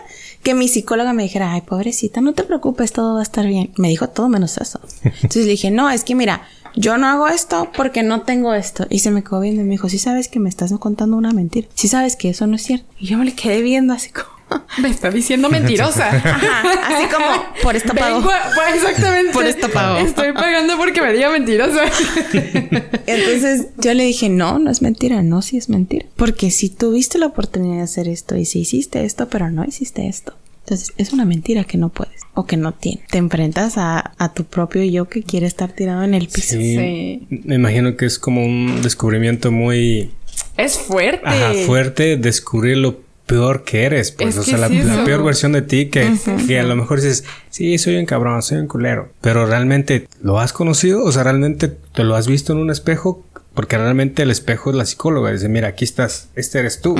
que 0.42 0.54
mi 0.54 0.68
psicóloga 0.68 1.12
me 1.12 1.24
dijera, 1.24 1.52
ay, 1.52 1.62
pobrecita, 1.62 2.20
no 2.20 2.32
te 2.32 2.44
preocupes, 2.44 2.92
todo 2.92 3.14
va 3.14 3.20
a 3.20 3.22
estar 3.22 3.46
bien. 3.46 3.72
Me 3.76 3.88
dijo 3.88 4.08
todo 4.08 4.28
menos 4.28 4.56
eso. 4.58 4.80
Entonces 5.02 5.44
le 5.46 5.50
dije, 5.52 5.70
no, 5.70 5.90
es 5.90 6.04
que 6.04 6.14
mira, 6.14 6.48
yo 6.74 6.98
no 6.98 7.06
hago 7.06 7.28
esto 7.28 7.70
porque 7.74 8.02
no 8.02 8.22
tengo 8.22 8.54
esto. 8.54 8.86
Y 8.90 9.00
se 9.00 9.10
me 9.10 9.22
quedó 9.22 9.40
viendo 9.40 9.62
y 9.62 9.64
me 9.64 9.72
dijo, 9.72 9.88
sí 9.88 9.98
sabes 9.98 10.28
que 10.28 10.40
me 10.40 10.48
estás 10.48 10.72
contando 10.78 11.16
una 11.16 11.32
mentira. 11.32 11.68
Sí 11.74 11.88
sabes 11.88 12.16
que 12.16 12.30
eso 12.30 12.46
no 12.46 12.56
es 12.56 12.62
cierto. 12.62 12.86
Y 12.98 13.06
yo 13.06 13.18
me 13.18 13.24
le 13.24 13.34
quedé 13.34 13.62
viendo 13.62 13.94
así 13.94 14.10
como... 14.10 14.38
Me 14.78 14.88
está 14.88 15.10
diciendo 15.10 15.50
mentirosa. 15.50 16.08
así 16.88 17.06
como, 17.14 17.44
por 17.62 17.76
esto 17.76 17.94
pago. 17.94 18.22
Pues, 18.22 18.76
exactamente. 18.76 19.32
Por 19.32 19.44
esto 19.44 19.68
pago. 19.70 19.98
Estoy 19.98 20.32
pagando 20.32 20.76
porque 20.78 21.02
me 21.02 21.12
diga 21.12 21.30
mentirosa. 21.30 21.82
Entonces 23.06 23.66
yo 23.76 23.94
le 23.94 24.04
dije, 24.04 24.28
no, 24.28 24.58
no 24.58 24.70
es 24.70 24.80
mentira. 24.80 25.22
No, 25.22 25.42
sí 25.42 25.56
es 25.56 25.68
mentira. 25.68 26.06
Porque 26.16 26.50
si 26.50 26.70
tuviste 26.70 27.18
la 27.18 27.26
oportunidad 27.26 27.76
de 27.76 27.82
hacer 27.82 28.08
esto 28.08 28.36
y 28.36 28.44
si 28.44 28.60
hiciste 28.60 29.04
esto, 29.04 29.28
pero 29.28 29.50
no 29.50 29.64
hiciste 29.64 30.08
esto. 30.08 30.34
Entonces 30.68 30.92
es 30.98 31.14
una 31.14 31.24
mentira 31.24 31.64
que 31.64 31.78
no 31.78 31.88
puedes 31.88 32.20
o 32.34 32.44
que 32.44 32.58
no 32.58 32.72
tienes. 32.72 33.06
Te 33.08 33.16
enfrentas 33.16 33.74
a, 33.78 34.32
tu 34.34 34.44
propio 34.44 34.84
yo 34.84 35.08
que 35.08 35.22
quiere 35.22 35.46
estar 35.46 35.72
tirado 35.72 36.02
en 36.02 36.12
el 36.12 36.28
piso. 36.28 36.56
Sí, 36.56 37.26
Me 37.30 37.54
imagino 37.54 37.96
que 37.96 38.04
es 38.04 38.18
como 38.18 38.44
un 38.44 38.82
descubrimiento 38.82 39.50
muy... 39.50 40.10
Es 40.58 40.76
fuerte. 40.76 41.22
Ajá, 41.24 41.54
fuerte 41.64 42.18
descubrir 42.18 42.76
lo 42.76 43.00
peor 43.24 43.64
que 43.64 43.84
eres. 43.84 44.12
Pues, 44.12 44.36
o 44.36 44.42
sea, 44.42 44.58
la, 44.58 44.68
peor 45.06 45.24
versión 45.24 45.52
de 45.52 45.62
ti 45.62 45.86
que, 45.86 46.12
que 46.46 46.60
a 46.60 46.64
lo 46.64 46.76
mejor 46.76 47.00
dices, 47.00 47.24
sí, 47.48 47.78
soy 47.78 47.96
un 47.96 48.04
cabrón, 48.04 48.42
soy 48.42 48.58
un 48.58 48.66
culero. 48.66 49.10
Pero 49.22 49.46
realmente 49.46 50.06
lo 50.20 50.38
has 50.38 50.52
conocido, 50.52 51.02
o 51.02 51.10
sea, 51.12 51.22
realmente 51.22 51.68
te 51.68 52.04
lo 52.04 52.14
has 52.14 52.28
visto 52.28 52.52
en 52.52 52.58
un 52.58 52.70
espejo, 52.70 53.24
porque 53.54 53.78
realmente 53.78 54.22
el 54.22 54.30
espejo 54.30 54.68
es 54.68 54.76
la 54.76 54.84
psicóloga. 54.84 55.32
Dice, 55.32 55.48
mira, 55.48 55.68
aquí 55.68 55.86
estás, 55.86 56.28
este 56.34 56.58
eres 56.58 56.82
tú. 56.82 56.94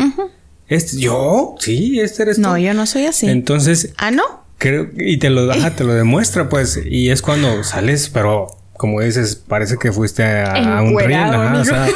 ¿Este, 0.68 0.98
¿Yo? 0.98 1.56
Sí, 1.58 1.98
este 2.00 2.22
eres 2.22 2.38
no, 2.38 2.48
tú. 2.48 2.54
No, 2.54 2.58
yo 2.58 2.74
no 2.74 2.86
soy 2.86 3.06
así. 3.06 3.26
Entonces. 3.26 3.92
¿Ah, 3.96 4.10
no? 4.10 4.22
Creo, 4.58 4.88
y 4.96 5.18
te 5.18 5.30
lo, 5.30 5.50
ajá, 5.50 5.70
te 5.76 5.84
lo 5.84 5.94
demuestra, 5.94 6.48
pues. 6.48 6.80
Y 6.84 7.10
es 7.10 7.22
cuando 7.22 7.64
sales, 7.64 8.10
pero 8.12 8.48
como 8.78 9.00
dices, 9.00 9.34
parece 9.34 9.76
que 9.76 9.90
fuiste 9.90 10.22
a, 10.22 10.82
un 10.82 10.98
río, 10.98 11.18
o 11.60 11.64
sea, 11.64 11.88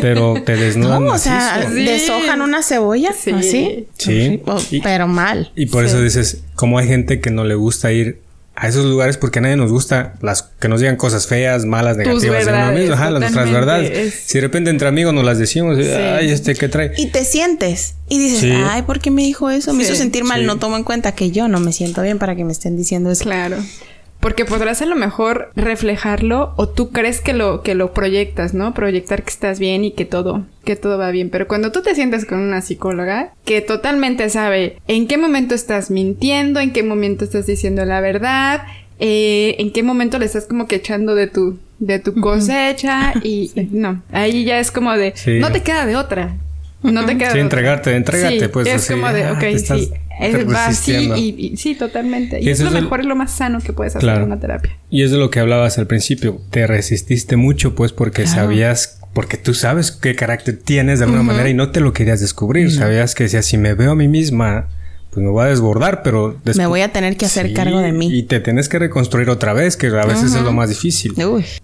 pero 0.00 0.34
te 0.44 0.56
desnudan. 0.56 1.04
No, 1.04 1.12
o 1.12 1.18
sea, 1.18 1.70
deshojan 1.70 2.42
una 2.42 2.62
cebolla, 2.62 3.12
sí. 3.12 3.30
así. 3.30 3.86
Sí. 3.96 4.42
pero 4.82 5.06
mal. 5.06 5.52
Y 5.54 5.66
por 5.66 5.84
eso 5.84 6.00
dices, 6.00 6.42
como 6.56 6.78
hay 6.78 6.88
gente 6.88 7.20
que 7.20 7.30
no 7.30 7.44
le 7.44 7.54
gusta 7.54 7.92
ir 7.92 8.20
a 8.56 8.68
esos 8.68 8.84
lugares 8.84 9.16
porque 9.16 9.40
a 9.40 9.42
nadie 9.42 9.56
nos 9.56 9.72
gusta 9.72 10.14
las 10.20 10.42
que 10.42 10.68
nos 10.68 10.80
digan 10.80 10.96
cosas 10.96 11.26
feas, 11.26 11.64
malas, 11.64 11.96
negativas 11.96 12.46
de 12.46 12.52
uno 12.52 12.72
mismo, 12.72 12.94
ajá, 12.94 13.10
las 13.10 13.20
nuestras 13.20 13.50
verdades. 13.50 14.22
Si 14.26 14.38
de 14.38 14.42
repente 14.42 14.70
entre 14.70 14.86
amigos 14.86 15.12
nos 15.12 15.24
las 15.24 15.38
decimos, 15.38 15.78
ay, 15.78 16.30
este 16.30 16.54
qué 16.54 16.68
trae. 16.68 16.92
Y 16.96 17.06
te 17.06 17.24
sientes 17.24 17.94
y 18.08 18.18
dices, 18.18 18.52
ay, 18.68 18.82
¿por 18.82 19.00
qué 19.00 19.10
me 19.10 19.22
dijo 19.22 19.50
eso? 19.50 19.72
Me 19.74 19.82
hizo 19.82 19.94
sentir 19.94 20.24
mal, 20.24 20.46
no 20.46 20.58
tomo 20.58 20.76
en 20.76 20.84
cuenta 20.84 21.12
que 21.12 21.30
yo 21.30 21.48
no 21.48 21.60
me 21.60 21.72
siento 21.72 22.02
bien 22.02 22.18
para 22.18 22.36
que 22.36 22.44
me 22.44 22.52
estén 22.52 22.76
diciendo 22.76 23.10
eso. 23.10 23.24
Claro. 23.24 23.56
Porque 24.24 24.46
podrás 24.46 24.80
a 24.80 24.86
lo 24.86 24.96
mejor 24.96 25.50
reflejarlo 25.54 26.54
o 26.56 26.66
tú 26.66 26.92
crees 26.92 27.20
que 27.20 27.34
lo, 27.34 27.60
que 27.60 27.74
lo 27.74 27.92
proyectas, 27.92 28.54
¿no? 28.54 28.72
Proyectar 28.72 29.22
que 29.22 29.28
estás 29.28 29.58
bien 29.58 29.84
y 29.84 29.92
que 29.92 30.06
todo, 30.06 30.46
que 30.64 30.76
todo 30.76 30.96
va 30.96 31.10
bien. 31.10 31.28
Pero 31.28 31.46
cuando 31.46 31.72
tú 31.72 31.82
te 31.82 31.94
sientes 31.94 32.24
con 32.24 32.38
una 32.38 32.62
psicóloga 32.62 33.34
que 33.44 33.60
totalmente 33.60 34.30
sabe 34.30 34.78
en 34.88 35.08
qué 35.08 35.18
momento 35.18 35.54
estás 35.54 35.90
mintiendo, 35.90 36.60
en 36.60 36.72
qué 36.72 36.82
momento 36.82 37.22
estás 37.22 37.44
diciendo 37.44 37.84
la 37.84 38.00
verdad, 38.00 38.62
eh, 38.98 39.56
en 39.58 39.74
qué 39.74 39.82
momento 39.82 40.18
le 40.18 40.24
estás 40.24 40.46
como 40.46 40.68
que 40.68 40.76
echando 40.76 41.14
de 41.14 41.26
tu, 41.26 41.58
de 41.78 41.98
tu 41.98 42.18
cosecha 42.18 43.12
y, 43.22 43.50
no, 43.72 44.02
ahí 44.10 44.44
ya 44.44 44.58
es 44.58 44.70
como 44.70 44.96
de, 44.96 45.12
no 45.38 45.52
te 45.52 45.62
queda 45.62 45.84
de 45.84 45.96
otra. 45.96 46.34
No 46.82 47.04
te 47.04 47.16
queda. 47.18 47.30
Sí, 47.30 47.38
entregarte, 47.38 47.94
entregarte, 47.94 48.48
pues. 48.48 48.66
Es 48.68 48.90
como 48.90 49.10
de, 49.10 49.30
ok, 49.30 49.58
sí. 49.58 49.90
Es, 50.20 50.48
va 50.48 50.66
así 50.66 51.10
y, 51.16 51.56
sí, 51.56 51.74
totalmente. 51.74 52.40
Y, 52.40 52.48
es 52.48 52.60
lo 52.60 52.70
mejor, 52.70 53.00
es 53.00 53.06
lo 53.06 53.16
más 53.16 53.32
sano 53.32 53.60
que 53.60 53.72
puedes 53.72 53.96
hacer 53.96 54.08
en 54.08 54.22
una 54.22 54.38
terapia. 54.38 54.76
Y 54.90 55.02
es 55.02 55.10
de 55.10 55.18
lo 55.18 55.30
que 55.30 55.40
hablabas 55.40 55.78
al 55.78 55.86
principio. 55.86 56.40
Te 56.50 56.66
resististe 56.66 57.36
mucho, 57.36 57.74
pues, 57.74 57.92
porque 57.92 58.26
sabías, 58.26 59.00
porque 59.12 59.36
tú 59.36 59.54
sabes 59.54 59.90
qué 59.90 60.14
carácter 60.14 60.58
tienes 60.62 61.00
de 61.00 61.06
alguna 61.06 61.22
manera 61.22 61.48
y 61.48 61.54
no 61.54 61.70
te 61.70 61.80
lo 61.80 61.92
querías 61.92 62.20
descubrir. 62.20 62.70
Sabías 62.70 63.14
que 63.14 63.28
si 63.28 63.58
me 63.58 63.74
veo 63.74 63.92
a 63.92 63.96
mí 63.96 64.08
misma 64.08 64.68
pues 65.14 65.24
me 65.24 65.30
voy 65.30 65.44
a 65.44 65.48
desbordar, 65.48 66.02
pero... 66.02 66.36
Me 66.56 66.66
voy 66.66 66.80
a 66.80 66.92
tener 66.92 67.16
que 67.16 67.26
hacer 67.26 67.52
cargo 67.52 67.78
de 67.78 67.92
mí. 67.92 68.08
Y 68.12 68.24
te 68.24 68.40
tienes 68.40 68.68
que 68.68 68.80
reconstruir 68.80 69.30
otra 69.30 69.52
vez, 69.52 69.76
que 69.76 69.86
a 69.86 70.04
veces 70.04 70.34
es 70.34 70.42
lo 70.42 70.52
más 70.52 70.68
difícil. 70.68 71.14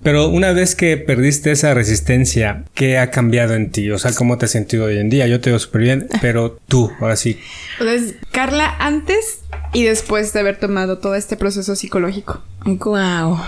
Pero 0.03 0.29
una 0.29 0.53
vez 0.53 0.77
que 0.77 0.97
perdiste 0.97 1.51
esa 1.51 1.75
resistencia, 1.75 2.65
¿qué 2.75 2.99
ha 2.99 3.11
cambiado 3.11 3.55
en 3.55 3.73
ti? 3.73 3.91
O 3.91 3.99
sea, 3.99 4.13
¿cómo 4.13 4.39
te 4.39 4.45
has 4.45 4.53
sentido 4.53 4.85
hoy 4.85 4.99
en 4.99 5.11
día? 5.11 5.27
Yo 5.27 5.41
te 5.41 5.51
veo 5.51 5.59
súper 5.59 5.83
bien, 5.83 6.09
pero 6.21 6.59
tú, 6.69 6.93
ahora 7.01 7.17
sí. 7.17 7.41
Entonces, 7.81 8.15
Carla, 8.31 8.77
antes 8.79 9.41
y 9.73 9.83
después 9.83 10.33
de 10.33 10.41
haber 10.41 10.59
tomado 10.59 10.99
todo 10.99 11.17
este 11.17 11.37
proceso 11.37 11.75
psicológico. 11.75 12.43
Wow. 12.65 13.39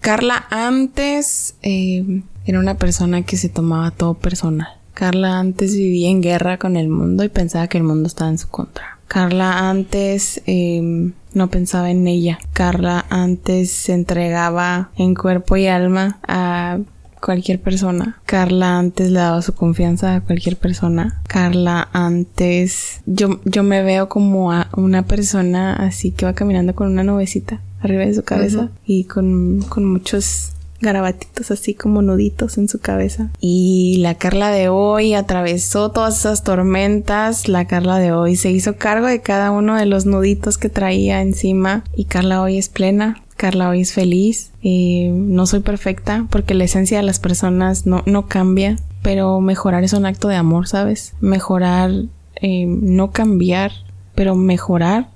Carla, 0.00 0.46
antes 0.50 1.56
eh, 1.62 2.22
era 2.46 2.58
una 2.58 2.78
persona 2.78 3.22
que 3.22 3.36
se 3.36 3.50
tomaba 3.50 3.90
todo 3.90 4.14
personal. 4.14 4.77
Carla 4.98 5.38
antes 5.38 5.76
vivía 5.76 6.10
en 6.10 6.20
guerra 6.20 6.58
con 6.58 6.76
el 6.76 6.88
mundo 6.88 7.22
y 7.22 7.28
pensaba 7.28 7.68
que 7.68 7.78
el 7.78 7.84
mundo 7.84 8.08
estaba 8.08 8.30
en 8.30 8.38
su 8.38 8.48
contra. 8.48 8.98
Carla 9.06 9.70
antes 9.70 10.42
em, 10.44 11.12
no 11.34 11.48
pensaba 11.50 11.92
en 11.92 12.08
ella. 12.08 12.40
Carla 12.52 13.06
antes 13.08 13.70
se 13.70 13.92
entregaba 13.94 14.90
en 14.96 15.14
cuerpo 15.14 15.56
y 15.56 15.68
alma 15.68 16.18
a 16.26 16.80
cualquier 17.22 17.60
persona. 17.60 18.20
Carla 18.26 18.76
antes 18.76 19.12
le 19.12 19.20
daba 19.20 19.40
su 19.40 19.54
confianza 19.54 20.16
a 20.16 20.20
cualquier 20.20 20.56
persona. 20.56 21.20
Carla 21.28 21.88
antes 21.92 23.00
yo, 23.06 23.38
yo 23.44 23.62
me 23.62 23.84
veo 23.84 24.08
como 24.08 24.50
a 24.50 24.68
una 24.76 25.04
persona 25.04 25.74
así 25.76 26.10
que 26.10 26.26
va 26.26 26.32
caminando 26.32 26.74
con 26.74 26.88
una 26.88 27.04
nubecita 27.04 27.60
arriba 27.80 28.04
de 28.04 28.14
su 28.14 28.24
cabeza 28.24 28.70
y 28.84 29.04
con, 29.04 29.62
con 29.68 29.84
muchos 29.84 30.54
garabatitos 30.80 31.50
así 31.50 31.74
como 31.74 32.02
nuditos 32.02 32.58
en 32.58 32.68
su 32.68 32.78
cabeza. 32.78 33.30
Y 33.40 33.98
la 34.00 34.14
Carla 34.14 34.50
de 34.50 34.68
hoy 34.68 35.14
atravesó 35.14 35.90
todas 35.90 36.18
esas 36.18 36.44
tormentas. 36.44 37.48
La 37.48 37.66
Carla 37.66 37.98
de 37.98 38.12
hoy 38.12 38.36
se 38.36 38.50
hizo 38.50 38.76
cargo 38.76 39.06
de 39.06 39.20
cada 39.20 39.50
uno 39.50 39.76
de 39.76 39.86
los 39.86 40.06
nuditos 40.06 40.58
que 40.58 40.68
traía 40.68 41.20
encima. 41.20 41.84
Y 41.94 42.04
Carla 42.04 42.42
hoy 42.42 42.58
es 42.58 42.68
plena. 42.68 43.22
Carla 43.36 43.68
hoy 43.68 43.82
es 43.82 43.92
feliz. 43.92 44.52
Eh, 44.62 45.10
no 45.12 45.46
soy 45.46 45.60
perfecta 45.60 46.26
porque 46.30 46.54
la 46.54 46.64
esencia 46.64 46.98
de 46.98 47.04
las 47.04 47.18
personas 47.18 47.86
no, 47.86 48.02
no 48.06 48.26
cambia. 48.26 48.76
Pero 49.02 49.40
mejorar 49.40 49.84
es 49.84 49.92
un 49.92 50.06
acto 50.06 50.28
de 50.28 50.36
amor, 50.36 50.66
¿sabes? 50.66 51.14
Mejorar, 51.20 51.90
eh, 52.36 52.66
no 52.66 53.12
cambiar, 53.12 53.72
pero 54.14 54.34
mejorar 54.34 55.08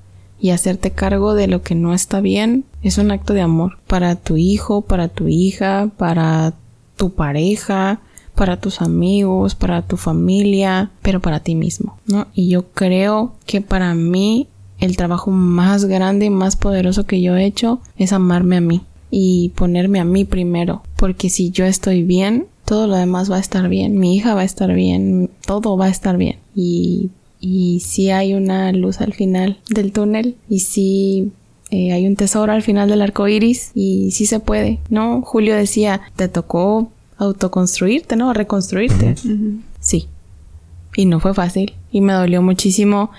y 0.42 0.50
hacerte 0.50 0.90
cargo 0.90 1.34
de 1.34 1.46
lo 1.46 1.62
que 1.62 1.76
no 1.76 1.94
está 1.94 2.20
bien 2.20 2.64
es 2.82 2.98
un 2.98 3.12
acto 3.12 3.32
de 3.32 3.42
amor 3.42 3.78
para 3.86 4.16
tu 4.16 4.36
hijo, 4.36 4.82
para 4.82 5.06
tu 5.06 5.28
hija, 5.28 5.90
para 5.96 6.54
tu 6.96 7.10
pareja, 7.14 8.00
para 8.34 8.56
tus 8.56 8.82
amigos, 8.82 9.54
para 9.54 9.82
tu 9.82 9.96
familia, 9.96 10.90
pero 11.00 11.20
para 11.20 11.38
ti 11.38 11.54
mismo, 11.54 11.96
¿no? 12.06 12.26
Y 12.34 12.48
yo 12.48 12.64
creo 12.72 13.36
que 13.46 13.60
para 13.60 13.94
mí 13.94 14.48
el 14.80 14.96
trabajo 14.96 15.30
más 15.30 15.84
grande 15.84 16.26
y 16.26 16.30
más 16.30 16.56
poderoso 16.56 17.06
que 17.06 17.22
yo 17.22 17.36
he 17.36 17.44
hecho 17.44 17.80
es 17.96 18.12
amarme 18.12 18.56
a 18.56 18.60
mí 18.60 18.80
y 19.12 19.50
ponerme 19.50 20.00
a 20.00 20.04
mí 20.04 20.24
primero, 20.24 20.82
porque 20.96 21.30
si 21.30 21.52
yo 21.52 21.66
estoy 21.66 22.02
bien, 22.02 22.48
todo 22.64 22.88
lo 22.88 22.96
demás 22.96 23.30
va 23.30 23.36
a 23.36 23.40
estar 23.40 23.68
bien, 23.68 23.96
mi 23.96 24.16
hija 24.16 24.34
va 24.34 24.40
a 24.40 24.44
estar 24.44 24.74
bien, 24.74 25.30
todo 25.46 25.76
va 25.76 25.84
a 25.84 25.90
estar 25.90 26.16
bien 26.16 26.38
y 26.56 27.10
y 27.42 27.80
sí 27.80 28.10
hay 28.10 28.32
una 28.32 28.72
luz 28.72 29.00
al 29.00 29.12
final 29.12 29.58
del 29.68 29.92
túnel 29.92 30.36
y 30.48 30.60
sí 30.60 31.32
eh, 31.70 31.92
hay 31.92 32.06
un 32.06 32.14
tesoro 32.16 32.52
al 32.52 32.62
final 32.62 32.88
del 32.88 33.02
arco 33.02 33.26
iris 33.26 33.72
y 33.74 34.12
sí 34.12 34.26
se 34.26 34.40
puede, 34.40 34.78
¿no? 34.88 35.22
Julio 35.22 35.56
decía, 35.56 36.00
te 36.16 36.28
tocó 36.28 36.90
autoconstruirte, 37.18 38.14
¿no? 38.14 38.32
Reconstruirte. 38.32 39.16
Sí. 39.80 40.06
Y 40.94 41.06
no 41.06 41.18
fue 41.18 41.34
fácil 41.34 41.74
y 41.90 42.00
me 42.00 42.12
dolió 42.12 42.42
muchísimo 42.42 43.10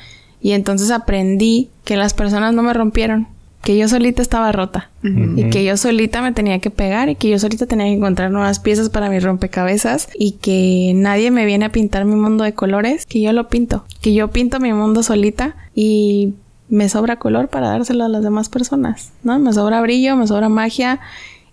y 0.41 0.51
entonces 0.51 0.89
aprendí 0.89 1.69
que 1.83 1.97
las 1.97 2.13
personas 2.13 2.53
no 2.53 2.63
me 2.63 2.73
rompieron, 2.73 3.27
que 3.63 3.77
yo 3.77 3.87
solita 3.87 4.21
estaba 4.21 4.51
rota. 4.51 4.89
Y 5.01 5.49
que 5.49 5.63
yo 5.63 5.75
solita 5.77 6.21
me 6.21 6.33
tenía 6.33 6.59
que 6.59 6.69
pegar 6.69 7.09
y 7.09 7.15
que 7.15 7.29
yo 7.29 7.39
solita 7.39 7.65
tenía 7.65 7.87
que 7.87 7.93
encontrar 7.93 8.29
nuevas 8.29 8.59
piezas 8.59 8.89
para 8.89 9.09
mi 9.09 9.19
rompecabezas 9.19 10.09
y 10.13 10.33
que 10.33 10.91
nadie 10.95 11.31
me 11.31 11.45
viene 11.45 11.65
a 11.65 11.71
pintar 11.71 12.05
mi 12.05 12.15
mundo 12.15 12.43
de 12.43 12.53
colores, 12.53 13.05
que 13.05 13.21
yo 13.21 13.31
lo 13.31 13.47
pinto, 13.47 13.85
que 14.01 14.13
yo 14.13 14.29
pinto 14.29 14.59
mi 14.59 14.73
mundo 14.73 15.01
solita 15.01 15.55
y 15.73 16.33
me 16.69 16.89
sobra 16.89 17.17
color 17.17 17.47
para 17.47 17.69
dárselo 17.69 18.03
a 18.03 18.09
las 18.09 18.23
demás 18.23 18.49
personas, 18.49 19.13
¿no? 19.23 19.39
Me 19.39 19.53
sobra 19.53 19.81
brillo, 19.81 20.15
me 20.17 20.27
sobra 20.27 20.49
magia 20.49 20.99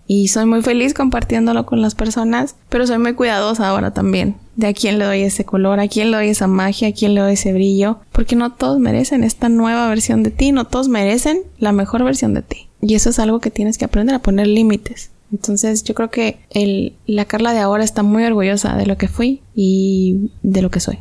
y 0.05 0.27
soy 0.27 0.45
muy 0.45 0.61
feliz 0.61 0.93
compartiéndolo 0.93 1.65
con 1.65 1.81
las 1.81 1.95
personas, 1.95 2.55
pero 2.69 2.85
soy 2.87 2.97
muy 2.97 3.13
cuidadosa 3.13 3.69
ahora 3.69 3.91
también 3.91 4.35
de 4.55 4.67
a 4.67 4.73
quién 4.73 4.99
le 4.99 5.05
doy 5.05 5.21
ese 5.21 5.45
color, 5.45 5.79
a 5.79 5.87
quién 5.87 6.11
le 6.11 6.17
doy 6.17 6.27
esa 6.29 6.47
magia, 6.47 6.89
a 6.89 6.93
quién 6.93 7.15
le 7.15 7.21
doy 7.21 7.33
ese 7.33 7.53
brillo, 7.53 7.99
porque 8.11 8.35
no 8.35 8.51
todos 8.51 8.79
merecen 8.79 9.23
esta 9.23 9.49
nueva 9.49 9.87
versión 9.89 10.23
de 10.23 10.31
ti, 10.31 10.51
no 10.51 10.65
todos 10.65 10.89
merecen 10.89 11.39
la 11.57 11.71
mejor 11.71 12.03
versión 12.03 12.33
de 12.33 12.41
ti. 12.41 12.67
Y 12.81 12.95
eso 12.95 13.09
es 13.09 13.19
algo 13.19 13.39
que 13.39 13.51
tienes 13.51 13.77
que 13.77 13.85
aprender 13.85 14.15
a 14.15 14.19
poner 14.19 14.47
límites. 14.47 15.11
Entonces 15.31 15.83
yo 15.83 15.93
creo 15.95 16.09
que 16.09 16.39
el, 16.49 16.93
la 17.05 17.25
Carla 17.25 17.53
de 17.53 17.59
ahora 17.59 17.83
está 17.83 18.03
muy 18.03 18.23
orgullosa 18.25 18.75
de 18.75 18.85
lo 18.85 18.97
que 18.97 19.07
fui 19.07 19.41
y 19.55 20.29
de 20.43 20.61
lo 20.61 20.69
que 20.69 20.81
soy. 20.81 20.99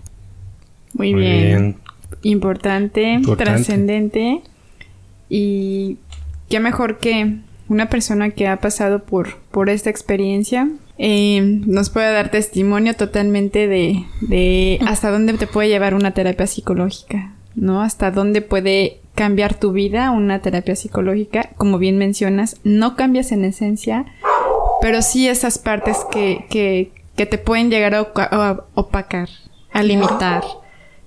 Muy, 0.95 1.15
bien. 1.15 1.77
Importante, 2.23 3.15
Importante. 3.15 3.45
trascendente 3.45 4.43
y 5.29 5.99
qué 6.49 6.61
mejor 6.61 6.99
que 6.99 7.39
una 7.69 7.89
persona 7.89 8.31
que 8.31 8.49
ha 8.49 8.61
pasado 8.61 9.05
por, 9.05 9.39
por 9.51 9.71
esta 9.71 9.91
experiencia 9.91 10.69
eh, 11.03 11.41
nos 11.41 11.89
puede 11.89 12.13
dar 12.13 12.31
testimonio 12.31 12.95
totalmente 12.95 13.67
de, 13.69 14.05
de 14.21 14.79
hasta 14.87 15.11
dónde 15.11 15.33
te 15.33 15.47
puede 15.47 15.71
llevar 15.71 15.95
una 15.95 16.11
terapia 16.11 16.47
psicológica, 16.47 17.33
¿no? 17.55 17.81
Hasta 17.81 18.11
dónde 18.11 18.43
puede 18.43 19.01
cambiar 19.15 19.55
tu 19.55 19.73
vida 19.73 20.11
una 20.11 20.41
terapia 20.41 20.77
psicológica. 20.77 21.53
Como 21.57 21.79
bien 21.79 21.97
mencionas, 21.97 22.61
no 22.65 22.97
cambias 22.97 23.33
en 23.33 23.47
esencia, 23.47 24.05
pero 24.83 25.01
sí 25.01 25.27
esas 25.27 25.57
partes 25.57 25.97
que, 26.13 26.45
que, 26.51 26.93
que 27.17 27.25
te 27.25 27.39
pueden 27.39 27.71
llegar 27.71 27.95
a, 27.95 28.67
opacar, 28.75 29.31
a 29.73 29.83
limitar. 29.83 30.45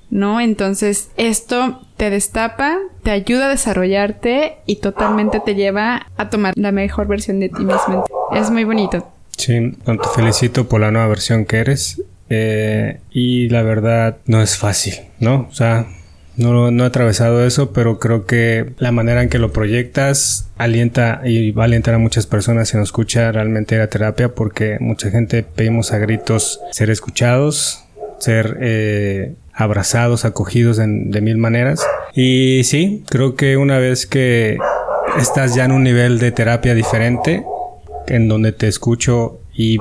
¿no? 0.10 0.40
Entonces, 0.40 1.12
esto 1.18 1.82
te 1.98 2.10
destapa, 2.10 2.80
te 3.04 3.12
ayuda 3.12 3.46
a 3.46 3.50
desarrollarte 3.50 4.58
y 4.66 4.78
totalmente 4.78 5.40
te 5.40 5.54
lleva 5.54 6.08
a 6.18 6.30
tomar 6.32 6.54
la 6.56 6.72
mejor 6.72 7.08
versión 7.08 7.40
de 7.40 7.50
ti 7.50 7.64
mismo. 7.64 8.06
Es 8.32 8.50
muy 8.50 8.64
bonito. 8.64 9.13
Sí, 9.38 9.78
te 9.86 9.98
felicito 10.16 10.68
por 10.68 10.82
la 10.82 10.92
nueva 10.92 11.08
versión 11.08 11.46
que 11.46 11.58
eres. 11.58 12.02
Eh, 12.30 13.00
y 13.12 13.50
la 13.50 13.64
verdad, 13.64 14.18
no 14.26 14.42
es 14.42 14.58
fácil, 14.58 14.96
¿no? 15.20 15.48
O 15.52 15.54
sea, 15.54 15.88
no, 16.36 16.72
no 16.72 16.84
he 16.84 16.88
atravesado 16.88 17.46
eso, 17.46 17.74
pero 17.74 18.00
creo 18.00 18.26
que 18.26 18.74
la 18.80 18.92
manera 18.92 19.22
en 19.22 19.30
que 19.30 19.38
lo 19.38 19.52
proyectas 19.52 20.50
alienta 20.58 21.22
y 21.24 21.52
va 21.52 21.64
a 21.64 21.66
alentar 21.66 21.94
a 21.94 22.00
muchas 22.00 22.26
personas 22.26 22.70
si 22.70 22.78
nos 22.78 22.90
escucha 22.90 23.32
realmente 23.32 23.78
la 23.78 23.88
terapia 23.88 24.30
porque 24.30 24.78
mucha 24.80 25.12
gente 25.12 25.44
pedimos 25.44 25.92
a 25.92 26.00
gritos 26.00 26.60
ser 26.72 26.90
escuchados, 26.90 27.84
ser 28.20 28.58
eh, 28.62 29.36
abrazados, 29.54 30.26
acogidos 30.26 30.78
de 30.78 31.22
mil 31.22 31.38
maneras. 31.38 31.86
Y 32.16 32.62
sí, 32.64 33.04
creo 33.10 33.36
que 33.36 33.58
una 33.58 33.78
vez 33.78 34.08
que 34.08 34.58
estás 35.20 35.54
ya 35.54 35.66
en 35.66 35.72
un 35.72 35.84
nivel 35.84 36.18
de 36.18 36.32
terapia 36.32 36.74
diferente, 36.74 37.44
en 38.08 38.28
donde 38.28 38.52
te 38.52 38.68
escucho 38.68 39.40
y, 39.54 39.78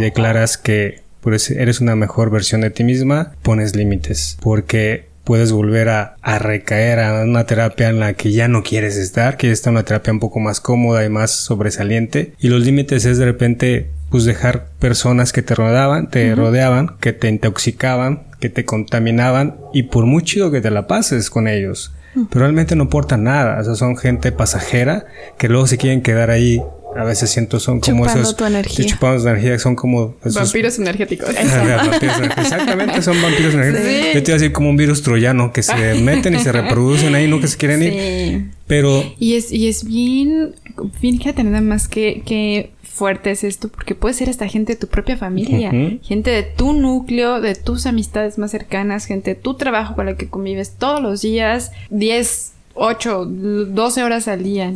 declaras 0.00 0.58
que 0.58 1.02
pues, 1.20 1.50
eres 1.50 1.80
una 1.80 1.96
mejor 1.96 2.30
versión 2.30 2.60
de 2.62 2.70
ti 2.70 2.84
misma, 2.84 3.32
pones 3.42 3.76
límites. 3.76 4.38
Porque 4.40 5.08
puedes 5.24 5.52
volver 5.52 5.90
a, 5.90 6.16
a, 6.22 6.38
recaer 6.38 7.00
a 7.00 7.22
una 7.22 7.44
terapia 7.44 7.90
en 7.90 8.00
la 8.00 8.14
que 8.14 8.32
ya 8.32 8.48
no 8.48 8.62
quieres 8.62 8.96
estar, 8.96 9.36
que 9.36 9.50
está 9.50 9.70
una 9.70 9.82
terapia 9.82 10.12
un 10.12 10.20
poco 10.20 10.40
más 10.40 10.60
cómoda 10.60 11.04
y 11.04 11.10
más 11.10 11.30
sobresaliente. 11.32 12.32
Y 12.38 12.48
los 12.48 12.64
límites 12.64 13.04
es 13.04 13.18
de 13.18 13.26
repente 13.26 13.90
pues 14.10 14.24
dejar 14.24 14.68
personas 14.78 15.32
que 15.32 15.42
te 15.42 15.54
rodeaban, 15.54 16.08
te 16.08 16.34
rodeaban, 16.34 16.96
que 17.00 17.12
te 17.12 17.28
intoxicaban, 17.28 18.22
que 18.40 18.48
te 18.48 18.64
contaminaban 18.64 19.56
y 19.72 19.84
por 19.84 20.06
muy 20.06 20.22
chido 20.22 20.50
que 20.50 20.60
te 20.60 20.70
la 20.70 20.86
pases 20.86 21.30
con 21.30 21.48
ellos, 21.48 21.92
pero 22.30 22.44
realmente 22.44 22.74
no 22.74 22.84
aportan 22.84 23.24
nada, 23.24 23.60
o 23.60 23.64
sea, 23.64 23.74
son 23.74 23.96
gente 23.96 24.32
pasajera 24.32 25.06
que 25.36 25.48
luego 25.48 25.66
se 25.66 25.78
quieren 25.78 26.02
quedar 26.02 26.30
ahí. 26.30 26.62
A 26.98 27.04
veces 27.04 27.30
siento 27.30 27.60
son 27.60 27.80
como 27.80 28.04
chupando 28.04 28.22
esos 28.22 28.36
tu 28.36 28.44
energía. 28.44 28.86
chupando 28.86 29.22
tu 29.22 29.28
energía, 29.28 29.58
son 29.58 29.76
como 29.76 30.16
vampiros 30.34 30.78
energéticos. 30.78 31.30
Exactamente, 31.30 33.02
son 33.02 33.22
vampiros 33.22 33.54
energéticos. 33.54 34.14
Yo 34.14 34.22
te 34.22 34.30
iba 34.30 34.36
a 34.36 34.38
decir 34.38 34.52
como 34.52 34.70
un 34.70 34.76
virus 34.76 35.02
troyano 35.02 35.52
que 35.52 35.62
se 35.62 35.94
meten 36.02 36.34
y 36.34 36.40
se 36.40 36.50
reproducen 36.50 37.14
ahí, 37.14 37.28
nunca 37.28 37.46
se 37.46 37.56
quieren 37.56 37.82
ir. 37.82 38.50
Pero 38.66 39.04
y 39.18 39.34
es 39.34 39.52
y 39.52 39.68
es 39.68 39.84
bien 39.84 40.54
fíjate 41.00 41.42
nada 41.44 41.60
más 41.60 41.88
que 41.88 42.22
que 42.26 42.72
fuerte 42.82 43.30
es 43.30 43.44
esto 43.44 43.68
porque 43.68 43.94
puede 43.94 44.14
ser 44.14 44.28
hasta 44.28 44.48
gente 44.48 44.74
de 44.74 44.78
tu 44.78 44.88
propia 44.88 45.16
familia, 45.16 45.70
gente 46.02 46.30
de 46.30 46.42
tu 46.42 46.72
núcleo, 46.72 47.40
de 47.40 47.54
tus 47.54 47.86
amistades 47.86 48.38
más 48.38 48.50
cercanas, 48.50 49.06
gente 49.06 49.34
de 49.34 49.40
tu 49.40 49.54
trabajo 49.54 49.94
con 49.94 50.06
la 50.06 50.16
que 50.16 50.28
convives 50.28 50.72
todos 50.72 51.00
los 51.00 51.22
días, 51.22 51.70
10, 51.90 52.52
8, 52.74 53.24
12 53.24 54.02
horas 54.02 54.26
al 54.26 54.42
día. 54.42 54.72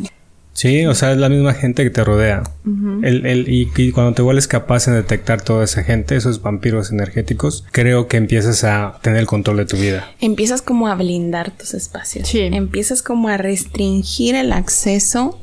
Sí, 0.53 0.85
o 0.85 0.93
sea, 0.93 1.11
es 1.11 1.17
la 1.17 1.29
misma 1.29 1.53
gente 1.53 1.83
que 1.83 1.89
te 1.89 2.03
rodea. 2.03 2.43
el, 3.01 3.25
el, 3.25 3.45
y, 3.51 3.91
cuando 3.91 4.13
te 4.13 4.21
vuelves 4.21 4.47
capaz 4.47 4.85
de 4.85 4.93
detectar 4.93 5.41
toda 5.41 5.63
esa 5.63 5.83
gente, 5.83 6.15
esos 6.15 6.41
vampiros 6.41 6.91
energéticos, 6.91 7.65
creo 7.71 8.07
que 8.07 8.17
empiezas 8.17 8.63
a 8.63 8.99
tener 9.01 9.19
el 9.19 9.25
control 9.25 9.57
de 9.57 9.65
tu 9.65 9.77
vida. 9.77 10.11
Empiezas 10.21 10.61
como 10.61 10.87
a 10.87 10.95
blindar 10.95 11.51
tus 11.51 11.73
espacios. 11.73 12.27
Sí. 12.27 12.39
Empiezas 12.39 13.01
como 13.01 13.29
a 13.29 13.37
restringir 13.37 14.35
el 14.35 14.53
acceso 14.53 15.39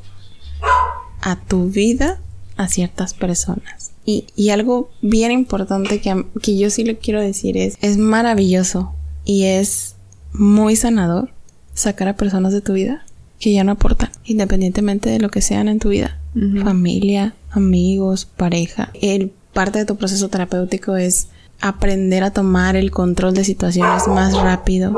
a 1.20 1.36
tu 1.36 1.68
vida 1.68 2.20
a 2.56 2.68
ciertas 2.68 3.12
personas. 3.12 3.90
Y, 4.06 4.26
y 4.36 4.50
algo 4.50 4.90
bien 5.02 5.32
importante 5.32 6.00
que, 6.00 6.24
que 6.40 6.56
yo 6.56 6.70
sí 6.70 6.84
le 6.84 6.98
quiero 6.98 7.20
decir 7.20 7.56
es, 7.56 7.76
es 7.80 7.98
maravilloso 7.98 8.94
y 9.24 9.44
es 9.44 9.96
muy 10.32 10.76
sanador 10.76 11.30
sacar 11.74 12.08
a 12.08 12.16
personas 12.16 12.52
de 12.52 12.60
tu 12.60 12.72
vida 12.74 13.04
que 13.40 13.52
ya 13.52 13.64
no 13.64 13.72
aportan, 13.72 14.10
independientemente 14.24 15.10
de 15.10 15.18
lo 15.18 15.30
que 15.30 15.42
sean 15.42 15.66
en 15.66 15.80
tu 15.80 15.88
vida. 15.88 16.18
Familia, 16.62 17.34
amigos, 17.50 18.24
pareja. 18.24 18.90
El 18.94 19.32
parte 19.52 19.80
de 19.80 19.84
tu 19.84 19.96
proceso 19.96 20.28
terapéutico 20.28 20.96
es 20.96 21.28
aprender 21.60 22.22
a 22.22 22.30
tomar 22.30 22.76
el 22.76 22.90
control 22.90 23.34
de 23.34 23.44
situaciones 23.44 24.06
más 24.06 24.34
rápido 24.34 24.96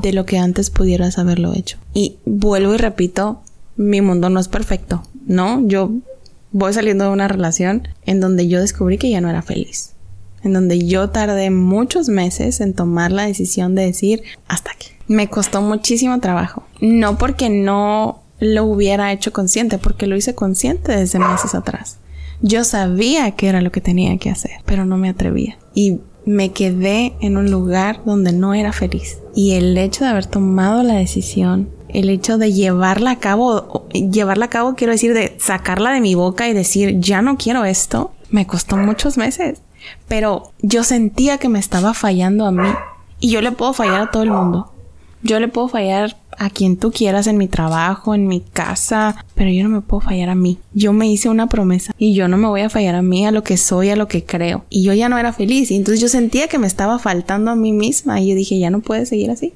de 0.00 0.12
lo 0.12 0.24
que 0.24 0.38
antes 0.38 0.70
pudieras 0.70 1.18
haberlo 1.18 1.52
hecho. 1.52 1.78
Y 1.92 2.16
vuelvo 2.24 2.74
y 2.74 2.78
repito, 2.78 3.42
mi 3.76 4.00
mundo 4.00 4.30
no 4.30 4.40
es 4.40 4.48
perfecto, 4.48 5.02
¿no? 5.26 5.66
Yo 5.66 5.90
voy 6.52 6.72
saliendo 6.72 7.04
de 7.04 7.10
una 7.10 7.28
relación 7.28 7.88
en 8.04 8.20
donde 8.20 8.48
yo 8.48 8.60
descubrí 8.60 8.98
que 8.98 9.10
ya 9.10 9.20
no 9.20 9.28
era 9.28 9.42
feliz. 9.42 9.92
En 10.42 10.52
donde 10.52 10.86
yo 10.86 11.10
tardé 11.10 11.50
muchos 11.50 12.08
meses 12.08 12.60
en 12.60 12.74
tomar 12.74 13.12
la 13.12 13.26
decisión 13.26 13.74
de 13.74 13.86
decir 13.86 14.22
hasta 14.48 14.72
aquí. 14.72 14.88
Me 15.12 15.28
costó 15.28 15.60
muchísimo 15.60 16.20
trabajo. 16.20 16.64
No 16.80 17.18
porque 17.18 17.48
no 17.48 18.22
lo 18.40 18.64
hubiera 18.64 19.12
hecho 19.12 19.32
consciente, 19.32 19.78
porque 19.78 20.06
lo 20.06 20.16
hice 20.16 20.34
consciente 20.34 20.96
desde 20.96 21.18
meses 21.18 21.54
atrás. 21.54 21.98
Yo 22.40 22.64
sabía 22.64 23.30
que 23.32 23.48
era 23.48 23.60
lo 23.60 23.70
que 23.70 23.80
tenía 23.80 24.16
que 24.18 24.30
hacer, 24.30 24.62
pero 24.64 24.84
no 24.84 24.96
me 24.96 25.08
atrevía. 25.08 25.58
Y 25.74 26.00
me 26.24 26.50
quedé 26.52 27.12
en 27.20 27.36
un 27.36 27.50
lugar 27.50 28.00
donde 28.04 28.32
no 28.32 28.54
era 28.54 28.72
feliz. 28.72 29.18
Y 29.34 29.52
el 29.52 29.76
hecho 29.78 30.04
de 30.04 30.10
haber 30.10 30.26
tomado 30.26 30.82
la 30.82 30.94
decisión 30.94 31.68
el 31.92 32.08
hecho 32.08 32.38
de 32.38 32.52
llevarla 32.52 33.12
a 33.12 33.18
cabo, 33.18 33.86
llevarla 33.90 34.46
a 34.46 34.50
cabo 34.50 34.74
quiero 34.74 34.92
decir 34.92 35.14
de 35.14 35.36
sacarla 35.38 35.92
de 35.92 36.00
mi 36.00 36.14
boca 36.14 36.48
y 36.48 36.54
decir 36.54 36.98
ya 37.00 37.22
no 37.22 37.36
quiero 37.36 37.64
esto, 37.64 38.12
me 38.30 38.46
costó 38.46 38.76
muchos 38.76 39.18
meses, 39.18 39.60
pero 40.08 40.52
yo 40.62 40.84
sentía 40.84 41.38
que 41.38 41.48
me 41.48 41.58
estaba 41.58 41.94
fallando 41.94 42.46
a 42.46 42.52
mí 42.52 42.68
y 43.20 43.30
yo 43.30 43.40
le 43.42 43.52
puedo 43.52 43.72
fallar 43.72 44.00
a 44.00 44.10
todo 44.10 44.22
el 44.22 44.30
mundo. 44.30 44.71
Yo 45.22 45.38
le 45.40 45.48
puedo 45.48 45.68
fallar 45.68 46.16
a 46.38 46.50
quien 46.50 46.76
tú 46.76 46.90
quieras 46.90 47.26
en 47.26 47.36
mi 47.36 47.46
trabajo, 47.46 48.14
en 48.14 48.26
mi 48.26 48.40
casa, 48.40 49.24
pero 49.34 49.50
yo 49.50 49.62
no 49.62 49.68
me 49.68 49.80
puedo 49.80 50.00
fallar 50.00 50.28
a 50.28 50.34
mí. 50.34 50.58
Yo 50.72 50.92
me 50.92 51.08
hice 51.08 51.28
una 51.28 51.46
promesa 51.46 51.94
y 51.98 52.14
yo 52.14 52.28
no 52.28 52.36
me 52.36 52.48
voy 52.48 52.62
a 52.62 52.70
fallar 52.70 52.94
a 52.94 53.02
mí, 53.02 53.26
a 53.26 53.30
lo 53.30 53.42
que 53.42 53.56
soy, 53.56 53.90
a 53.90 53.96
lo 53.96 54.08
que 54.08 54.24
creo. 54.24 54.64
Y 54.68 54.82
yo 54.82 54.92
ya 54.94 55.08
no 55.08 55.18
era 55.18 55.32
feliz 55.32 55.70
y 55.70 55.76
entonces 55.76 56.00
yo 56.00 56.08
sentía 56.08 56.48
que 56.48 56.58
me 56.58 56.66
estaba 56.66 56.98
faltando 56.98 57.50
a 57.50 57.56
mí 57.56 57.72
misma 57.72 58.20
y 58.20 58.28
yo 58.28 58.34
dije, 58.34 58.58
ya 58.58 58.70
no 58.70 58.80
puede 58.80 59.06
seguir 59.06 59.30
así. 59.30 59.52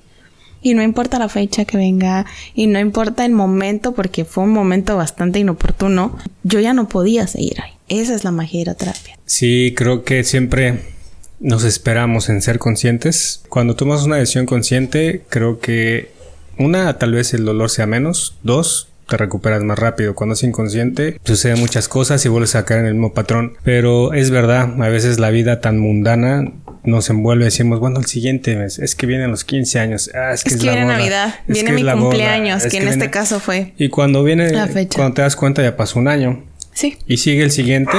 Y 0.63 0.75
no 0.75 0.83
importa 0.83 1.19
la 1.19 1.29
fecha 1.29 1.65
que 1.65 1.77
venga, 1.77 2.27
y 2.55 2.67
no 2.67 2.81
importa 2.81 3.25
el 3.25 3.31
momento, 3.31 3.93
porque 3.93 4.25
fue 4.25 4.43
un 4.43 4.53
momento 4.53 4.97
bastante 4.97 5.39
inoportuno, 5.39 6.17
yo 6.43 6.59
ya 6.59 6.73
no 6.73 6.89
podía 6.89 7.29
seguir 7.29 7.61
ahí. 7.61 7.73
Esa 7.89 8.15
es 8.15 8.25
la 8.25 8.33
magia 8.33 8.61
de 8.61 8.67
la 8.67 8.75
terapia. 8.75 9.17
Sí, 9.27 9.75
creo 9.77 10.03
que 10.03 10.25
siempre 10.25 10.96
nos 11.41 11.65
esperamos 11.65 12.29
en 12.29 12.43
ser 12.43 12.59
conscientes. 12.59 13.43
Cuando 13.49 13.77
tomas 13.77 14.05
una 14.05 14.17
decisión 14.17 14.47
consciente, 14.47 15.23
creo 15.29 15.61
que 15.61 16.11
una, 16.59 16.99
tal 16.99 17.13
vez 17.13 17.35
el 17.35 17.45
dolor 17.45 17.71
sea 17.71 17.87
menos. 17.87 18.37
Dos, 18.43 18.89
te 19.09 19.17
recuperas 19.17 19.63
más 19.63 19.79
rápido. 19.79 20.15
Cuando 20.15 20.35
es 20.35 20.43
inconsciente, 20.43 21.21
suceden 21.25 21.61
muchas 21.61 21.89
cosas 21.89 22.25
y 22.25 22.29
vuelves 22.29 22.55
a 22.55 22.65
caer 22.65 22.81
en 22.81 22.87
el 22.87 22.95
mismo 22.95 23.13
patrón. 23.13 23.57
Pero 23.63 24.13
es 24.13 24.31
verdad, 24.31 24.83
a 24.83 24.89
veces 24.89 25.19
la 25.19 25.31
vida 25.31 25.61
tan 25.61 25.79
mundana 25.79 26.53
nos 26.85 27.11
envuelve 27.11 27.45
y 27.45 27.47
decimos, 27.47 27.81
bueno, 27.81 27.99
el 27.99 28.07
siguiente 28.07 28.57
mes, 28.57 28.79
es 28.79 28.95
que 28.95 29.07
vienen 29.07 29.31
los 29.31 29.45
15 29.45 29.79
años. 29.79 30.11
Ah, 30.15 30.33
es 30.33 30.45
que, 30.45 30.51
es, 30.51 30.57
que 30.57 30.63
viene 30.63 30.85
Navidad, 30.85 31.35
viene 31.47 31.73
mi 31.73 31.83
cumpleaños, 31.85 32.65
que, 32.67 32.79
en 32.79 32.89
este 32.89 33.11
caso 33.11 33.41
fue. 33.41 33.75
Y 33.77 33.89
cuando 33.89 34.23
viene, 34.23 34.53
cuando 34.95 35.15
te 35.15 35.23
das 35.23 35.37
cuenta 35.37 35.63
ya 35.63 35.77
pasó 35.77 35.99
un 35.99 36.09
año. 36.09 36.45
Sí. 36.73 36.99
Y 37.07 37.17
sigue 37.17 37.43
el 37.43 37.51
siguiente 37.51 37.97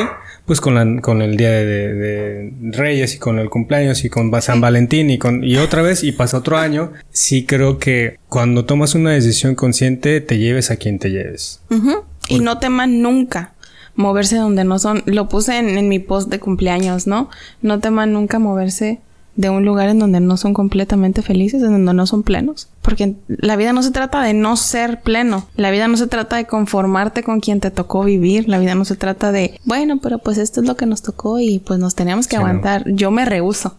pues 0.48 0.62
con, 0.62 0.76
la, 0.76 1.02
con 1.02 1.22
el 1.22 1.36
día 1.36 1.52
de, 1.52 2.54
Reyes 2.62 3.16
y 3.16 3.20
con 3.20 3.38
el 3.38 3.50
cumpleaños 3.50 4.06
y 4.06 4.10
con 4.10 4.32
San 4.42 4.62
Valentín 4.62 5.10
y 5.10 5.18
con 5.18 5.44
y 5.44 5.58
otra 5.58 5.82
vez 5.82 6.06
y 6.06 6.14
pasa 6.14 6.38
otro 6.38 6.58
año, 6.58 6.94
sí 7.12 7.46
creo 7.46 7.80
que 7.80 8.18
cuando 8.30 8.64
tomas 8.64 8.96
una 8.96 9.12
decisión 9.12 9.56
consciente 9.56 10.22
te 10.22 10.38
lleves 10.38 10.72
a 10.72 10.78
quien 10.78 11.00
te 11.00 11.12
lleves. 11.12 11.62
Y 12.30 12.40
no 12.40 12.60
teman 12.60 13.02
nunca 13.02 13.56
moverse 13.96 14.38
donde 14.38 14.64
no 14.64 14.80
son. 14.80 15.04
Lo 15.06 15.28
puse 15.28 15.58
en, 15.58 15.78
en 15.78 15.90
mi 15.90 16.00
post 16.00 16.30
de 16.30 16.40
cumpleaños, 16.40 17.08
¿no? 17.08 17.30
No 17.62 17.80
teman 17.80 18.14
nunca 18.14 18.40
moverse 18.40 19.02
de 19.38 19.50
un 19.50 19.64
lugar 19.64 19.88
en 19.88 20.00
donde 20.00 20.20
no 20.20 20.36
son 20.36 20.54
completamente 20.54 21.22
felices, 21.22 21.62
en 21.64 21.72
donde 21.72 21.94
no 21.94 22.08
son 22.08 22.24
plenos. 22.24 22.68
Porque 22.82 23.16
la 23.28 23.56
vida 23.56 23.72
no 23.72 23.84
se 23.84 23.92
trata 23.92 24.22
de 24.24 24.34
no 24.34 24.58
ser 24.58 25.02
pleno. 25.02 25.48
La 25.56 25.72
vida 25.72 25.88
no 25.88 25.96
se 25.96 26.08
trata 26.08 26.36
de 26.36 26.46
conformarte 26.46 27.24
con 27.24 27.40
quien 27.40 27.62
te 27.62 27.72
tocó 27.72 28.04
vivir. 28.04 28.50
La 28.50 28.60
vida 28.60 28.76
no 28.76 28.84
se 28.84 28.96
trata 28.96 29.32
de, 29.32 29.60
bueno, 29.64 30.00
pero 30.02 30.18
pues 30.18 30.40
esto 30.40 30.62
es 30.62 30.68
lo 30.68 30.76
que 30.76 30.88
nos 30.88 31.04
tocó 31.04 31.40
y 31.40 31.60
pues 31.60 31.80
nos 31.80 31.96
tenemos 31.96 32.28
que 32.28 32.36
aguantar. 32.36 32.84
Yo 32.92 33.12
me 33.12 33.26
rehuso. 33.26 33.76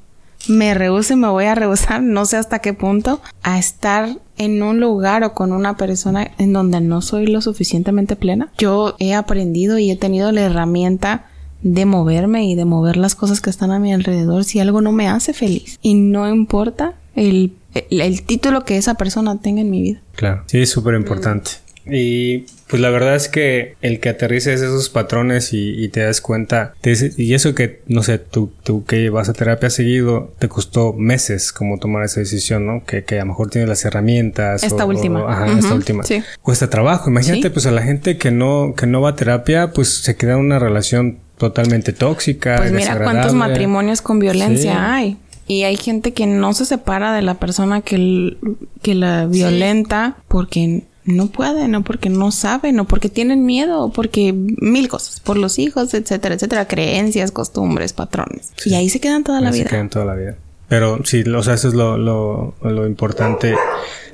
Me 0.47 0.73
rehuso 0.73 1.15
y 1.15 1.17
me 1.17 1.27
voy 1.27 1.47
a 1.47 1.57
rehusar, 1.57 2.01
no 2.01 2.25
sé 2.25 2.37
hasta 2.37 2.61
qué 2.61 2.73
punto, 2.73 3.21
a 3.43 3.59
estar 3.59 4.19
en 4.37 4.63
un 4.63 4.79
lugar 4.79 5.25
o 5.25 5.35
con 5.35 5.53
una 5.53 5.77
persona 5.77 6.31
en 6.39 6.53
donde 6.53 6.81
no 6.81 7.03
soy 7.03 7.27
lo 7.27 7.41
suficientemente 7.41 8.15
plena. 8.15 8.53
Yo 8.57 8.95
he 9.01 9.15
aprendido 9.15 9.79
y 9.79 9.91
he 9.91 9.97
tenido 9.97 10.31
la 10.31 10.43
herramienta 10.43 11.25
de 11.63 11.87
moverme 11.87 12.47
y 12.47 12.55
de 12.55 12.65
mover 12.65 12.97
las 12.97 13.15
cosas 13.15 13.41
que 13.41 13.51
están 13.51 13.71
a 13.71 13.79
mi 13.79 13.93
alrededor 13.93 14.45
si 14.45 14.61
algo 14.61 14.81
no 14.81 14.93
me 14.93 15.09
hace 15.09 15.33
feliz. 15.33 15.79
Y 15.83 15.95
no 15.95 16.29
importa 16.29 16.95
el, 17.15 17.53
el, 17.75 18.23
título 18.23 18.65
que 18.65 18.77
esa 18.77 18.95
persona 18.95 19.41
tenga 19.41 19.61
en 19.61 19.71
mi 19.71 19.83
vida. 19.83 20.01
Claro, 20.15 20.45
sí, 20.47 20.61
es 20.61 20.71
súper 20.71 20.95
importante. 20.95 21.51
Y 21.91 22.45
pues 22.69 22.83
la 22.83 22.91
verdad 22.91 23.17
es 23.17 23.29
que 23.29 23.77
el 23.81 23.99
que 24.01 24.11
aterrices 24.11 24.61
esos 24.61 24.91
patrones 24.91 25.51
y, 25.53 25.89
te 25.89 26.01
das 26.01 26.21
cuenta, 26.21 26.75
y 26.83 27.35
eso 27.35 27.55
que, 27.55 27.81
no 27.87 28.03
sé, 28.03 28.19
tú, 28.19 28.53
tú 28.63 28.85
que 28.85 29.09
vas 29.11 29.29
a 29.29 29.33
terapia 29.33 29.71
seguido, 29.71 30.35
te 30.39 30.49
costó 30.49 30.93
meses 30.93 31.53
como 31.53 31.79
tomar 31.79 32.05
esa 32.05 32.21
decisión, 32.21 32.67
¿no? 32.67 32.85
Que, 32.85 33.05
que 33.05 33.17
a 33.17 33.21
lo 33.21 33.27
mejor 33.27 33.49
tienes 33.49 33.69
las 33.69 33.85
herramientas. 33.85 34.63
Esta 34.63 34.85
última. 34.85 35.21
ajá, 35.33 35.59
esta 35.59 35.75
última. 35.75 36.05
Sí. 36.05 36.23
Cuesta 36.43 36.69
trabajo. 36.69 37.09
Imagínate, 37.09 37.51
pues 37.51 37.65
a 37.67 37.71
la 37.71 37.83
gente 37.83 38.19
que 38.19 38.31
no, 38.31 38.75
que 38.77 38.87
no 38.87 39.01
va 39.01 39.11
a 39.11 39.17
terapia, 39.17 39.73
pues 39.73 39.89
se 39.89 40.17
queda 40.17 40.35
en 40.35 40.41
una 40.41 40.59
relación 40.59 41.21
totalmente 41.39 41.93
tóxica. 41.93 42.57
Pues 42.59 42.73
mira 42.73 43.03
cuántos 43.03 43.33
matrimonios 43.35 44.03
con 44.03 44.19
violencia 44.19 44.95
hay. 44.95 45.17
Y 45.47 45.63
hay 45.63 45.79
gente 45.79 46.13
que 46.13 46.27
no 46.27 46.53
se 46.53 46.67
separa 46.67 47.15
de 47.15 47.23
la 47.23 47.35
persona 47.35 47.81
que, 47.81 48.37
que 48.83 48.95
la 48.95 49.25
violenta 49.27 50.19
porque 50.29 50.85
no 51.07 51.29
puede, 51.29 51.69
no 51.69 51.83
porque 51.85 52.11
no 52.11 52.31
sabe, 52.33 52.73
no 52.73 52.87
porque 52.87 53.09
tienen 53.09 53.47
miedo, 53.47 53.83
o 53.83 53.91
porque 53.91 54.35
mil 54.35 54.89
cosas, 54.89 55.21
por 55.21 55.39
los 55.39 55.59
hijos, 55.59 55.95
etcétera, 55.95 56.35
etcétera, 56.35 56.69
creencias, 56.69 57.33
costumbres, 57.33 57.95
patrones. 57.95 58.53
Y 58.67 58.75
ahí 58.75 58.91
se 58.91 59.01
quedan 59.01 59.25
toda 59.25 59.41
la 59.41 59.51
vida. 59.51 59.65
Se 59.65 59.71
quedan 59.71 59.89
toda 59.89 60.05
la 60.05 60.15
vida. 60.15 60.37
Pero 60.69 61.01
sí, 61.05 61.23
o 61.23 61.43
sea, 61.43 61.55
eso 61.55 61.69
es 61.69 61.75
lo, 61.75 61.97
lo, 61.97 62.55
lo 62.61 62.87
importante 62.87 63.55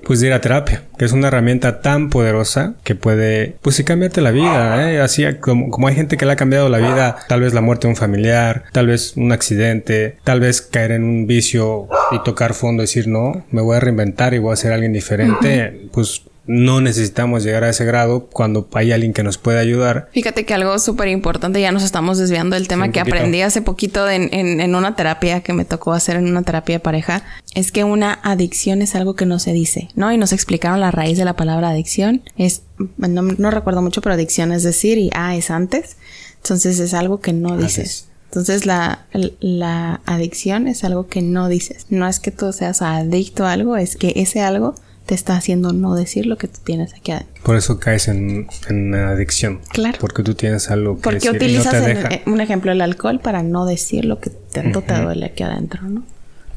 pues 0.05 0.23
ir 0.23 0.33
a 0.33 0.41
terapia, 0.41 0.83
que 0.99 1.05
es 1.05 1.13
una 1.13 1.29
herramienta 1.29 1.81
tan 1.81 2.11
poderosa 2.11 2.75
que 2.85 2.95
puede, 2.95 3.57
pues 3.63 3.77
sí, 3.77 3.85
cambiarte 3.85 4.21
la 4.21 4.31
vida, 4.31 4.91
¿eh? 4.91 5.01
Así 5.01 5.25
como, 5.41 5.71
como 5.71 5.89
hay 5.89 5.95
gente 5.95 6.17
que 6.17 6.27
le 6.27 6.33
ha 6.33 6.37
cambiado 6.37 6.69
la 6.69 6.79
vida, 6.79 7.17
tal 7.29 7.41
vez 7.41 7.55
la 7.55 7.61
muerte 7.61 7.87
de 7.87 7.93
un 7.93 7.97
familiar, 7.97 8.65
tal 8.73 8.87
vez 8.87 9.17
un 9.17 9.33
accidente, 9.33 10.17
tal 10.25 10.41
vez 10.41 10.63
caer 10.63 10.93
en 10.93 11.05
un 11.05 11.27
vicio 11.27 11.89
y 12.13 12.23
tocar 12.23 12.55
fondo 12.55 12.83
y 12.83 12.87
decir, 12.87 13.09
no, 13.09 13.45
me 13.51 13.63
voy 13.63 13.77
a 13.77 13.81
reinventar 13.81 14.35
y 14.35 14.39
voy 14.39 14.53
a 14.53 14.57
ser 14.57 14.73
alguien 14.73 14.93
diferente, 14.93 15.89
pues 15.93 16.23
no 16.47 16.81
necesitamos 16.81 17.43
llegar 17.43 17.65
a 17.65 17.71
ese 17.71 17.85
grado 17.85 18.27
cuando 18.27 18.69
hay 18.75 18.93
alguien 18.93 19.13
que 19.13 19.23
nos 19.23 19.39
puede 19.39 19.59
ayudar. 19.59 20.09
Fíjate 20.13 20.45
que 20.45 20.55
algo 20.55 20.79
súper 20.79 21.09
importante, 21.09 21.61
ya 21.61 21.73
nos 21.73 21.83
estamos 21.83 22.19
desviando 22.19 22.57
del 22.57 22.69
tema 22.69 22.91
que 22.91 23.01
aprendí 23.01 23.41
hace 23.41 23.63
poquito 23.63 24.09
en, 24.09 24.33
en, 24.33 24.75
una 24.75 24.95
terapia 24.95 25.41
que 25.41 25.53
me 25.53 25.65
tocó 25.65 25.93
hacer 25.93 26.17
en 26.17 26.27
una 26.27 26.43
terapia 26.43 26.77
de 26.77 26.81
pareja, 26.81 27.25
es 27.55 27.73
que 27.73 27.85
una 27.85 28.19
adicción 28.23 28.83
es 28.83 28.95
algo 28.95 29.15
que 29.15 29.27
no 29.27 29.39
se 29.39 29.53
dice, 29.53 29.89
¿no? 29.95 30.13
Y 30.13 30.19
nos 30.19 30.33
explicaron 30.33 30.81
la 30.81 30.91
raíz 30.91 31.17
de 31.17 31.25
la 31.25 31.35
palabra 31.35 31.71
adicción. 31.71 32.23
Es, 32.37 32.63
no, 32.99 33.23
no 33.23 33.51
recuerdo 33.51 33.81
mucho, 33.81 34.03
pero 34.03 34.15
adicción 34.15 34.53
es 34.53 34.63
decir 34.63 34.99
y 34.99 35.11
A 35.15 35.37
es 35.37 35.51
antes. 35.51 35.97
Entonces 36.37 36.79
es 36.79 36.93
algo 36.93 37.21
que 37.21 37.33
no 37.33 37.57
dices. 37.57 38.09
Entonces 38.27 38.67
la, 38.67 39.07
la 39.41 40.01
adicción 40.05 40.67
es 40.67 40.85
algo 40.85 41.07
que 41.07 41.23
no 41.23 41.49
dices. 41.49 41.87
No 41.89 42.07
es 42.07 42.21
que 42.21 42.33
tú 42.33 42.53
seas 42.53 42.83
adicto 42.83 43.47
a 43.47 43.53
algo, 43.53 43.77
es 43.77 43.97
que 43.97 44.13
ese 44.17 44.41
algo 44.41 44.75
te 45.07 45.15
está 45.15 45.37
haciendo 45.37 45.73
no 45.73 45.95
decir 45.95 46.27
lo 46.27 46.39
que 46.39 46.49
tú 46.49 46.61
tienes 46.65 46.95
aquí 46.95 47.13
adentro. 47.13 47.43
Por 47.43 47.57
eso 47.57 47.79
caes 47.79 48.09
en, 48.09 48.47
en 48.69 48.95
adicción. 48.95 49.61
Claro. 49.71 49.99
Porque 50.01 50.23
tú 50.23 50.35
tienes 50.35 50.71
algo 50.71 50.97
que 50.97 51.03
Porque 51.03 51.17
decir 51.17 51.37
utilizas 51.37 51.75
y 51.75 51.95
no 51.95 52.09
te 52.09 52.23
un 52.27 52.41
ejemplo 52.41 52.73
el 52.73 52.81
alcohol 52.81 53.21
para 53.21 53.43
no 53.43 53.67
decir 53.67 54.05
lo 54.05 54.21
que 54.21 54.31
tanto 54.31 54.83
te 54.83 54.95
duele 54.95 55.27
aquí 55.27 55.43
adentro, 55.43 55.83
¿no? 55.83 56.05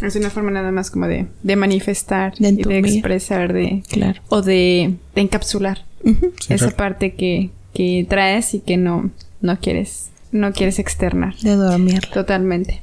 Es 0.01 0.15
una 0.15 0.29
forma 0.29 0.51
nada 0.51 0.71
más 0.71 0.91
como 0.91 1.07
de, 1.07 1.25
de 1.41 1.55
manifestar, 1.55 2.35
de, 2.37 2.49
y 2.49 2.55
de 2.55 2.77
expresar, 2.77 3.51
de... 3.51 3.83
Claro. 3.89 4.21
O 4.29 4.43
de, 4.43 4.95
de 5.15 5.21
encapsular 5.21 5.85
esa 6.49 6.69
parte 6.71 7.15
que, 7.15 7.49
que 7.73 8.05
traes 8.07 8.53
y 8.53 8.59
que 8.59 8.77
no, 8.77 9.09
no 9.41 9.59
quieres 9.59 10.09
no 10.31 10.51
quieres 10.51 10.79
externar. 10.79 11.35
De 11.37 11.55
dormir. 11.55 12.01
Totalmente. 12.13 12.81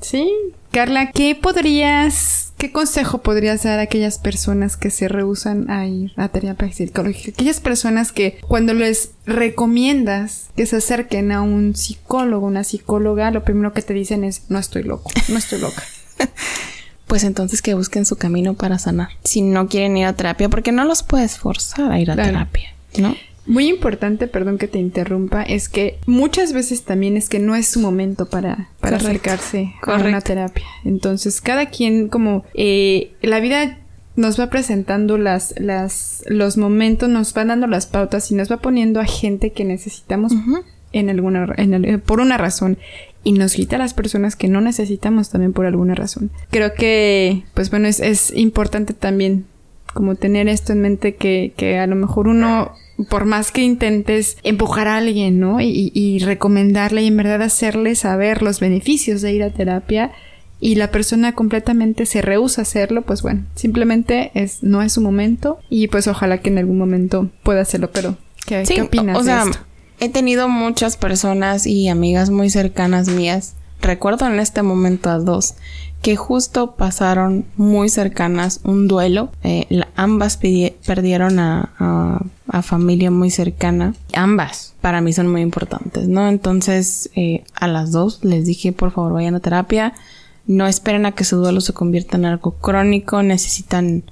Sí. 0.00 0.30
Carla, 0.72 1.10
¿qué 1.12 1.34
podrías, 1.40 2.45
qué 2.58 2.72
consejo 2.72 3.18
podrías 3.18 3.62
dar 3.62 3.78
a 3.78 3.82
aquellas 3.82 4.18
personas 4.18 4.76
que 4.76 4.90
se 4.90 5.08
rehusan 5.08 5.70
a 5.70 5.86
ir 5.86 6.12
a 6.16 6.28
terapia 6.28 6.72
psicológica? 6.72 7.32
Aquellas 7.32 7.60
personas 7.60 8.12
que 8.12 8.38
cuando 8.46 8.74
les 8.74 9.10
recomiendas 9.26 10.48
que 10.56 10.66
se 10.66 10.76
acerquen 10.76 11.32
a 11.32 11.42
un 11.42 11.74
psicólogo, 11.74 12.46
una 12.46 12.64
psicóloga, 12.64 13.30
lo 13.30 13.44
primero 13.44 13.72
que 13.72 13.82
te 13.82 13.94
dicen 13.94 14.24
es, 14.24 14.42
no 14.48 14.58
estoy 14.58 14.82
loco, 14.82 15.10
no 15.28 15.38
estoy 15.38 15.60
loca. 15.60 15.82
pues 17.06 17.24
entonces 17.24 17.62
que 17.62 17.74
busquen 17.74 18.04
su 18.06 18.16
camino 18.16 18.54
para 18.54 18.78
sanar. 18.78 19.08
Si 19.24 19.42
no 19.42 19.68
quieren 19.68 19.96
ir 19.96 20.06
a 20.06 20.14
terapia, 20.14 20.48
porque 20.48 20.72
no 20.72 20.84
los 20.84 21.02
puedes 21.02 21.38
forzar 21.38 21.92
a 21.92 22.00
ir 22.00 22.10
a 22.10 22.16
terapia, 22.16 22.74
¿no? 22.98 23.14
Muy 23.46 23.68
importante, 23.68 24.26
perdón 24.26 24.58
que 24.58 24.68
te 24.68 24.78
interrumpa, 24.78 25.42
es 25.42 25.68
que 25.68 25.98
muchas 26.06 26.52
veces 26.52 26.82
también 26.82 27.16
es 27.16 27.28
que 27.28 27.38
no 27.38 27.54
es 27.54 27.68
su 27.68 27.80
momento 27.80 28.26
para, 28.26 28.70
para 28.80 28.96
acercarse 28.96 29.72
a 29.82 29.94
una 29.96 30.20
terapia. 30.20 30.64
Entonces, 30.84 31.40
cada 31.40 31.66
quien 31.66 32.08
como 32.08 32.44
eh, 32.54 33.12
la 33.22 33.40
vida 33.40 33.78
nos 34.16 34.40
va 34.40 34.50
presentando 34.50 35.18
las, 35.18 35.54
las, 35.58 36.24
los 36.26 36.56
momentos, 36.56 37.08
nos 37.08 37.36
va 37.36 37.44
dando 37.44 37.66
las 37.66 37.86
pautas 37.86 38.30
y 38.30 38.34
nos 38.34 38.50
va 38.50 38.56
poniendo 38.56 39.00
a 39.00 39.04
gente 39.04 39.52
que 39.52 39.64
necesitamos 39.64 40.32
en 40.92 41.10
alguna, 41.10 41.46
en 41.56 42.00
por 42.00 42.20
una 42.20 42.38
razón 42.38 42.78
y 43.22 43.32
nos 43.32 43.54
quita 43.54 43.76
a 43.76 43.78
las 43.78 43.92
personas 43.92 44.34
que 44.34 44.48
no 44.48 44.60
necesitamos 44.60 45.30
también 45.30 45.52
por 45.52 45.66
alguna 45.66 45.94
razón. 45.94 46.30
Creo 46.50 46.74
que, 46.74 47.44
pues 47.54 47.70
bueno, 47.70 47.88
es, 47.88 48.00
es 48.00 48.32
importante 48.32 48.94
también 48.94 49.46
como 49.92 50.14
tener 50.14 50.48
esto 50.48 50.72
en 50.72 50.80
mente 50.80 51.14
que, 51.16 51.52
que 51.56 51.78
a 51.78 51.86
lo 51.86 51.96
mejor 51.96 52.28
uno 52.28 52.72
por 53.08 53.24
más 53.24 53.50
que 53.50 53.62
intentes 53.62 54.38
empujar 54.42 54.88
a 54.88 54.96
alguien, 54.96 55.38
¿no? 55.38 55.60
Y, 55.60 56.18
recomendarle 56.20 57.02
y 57.02 57.08
en 57.08 57.16
verdad 57.16 57.42
hacerle 57.42 57.94
saber 57.94 58.42
los 58.42 58.60
beneficios 58.60 59.20
de 59.20 59.32
ir 59.32 59.42
a 59.42 59.50
terapia 59.50 60.12
y 60.60 60.76
la 60.76 60.90
persona 60.90 61.34
completamente 61.34 62.06
se 62.06 62.22
rehúsa 62.22 62.62
a 62.62 62.64
hacerlo, 62.64 63.02
pues 63.02 63.20
bueno, 63.20 63.44
simplemente 63.54 64.30
es, 64.34 64.62
no 64.62 64.82
es 64.82 64.94
su 64.94 65.02
momento 65.02 65.58
y 65.68 65.88
pues 65.88 66.08
ojalá 66.08 66.38
que 66.38 66.48
en 66.48 66.58
algún 66.58 66.78
momento 66.78 67.30
pueda 67.42 67.60
hacerlo, 67.60 67.90
pero 67.92 68.16
¿qué, 68.46 68.64
¿qué 68.66 68.80
opinas? 68.80 69.18
O 69.18 69.22
sea, 69.22 69.44
he 70.00 70.08
tenido 70.08 70.48
muchas 70.48 70.96
personas 70.96 71.66
y 71.66 71.88
amigas 71.88 72.30
muy 72.30 72.48
cercanas 72.48 73.08
mías, 73.08 73.56
recuerdo 73.82 74.26
en 74.26 74.40
este 74.40 74.62
momento 74.62 75.10
a 75.10 75.18
dos, 75.18 75.56
que 76.06 76.14
justo 76.14 76.76
pasaron 76.76 77.46
muy 77.56 77.88
cercanas 77.88 78.60
un 78.62 78.86
duelo. 78.86 79.30
Eh, 79.42 79.66
ambas 79.96 80.36
perdieron 80.36 81.40
a, 81.40 82.22
a, 82.46 82.62
familia 82.62 83.10
muy 83.10 83.28
cercana. 83.28 83.92
Ambas 84.14 84.74
para 84.80 85.00
mí 85.00 85.12
son 85.12 85.26
muy 85.26 85.40
importantes, 85.40 86.06
¿no? 86.06 86.28
Entonces 86.28 87.10
eh, 87.16 87.42
a 87.56 87.66
las 87.66 87.90
dos 87.90 88.22
les 88.22 88.46
dije 88.46 88.70
por 88.70 88.92
favor 88.92 89.14
vayan 89.14 89.34
a 89.34 89.40
terapia. 89.40 89.94
No 90.46 90.68
esperen 90.68 91.06
a 91.06 91.10
que 91.10 91.24
su 91.24 91.38
duelo 91.38 91.60
se 91.60 91.72
convierta 91.72 92.16
en 92.16 92.26
algo 92.26 92.52
crónico. 92.52 93.24
Necesitan 93.24 94.04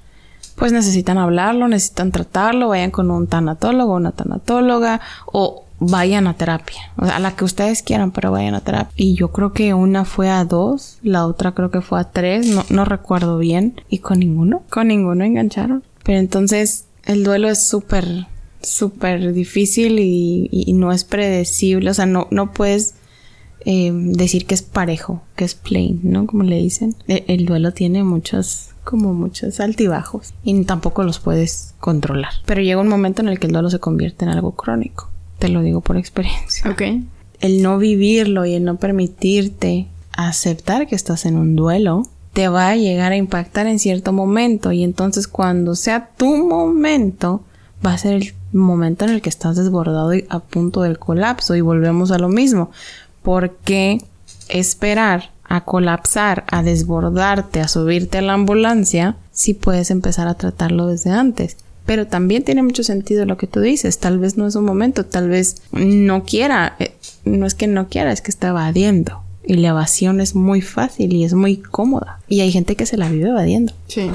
pues 0.57 0.73
necesitan 0.73 1.17
hablarlo, 1.17 1.69
necesitan 1.69 2.11
tratarlo, 2.11 2.67
vayan 2.67 2.91
con 2.91 3.09
un 3.09 3.27
tanatólogo, 3.27 3.93
una 3.95 4.11
tanatóloga 4.11 4.99
o 5.27 5.64
vayan 5.79 6.27
a 6.27 6.35
terapia. 6.35 6.93
O 6.97 7.05
sea, 7.05 7.17
a 7.17 7.19
la 7.19 7.35
que 7.35 7.45
ustedes 7.45 7.83
quieran, 7.83 8.11
pero 8.11 8.31
vayan 8.31 8.55
a 8.55 8.61
terapia. 8.61 8.93
Y 8.95 9.15
yo 9.15 9.31
creo 9.31 9.53
que 9.53 9.73
una 9.73 10.05
fue 10.05 10.29
a 10.29 10.45
dos, 10.45 10.99
la 11.03 11.25
otra 11.25 11.53
creo 11.53 11.71
que 11.71 11.81
fue 11.81 11.99
a 11.99 12.11
tres, 12.11 12.47
no, 12.47 12.65
no 12.69 12.85
recuerdo 12.85 13.37
bien. 13.37 13.81
Y 13.89 13.99
con 13.99 14.19
ninguno, 14.19 14.63
con 14.69 14.87
ninguno 14.87 15.23
engancharon. 15.23 15.83
Pero 16.03 16.19
entonces 16.19 16.85
el 17.05 17.23
duelo 17.23 17.49
es 17.49 17.59
súper, 17.59 18.27
súper 18.61 19.33
difícil 19.33 19.99
y, 19.99 20.73
no 20.73 20.91
es 20.91 21.03
predecible. 21.03 21.89
O 21.89 21.93
sea, 21.93 22.05
no, 22.05 22.27
no 22.31 22.51
puedes 22.51 22.95
eh, 23.65 23.91
decir 23.93 24.45
que 24.45 24.55
es 24.55 24.61
parejo, 24.61 25.23
que 25.35 25.45
es 25.45 25.55
plain, 25.55 25.99
¿no? 26.03 26.27
Como 26.27 26.43
le 26.43 26.57
dicen. 26.57 26.95
E, 27.07 27.25
el, 27.27 27.45
duelo 27.45 27.73
tiene 27.73 28.03
muchos, 28.03 28.69
como 28.83 29.13
muchos 29.13 29.59
altibajos 29.59 30.33
y 30.43 30.63
tampoco 30.65 31.03
los 31.03 31.19
puedes 31.19 31.73
controlar. 31.79 32.33
Pero 32.45 32.61
llega 32.61 32.81
un 32.81 32.87
momento 32.87 33.21
en 33.21 33.29
el 33.29 33.39
que 33.39 33.47
el 33.47 33.53
duelo 33.53 33.69
se 33.69 33.79
convierte 33.79 34.25
en 34.25 34.31
algo 34.31 34.51
crónico. 34.51 35.09
Te 35.39 35.49
lo 35.49 35.61
digo 35.61 35.81
por 35.81 35.97
experiencia. 35.97 36.69
Ok. 36.69 36.81
El 37.39 37.61
no 37.61 37.77
vivirlo 37.77 38.45
y 38.45 38.53
el 38.53 38.63
no 38.63 38.77
permitirte 38.77 39.87
aceptar 40.13 40.87
que 40.87 40.95
estás 40.95 41.25
en 41.25 41.37
un 41.37 41.55
duelo 41.55 42.03
te 42.35 42.49
va 42.49 42.69
a 42.69 42.75
llegar 42.75 43.13
a 43.13 43.15
impactar 43.15 43.65
en 43.67 43.79
cierto 43.79 44.11
momento 44.11 44.73
y 44.73 44.83
entonces 44.83 45.27
cuando 45.27 45.73
sea 45.75 46.09
tu 46.17 46.35
momento 46.35 47.43
va 47.85 47.93
a 47.93 47.97
ser 47.97 48.13
el 48.13 48.33
momento 48.51 49.05
en 49.05 49.11
el 49.11 49.21
que 49.21 49.29
estás 49.29 49.55
desbordado 49.55 50.13
y 50.13 50.25
a 50.29 50.39
punto 50.39 50.81
del 50.81 50.99
colapso 50.99 51.55
y 51.55 51.61
volvemos 51.61 52.11
a 52.11 52.17
lo 52.17 52.27
mismo. 52.27 52.71
¿Por 53.23 53.55
qué 53.57 54.01
esperar 54.49 55.31
a 55.45 55.63
colapsar, 55.63 56.43
a 56.51 56.61
desbordarte, 56.61 57.61
a 57.61 57.67
subirte 57.67 58.17
a 58.17 58.21
la 58.21 58.33
ambulancia 58.33 59.15
si 59.31 59.53
puedes 59.53 59.89
empezar 59.91 60.27
a 60.27 60.33
tratarlo 60.35 60.87
desde 60.87 61.11
antes? 61.11 61.57
Pero 61.85 62.07
también 62.07 62.43
tiene 62.43 62.63
mucho 62.63 62.83
sentido 62.83 63.25
lo 63.25 63.37
que 63.37 63.47
tú 63.47 63.59
dices. 63.59 63.99
Tal 63.99 64.19
vez 64.19 64.37
no 64.37 64.47
es 64.47 64.55
un 64.55 64.65
momento, 64.65 65.05
tal 65.05 65.29
vez 65.29 65.61
no 65.71 66.23
quiera. 66.23 66.75
Eh, 66.79 66.93
no 67.25 67.45
es 67.45 67.53
que 67.53 67.67
no 67.67 67.89
quiera, 67.89 68.11
es 68.11 68.21
que 68.21 68.31
está 68.31 68.49
evadiendo. 68.49 69.21
Y 69.43 69.55
la 69.55 69.69
evasión 69.69 70.21
es 70.21 70.33
muy 70.33 70.61
fácil 70.61 71.13
y 71.13 71.23
es 71.23 71.33
muy 71.33 71.57
cómoda. 71.57 72.19
Y 72.27 72.41
hay 72.41 72.51
gente 72.51 72.75
que 72.75 72.85
se 72.85 72.97
la 72.97 73.09
vive 73.09 73.29
evadiendo. 73.29 73.73
Sí. 73.87 74.09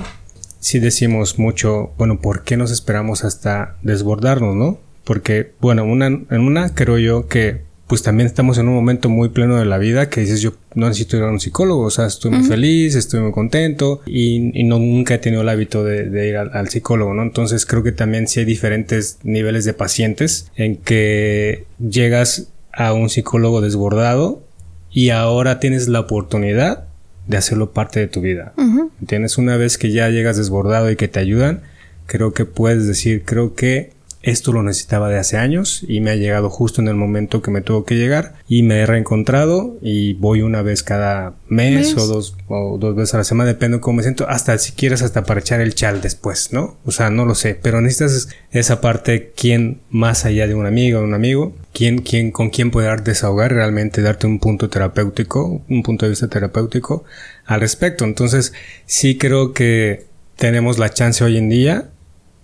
Sí 0.58 0.78
decimos 0.78 1.38
mucho, 1.38 1.92
bueno, 1.96 2.20
¿por 2.20 2.42
qué 2.42 2.56
nos 2.56 2.70
esperamos 2.70 3.24
hasta 3.24 3.76
desbordarnos, 3.82 4.56
no? 4.56 4.78
Porque, 5.04 5.54
bueno, 5.60 5.84
una, 5.84 6.06
en 6.06 6.40
una 6.40 6.74
creo 6.74 6.98
yo 6.98 7.28
que 7.28 7.62
pues 7.90 8.04
también 8.04 8.28
estamos 8.28 8.56
en 8.58 8.68
un 8.68 8.74
momento 8.76 9.08
muy 9.08 9.30
pleno 9.30 9.56
de 9.56 9.64
la 9.64 9.76
vida 9.76 10.08
que 10.08 10.20
dices 10.20 10.40
yo 10.40 10.52
no 10.76 10.86
necesito 10.86 11.16
ir 11.16 11.24
a 11.24 11.28
un 11.28 11.40
psicólogo, 11.40 11.82
o 11.82 11.90
sea, 11.90 12.06
estoy 12.06 12.30
muy 12.30 12.44
feliz, 12.44 12.94
estoy 12.94 13.18
muy 13.18 13.32
contento 13.32 14.00
y, 14.06 14.62
no, 14.62 14.78
nunca 14.78 15.14
he 15.14 15.18
tenido 15.18 15.42
el 15.42 15.48
hábito 15.48 15.82
de, 15.82 16.28
ir 16.28 16.36
al, 16.36 16.68
psicólogo, 16.68 17.14
¿no? 17.14 17.24
Entonces 17.24 17.66
creo 17.66 17.82
que 17.82 17.90
también 17.90 18.28
sí 18.28 18.38
hay 18.38 18.46
diferentes 18.46 19.18
niveles 19.24 19.64
de 19.64 19.74
pacientes 19.74 20.52
en 20.54 20.76
que 20.76 21.64
llegas 21.80 22.52
a 22.72 22.92
un 22.92 23.10
psicólogo 23.10 23.60
desbordado 23.60 24.40
y 24.92 25.10
ahora 25.10 25.58
tienes 25.58 25.88
la 25.88 25.98
oportunidad 25.98 26.84
de 27.26 27.38
hacerlo 27.38 27.72
parte 27.72 27.98
de 27.98 28.06
tu 28.06 28.20
vida. 28.20 28.54
Tienes 29.08 29.36
Una 29.36 29.56
vez 29.56 29.78
que 29.78 29.90
ya 29.90 30.10
llegas 30.10 30.36
desbordado 30.36 30.92
y 30.92 30.94
que 30.94 31.08
te 31.08 31.18
ayudan, 31.18 31.62
creo 32.06 32.34
que 32.34 32.44
puedes 32.44 32.86
decir, 32.86 33.24
creo 33.24 33.56
que 33.56 33.90
esto 34.22 34.52
lo 34.52 34.62
necesitaba 34.62 35.08
de 35.08 35.18
hace 35.18 35.36
años 35.36 35.84
y 35.88 36.00
me 36.00 36.10
ha 36.10 36.16
llegado 36.16 36.50
justo 36.50 36.80
en 36.80 36.88
el 36.88 36.94
momento 36.94 37.42
que 37.42 37.50
me 37.50 37.62
tuvo 37.62 37.84
que 37.84 37.96
llegar 37.96 38.34
y 38.48 38.62
me 38.62 38.80
he 38.80 38.86
reencontrado 38.86 39.78
y 39.80 40.14
voy 40.14 40.42
una 40.42 40.62
vez 40.62 40.82
cada 40.82 41.34
mes, 41.48 41.96
o 41.96 42.06
dos 42.06 42.36
o 42.48 42.78
dos 42.78 42.94
veces 42.94 43.14
a 43.14 43.18
la 43.18 43.24
semana, 43.24 43.48
depende 43.48 43.78
de 43.78 43.80
cómo 43.80 43.98
me 43.98 44.02
siento, 44.02 44.28
hasta 44.28 44.56
si 44.58 44.72
quieres 44.72 45.02
hasta 45.02 45.24
para 45.24 45.40
echar 45.40 45.60
el 45.60 45.74
chal 45.74 46.00
después, 46.00 46.52
¿no? 46.52 46.76
O 46.84 46.90
sea, 46.90 47.10
no 47.10 47.24
lo 47.24 47.34
sé, 47.34 47.54
pero 47.60 47.80
necesitas 47.80 48.28
esa 48.50 48.80
parte 48.80 49.32
quién 49.36 49.80
más 49.90 50.24
allá 50.24 50.46
de 50.46 50.54
un 50.54 50.66
amigo 50.66 51.00
un 51.00 51.14
amigo, 51.14 51.54
quién 51.72 51.98
quién 51.98 52.30
con 52.30 52.50
quién 52.50 52.70
poder 52.70 53.02
desahogar 53.02 53.52
realmente 53.52 54.02
darte 54.02 54.26
un 54.26 54.38
punto 54.38 54.68
terapéutico, 54.68 55.62
un 55.68 55.82
punto 55.82 56.06
de 56.06 56.10
vista 56.10 56.28
terapéutico 56.28 57.04
al 57.46 57.60
respecto. 57.60 58.04
Entonces, 58.04 58.52
sí 58.86 59.18
creo 59.18 59.52
que 59.52 60.06
tenemos 60.36 60.78
la 60.78 60.90
chance 60.90 61.22
hoy 61.24 61.36
en 61.36 61.48
día 61.48 61.90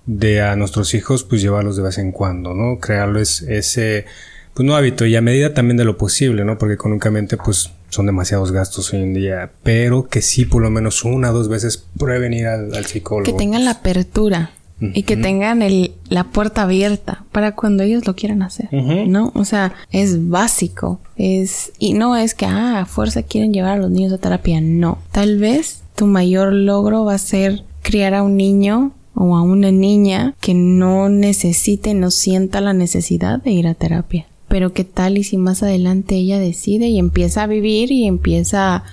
de 0.07 0.41
a 0.41 0.57
nuestros 0.57 0.95
hijos 0.95 1.25
pues 1.25 1.43
llevarlos 1.43 1.77
de 1.77 1.83
vez 1.83 1.99
en 1.99 2.13
cuando, 2.13 2.55
¿no? 2.55 2.79
Crearles 2.79 3.43
ese 3.43 4.07
pues 4.55 4.67
no 4.67 4.75
hábito 4.75 5.05
y 5.05 5.15
a 5.17 5.21
medida 5.21 5.53
también 5.53 5.77
de 5.77 5.85
lo 5.85 5.99
posible, 5.99 6.45
¿no? 6.45 6.57
Porque 6.57 6.75
económicamente 6.75 7.37
pues 7.37 7.71
son 7.91 8.07
demasiados 8.07 8.53
gastos 8.53 8.93
hoy 8.93 9.03
en 9.03 9.15
día, 9.15 9.51
pero 9.63 10.09
que 10.09 10.23
sí 10.23 10.45
por 10.47 10.63
lo 10.63 10.71
menos 10.71 11.05
una 11.05 11.31
o 11.31 11.35
dos 11.35 11.49
veces 11.49 11.85
prueben 11.99 12.33
ir 12.33 12.47
al, 12.47 12.87
psicólogo. 12.87 13.25
Que 13.25 13.33
tengan 13.33 13.65
la 13.65 13.73
apertura 13.73 14.53
y 14.81 15.05
que 15.05 15.17
tengan 15.17 15.63
el, 15.63 15.93
la 16.09 16.25
puerta 16.25 16.63
abierta 16.63 17.25
para 17.33 17.55
cuando 17.55 17.83
ellos 17.83 18.07
lo 18.07 18.15
quieran 18.15 18.43
hacer, 18.43 18.69
¿no? 18.73 19.33
O 19.35 19.45
sea, 19.45 19.75
es 19.91 20.29
básico, 20.29 21.01
es 21.17 21.73
y 21.79 21.95
no 21.95 22.17
es 22.17 22.35
que 22.35 22.47
ah, 22.47 22.81
a 22.81 22.87
fuerza 22.87 23.23
quieren 23.23 23.53
llevar 23.53 23.73
a 23.73 23.81
los 23.81 23.91
niños 23.91 24.13
a 24.13 24.19
terapia, 24.19 24.61
no. 24.61 24.99
Tal 25.13 25.39
vez 25.39 25.83
tu 25.95 26.07
mayor 26.07 26.53
logro 26.53 27.05
va 27.05 27.15
a 27.15 27.19
ser 27.19 27.65
criar 27.83 28.15
a 28.15 28.23
un 28.23 28.37
niño 28.37 28.93
o 29.17 29.35
a 29.37 29.43
una 29.43 29.73
niña 29.73 30.35
que 30.41 30.55
no 30.55 31.09
necesite, 31.09 31.95
no 31.95 32.11
sienta 32.11 32.61
la 32.61 32.75
necesidad 32.75 33.43
de 33.43 33.51
ir 33.51 33.67
a 33.67 33.75
terapia. 33.75 34.27
Pero 34.47 34.73
qué 34.73 34.85
tal 34.85 35.19
y 35.19 35.25
si 35.25 35.39
más 35.39 35.63
adelante 35.63 36.15
ella 36.15 36.39
decide 36.39 36.89
y 36.89 36.99
empieza 36.99 37.43
a 37.43 37.47
vivir 37.47 37.91
y 37.91 38.07
empieza 38.07 38.85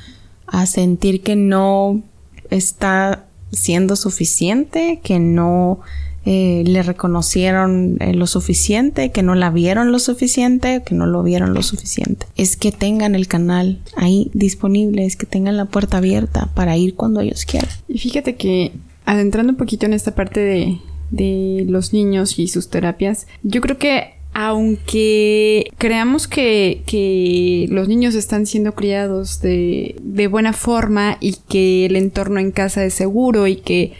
a 0.47 0.65
sentir 0.65 1.21
que 1.21 1.35
no 1.35 2.01
está 2.49 3.25
siendo 3.51 3.95
suficiente, 3.95 4.99
que 5.03 5.19
no 5.19 5.81
eh, 6.25 6.63
le 6.65 6.83
reconocieron 6.83 7.97
eh, 7.99 8.13
lo 8.13 8.27
suficiente, 8.27 9.11
que 9.11 9.23
no 9.23 9.35
la 9.35 9.49
vieron 9.49 9.91
lo 9.91 9.99
suficiente, 9.99 10.81
que 10.85 10.95
no 10.95 11.05
lo 11.05 11.21
vieron 11.21 11.53
lo 11.53 11.61
suficiente. 11.63 12.27
Es 12.37 12.55
que 12.55 12.71
tengan 12.71 13.13
el 13.13 13.27
canal 13.27 13.81
ahí 13.97 14.31
disponible, 14.33 15.05
es 15.05 15.17
que 15.17 15.25
tengan 15.25 15.57
la 15.57 15.65
puerta 15.65 15.97
abierta 15.97 16.49
para 16.55 16.77
ir 16.77 16.95
cuando 16.95 17.19
ellos 17.19 17.45
quieran. 17.45 17.69
Y 17.89 17.99
fíjate 17.99 18.35
que 18.35 18.71
adentrando 19.05 19.51
un 19.51 19.57
poquito 19.57 19.85
en 19.85 19.93
esta 19.93 20.15
parte 20.15 20.39
de, 20.39 20.79
de 21.11 21.65
los 21.67 21.93
niños 21.93 22.39
y 22.39 22.47
sus 22.47 22.69
terapias, 22.69 23.27
yo 23.43 23.61
creo 23.61 23.77
que 23.77 24.13
aunque 24.33 25.71
creamos 25.77 26.27
que, 26.27 26.81
que, 26.87 27.67
los 27.69 27.87
niños 27.87 28.15
están 28.15 28.47
siendo 28.47 28.73
criados 28.73 29.41
de, 29.41 29.95
de, 30.01 30.27
buena 30.27 30.53
forma 30.53 31.17
y 31.19 31.37
que 31.47 31.85
el 31.85 31.95
entorno 31.95 32.39
en 32.39 32.51
casa 32.51 32.83
es 32.83 32.95
seguro 32.95 33.45
y 33.45 33.57
que, 33.57 33.93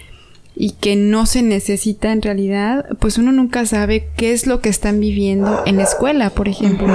y 0.55 0.71
que 0.71 0.95
no 0.95 1.27
se 1.27 1.43
necesita 1.43 2.11
en 2.11 2.23
realidad, 2.23 2.87
pues 2.99 3.19
uno 3.19 3.31
nunca 3.31 3.65
sabe 3.67 4.07
qué 4.17 4.31
es 4.33 4.47
lo 4.47 4.59
que 4.59 4.69
están 4.69 4.99
viviendo 4.99 5.61
en 5.67 5.77
la 5.77 5.83
escuela, 5.83 6.31
por 6.31 6.47
ejemplo, 6.47 6.91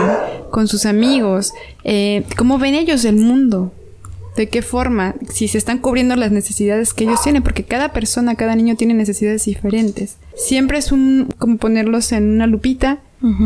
con 0.51 0.67
sus 0.67 0.85
amigos, 0.85 1.53
eh, 1.85 2.25
cómo 2.37 2.59
ven 2.59 2.75
ellos 2.75 3.05
el 3.05 3.17
mundo 3.17 3.73
de 4.39 4.49
qué 4.49 4.63
forma, 4.63 5.17
si 5.29 5.49
se 5.49 5.59
están 5.59 5.79
cubriendo 5.79 6.15
las 6.15 6.31
necesidades 6.31 6.95
que 6.95 7.05
ellos 7.05 7.21
tienen, 7.23 7.43
porque 7.43 7.65
cada 7.65 7.93
persona, 7.93 8.37
cada 8.37 8.55
niño 8.55 8.77
tiene 8.77 8.95
necesidades 8.95 9.45
diferentes. 9.45 10.17
Siempre 10.37 10.79
es 10.79 10.93
un 10.93 11.29
como 11.39 11.57
ponerlos 11.57 12.13
en 12.13 12.31
una 12.31 12.47
lupita 12.47 13.01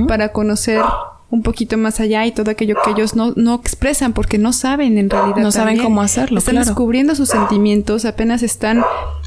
para 0.06 0.32
conocer 0.32 0.82
un 1.30 1.42
poquito 1.42 1.78
más 1.78 1.98
allá 1.98 2.26
y 2.26 2.32
todo 2.32 2.50
aquello 2.50 2.76
que 2.84 2.90
ellos 2.90 3.16
no, 3.16 3.32
no 3.36 3.54
expresan 3.54 4.12
porque 4.12 4.36
no 4.36 4.52
saben 4.52 4.98
en 4.98 5.08
realidad. 5.08 5.38
No 5.38 5.50
saben 5.50 5.78
cómo 5.78 6.02
hacerlo. 6.02 6.38
Están 6.38 6.56
descubriendo 6.56 7.14
sus 7.14 7.30
sentimientos, 7.30 8.04
apenas 8.04 8.42
están 8.42 8.84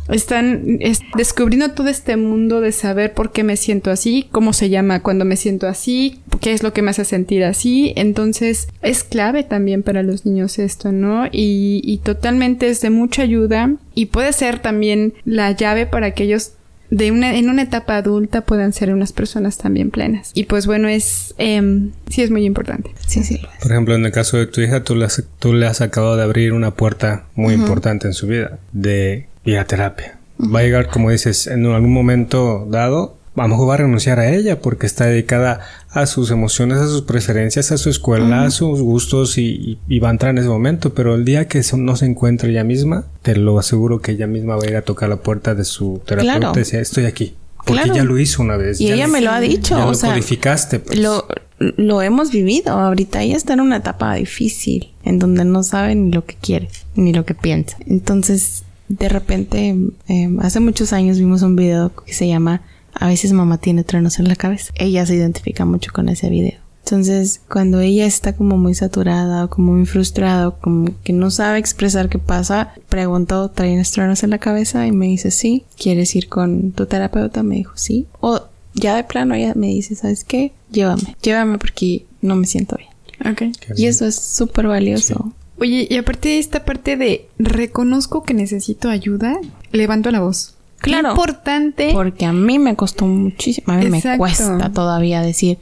están 0.09 0.79
descubriendo 1.15 1.71
todo 1.71 1.87
este 1.87 2.17
mundo 2.17 2.61
de 2.61 2.71
saber 2.71 3.13
por 3.13 3.31
qué 3.31 3.43
me 3.43 3.57
siento 3.57 3.91
así, 3.91 4.27
cómo 4.31 4.53
se 4.53 4.69
llama 4.69 5.01
cuando 5.01 5.25
me 5.25 5.35
siento 5.35 5.67
así, 5.67 6.19
qué 6.41 6.53
es 6.53 6.63
lo 6.63 6.73
que 6.73 6.81
me 6.81 6.91
hace 6.91 7.05
sentir 7.05 7.43
así. 7.43 7.93
Entonces 7.95 8.67
es 8.81 9.03
clave 9.03 9.43
también 9.43 9.83
para 9.83 10.03
los 10.03 10.25
niños 10.25 10.59
esto, 10.59 10.91
¿no? 10.91 11.25
Y, 11.27 11.81
y 11.83 11.97
totalmente 11.99 12.67
es 12.67 12.81
de 12.81 12.89
mucha 12.89 13.23
ayuda 13.23 13.73
y 13.93 14.07
puede 14.07 14.33
ser 14.33 14.59
también 14.59 15.13
la 15.25 15.51
llave 15.51 15.85
para 15.87 16.11
que 16.11 16.23
ellos 16.25 16.51
de 16.89 17.11
una, 17.11 17.35
en 17.35 17.49
una 17.49 17.63
etapa 17.63 17.97
adulta 17.97 18.41
puedan 18.41 18.73
ser 18.73 18.93
unas 18.93 19.11
personas 19.11 19.57
también 19.57 19.91
plenas. 19.91 20.31
Y 20.33 20.45
pues 20.45 20.67
bueno, 20.67 20.87
es 20.87 21.33
em, 21.37 21.91
sí 22.09 22.21
es 22.21 22.31
muy 22.31 22.45
importante. 22.45 22.91
Sí, 23.07 23.23
sí. 23.23 23.41
Por 23.61 23.71
ejemplo, 23.71 23.95
en 23.95 24.05
el 24.05 24.11
caso 24.11 24.37
de 24.37 24.45
tu 24.45 24.61
hija, 24.61 24.83
tú 24.83 24.95
le 24.95 25.05
has, 25.05 25.23
tú 25.39 25.53
le 25.53 25.65
has 25.65 25.81
acabado 25.81 26.15
de 26.15 26.23
abrir 26.23 26.53
una 26.53 26.71
puerta 26.71 27.25
muy 27.35 27.53
importante 27.53 28.07
en 28.07 28.13
su 28.13 28.27
vida 28.27 28.59
de 28.71 29.27
a 29.53 29.65
terapia. 29.65 30.17
Va 30.39 30.59
a 30.59 30.63
llegar, 30.63 30.87
como 30.87 31.11
dices, 31.11 31.47
en 31.47 31.65
algún 31.65 31.93
momento 31.93 32.67
dado, 32.69 33.17
a 33.35 33.43
lo 33.43 33.49
mejor 33.49 33.69
va 33.69 33.73
a 33.75 33.77
renunciar 33.77 34.19
a 34.19 34.33
ella 34.33 34.61
porque 34.61 34.85
está 34.85 35.05
dedicada 35.05 35.61
a 35.89 36.05
sus 36.05 36.31
emociones, 36.31 36.77
a 36.77 36.87
sus 36.87 37.01
preferencias, 37.01 37.71
a 37.71 37.77
su 37.77 37.89
escuela, 37.89 38.43
a 38.43 38.51
sus 38.51 38.81
gustos 38.81 39.37
y, 39.37 39.79
va 40.01 40.09
a 40.09 40.11
entrar 40.11 40.31
en 40.31 40.39
ese 40.39 40.47
momento. 40.47 40.93
Pero 40.93 41.15
el 41.15 41.25
día 41.25 41.47
que 41.47 41.61
no 41.77 41.95
se 41.95 42.05
encuentre 42.05 42.51
ella 42.51 42.63
misma, 42.63 43.05
te 43.21 43.35
lo 43.35 43.59
aseguro 43.59 44.01
que 44.01 44.13
ella 44.13 44.27
misma 44.27 44.55
va 44.55 44.63
a 44.63 44.69
ir 44.69 44.75
a 44.75 44.81
tocar 44.81 45.09
la 45.09 45.17
puerta 45.17 45.53
de 45.53 45.65
su 45.65 46.01
terapeuta 46.05 46.51
y 46.55 46.59
decir, 46.59 46.79
estoy 46.79 47.05
aquí. 47.05 47.35
Porque 47.65 47.89
ya 47.93 48.03
lo 48.03 48.19
hizo 48.19 48.43
una 48.43 48.57
vez. 48.57 48.79
Y 48.79 48.91
ella 48.91 49.07
me 49.07 49.21
lo 49.21 49.31
ha 49.31 49.39
dicho. 49.39 49.75
Ya 49.75 49.85
lo 49.85 49.97
codificaste. 49.97 50.79
Pues. 50.79 50.99
Lo, 50.99 51.25
lo 51.57 52.01
hemos 52.01 52.31
vivido. 52.31 52.73
Ahorita 52.73 53.23
ella 53.23 53.35
está 53.35 53.53
en 53.53 53.61
una 53.61 53.77
etapa 53.77 54.13
difícil, 54.15 54.91
en 55.03 55.17
donde 55.19 55.45
no 55.45 55.63
sabe 55.63 55.95
ni 55.95 56.11
lo 56.11 56.25
que 56.25 56.35
quiere, 56.35 56.69
ni 56.95 57.11
lo 57.11 57.25
que 57.25 57.33
piensa. 57.33 57.77
Entonces, 57.87 58.63
de 58.87 59.09
repente, 59.09 59.75
em, 60.07 60.39
hace 60.39 60.59
muchos 60.59 60.93
años 60.93 61.17
vimos 61.17 61.41
un 61.41 61.55
video 61.55 61.91
que 62.05 62.13
se 62.13 62.27
llama 62.27 62.61
a 62.95 63.07
veces 63.07 63.33
mamá 63.33 63.57
tiene 63.57 63.83
truenos 63.83 64.19
en 64.19 64.27
la 64.27 64.35
cabeza. 64.35 64.71
Ella 64.75 65.05
se 65.05 65.15
identifica 65.15 65.65
mucho 65.65 65.91
con 65.93 66.07
ese 66.09 66.29
video. 66.29 66.59
Entonces, 66.85 67.41
cuando 67.49 67.79
ella 67.79 68.05
está 68.05 68.33
como 68.33 68.57
muy 68.57 68.75
saturada 68.75 69.45
o 69.45 69.49
como 69.49 69.73
muy 69.73 69.85
frustrada 69.85 70.47
o 70.49 70.59
como 70.59 70.91
que 71.03 71.13
no 71.13 71.31
sabe 71.31 71.57
expresar 71.57 72.09
qué 72.09 72.19
pasa, 72.19 72.73
pregunto, 72.87 73.49
¿traes 73.49 73.91
truenos 73.91 74.23
en 74.23 74.29
la 74.29 74.37
cabeza? 74.37 74.85
Y 74.85 74.91
me 74.91 75.07
dice, 75.07 75.31
sí. 75.31 75.65
¿Quieres 75.77 76.15
ir 76.15 76.29
con 76.29 76.71
tu 76.71 76.85
terapeuta? 76.85 77.43
Me 77.43 77.55
dijo, 77.55 77.73
sí. 77.75 78.05
O 78.21 78.43
ya 78.75 78.95
de 78.95 79.03
plano 79.03 79.33
ella 79.33 79.53
me 79.55 79.67
dice, 79.67 79.95
¿sabes 79.95 80.23
qué? 80.23 80.53
Llévame, 80.71 81.15
llévame 81.21 81.57
porque 81.57 82.05
no 82.21 82.35
me 82.35 82.45
siento 82.45 82.77
bien. 82.77 82.89
Ok. 83.31 83.57
Y 83.75 83.87
eso 83.87 84.05
es 84.05 84.15
súper 84.15 84.67
valioso. 84.67 85.33
Oye, 85.57 85.87
y 85.89 85.95
aparte 85.95 86.29
de 86.29 86.39
esta 86.39 86.65
parte 86.65 86.97
de 86.97 87.27
reconozco 87.39 88.23
que 88.23 88.33
necesito 88.33 88.89
ayuda, 88.89 89.37
levanto 89.71 90.11
la 90.11 90.19
voz. 90.19 90.55
Claro. 90.79 91.09
Qué 91.09 91.11
importante. 91.11 91.89
Porque 91.93 92.25
a 92.25 92.33
mí 92.33 92.59
me 92.59 92.75
costó 92.75 93.05
muchísimo, 93.05 93.73
a 93.73 93.77
mí 93.77 93.89
me 93.89 94.01
cuesta 94.17 94.71
todavía 94.71 95.21
decir, 95.21 95.57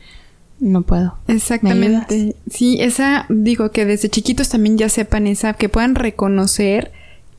no 0.60 0.82
puedo. 0.82 1.16
¿Me 1.28 1.36
Exactamente. 1.36 2.36
Sí, 2.50 2.78
esa, 2.80 3.26
digo, 3.30 3.72
que 3.72 3.86
desde 3.86 4.10
chiquitos 4.10 4.50
también 4.50 4.78
ya 4.78 4.90
sepan 4.90 5.28
esa, 5.28 5.54
que 5.54 5.70
puedan 5.70 5.96
reconocer 5.96 6.92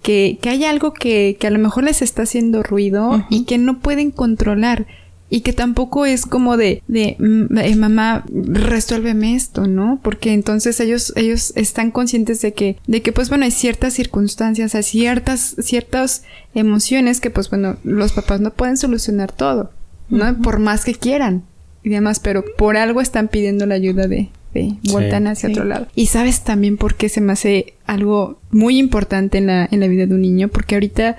que, 0.02 0.38
que 0.40 0.50
hay 0.50 0.64
algo 0.64 0.92
que, 0.92 1.36
que 1.40 1.46
a 1.46 1.50
lo 1.50 1.58
mejor 1.58 1.84
les 1.84 2.02
está 2.02 2.22
haciendo 2.22 2.62
ruido 2.62 3.24
y 3.30 3.44
que 3.44 3.58
no 3.58 3.80
pueden 3.80 4.10
controlar. 4.10 4.86
Y 5.34 5.40
que 5.40 5.52
tampoco 5.52 6.06
es 6.06 6.26
como 6.26 6.56
de, 6.56 6.80
de 6.86 7.16
mm, 7.18 7.58
eh, 7.58 7.74
mamá, 7.74 8.24
resuélveme 8.32 9.34
esto, 9.34 9.66
¿no? 9.66 9.98
Porque 10.00 10.32
entonces 10.32 10.78
ellos, 10.78 11.12
ellos 11.16 11.52
están 11.56 11.90
conscientes 11.90 12.40
de 12.40 12.52
que, 12.52 12.76
de 12.86 13.02
que, 13.02 13.10
pues 13.10 13.30
bueno, 13.30 13.44
hay 13.44 13.50
ciertas 13.50 13.94
circunstancias, 13.94 14.76
hay 14.76 14.84
ciertas, 14.84 15.56
ciertas 15.58 16.22
emociones 16.54 17.20
que, 17.20 17.30
pues 17.30 17.50
bueno, 17.50 17.76
los 17.82 18.12
papás 18.12 18.40
no 18.40 18.52
pueden 18.52 18.76
solucionar 18.76 19.32
todo, 19.32 19.72
¿no? 20.08 20.40
Por 20.40 20.60
más 20.60 20.84
que 20.84 20.94
quieran 20.94 21.42
y 21.82 21.88
demás, 21.88 22.20
pero 22.20 22.44
por 22.56 22.76
algo 22.76 23.00
están 23.00 23.26
pidiendo 23.26 23.66
la 23.66 23.74
ayuda 23.74 24.06
de, 24.06 24.28
de 24.54 24.76
Sí. 24.84 24.92
voltean 24.92 25.26
hacia 25.26 25.48
Sí. 25.48 25.52
otro 25.54 25.64
lado. 25.64 25.88
Y 25.96 26.06
sabes 26.06 26.44
también 26.44 26.76
por 26.76 26.94
qué 26.94 27.08
se 27.08 27.20
me 27.20 27.32
hace 27.32 27.74
algo 27.86 28.38
muy 28.52 28.78
importante 28.78 29.38
en 29.38 29.46
la, 29.48 29.68
en 29.68 29.80
la 29.80 29.88
vida 29.88 30.06
de 30.06 30.14
un 30.14 30.22
niño, 30.22 30.46
porque 30.46 30.76
ahorita, 30.76 31.16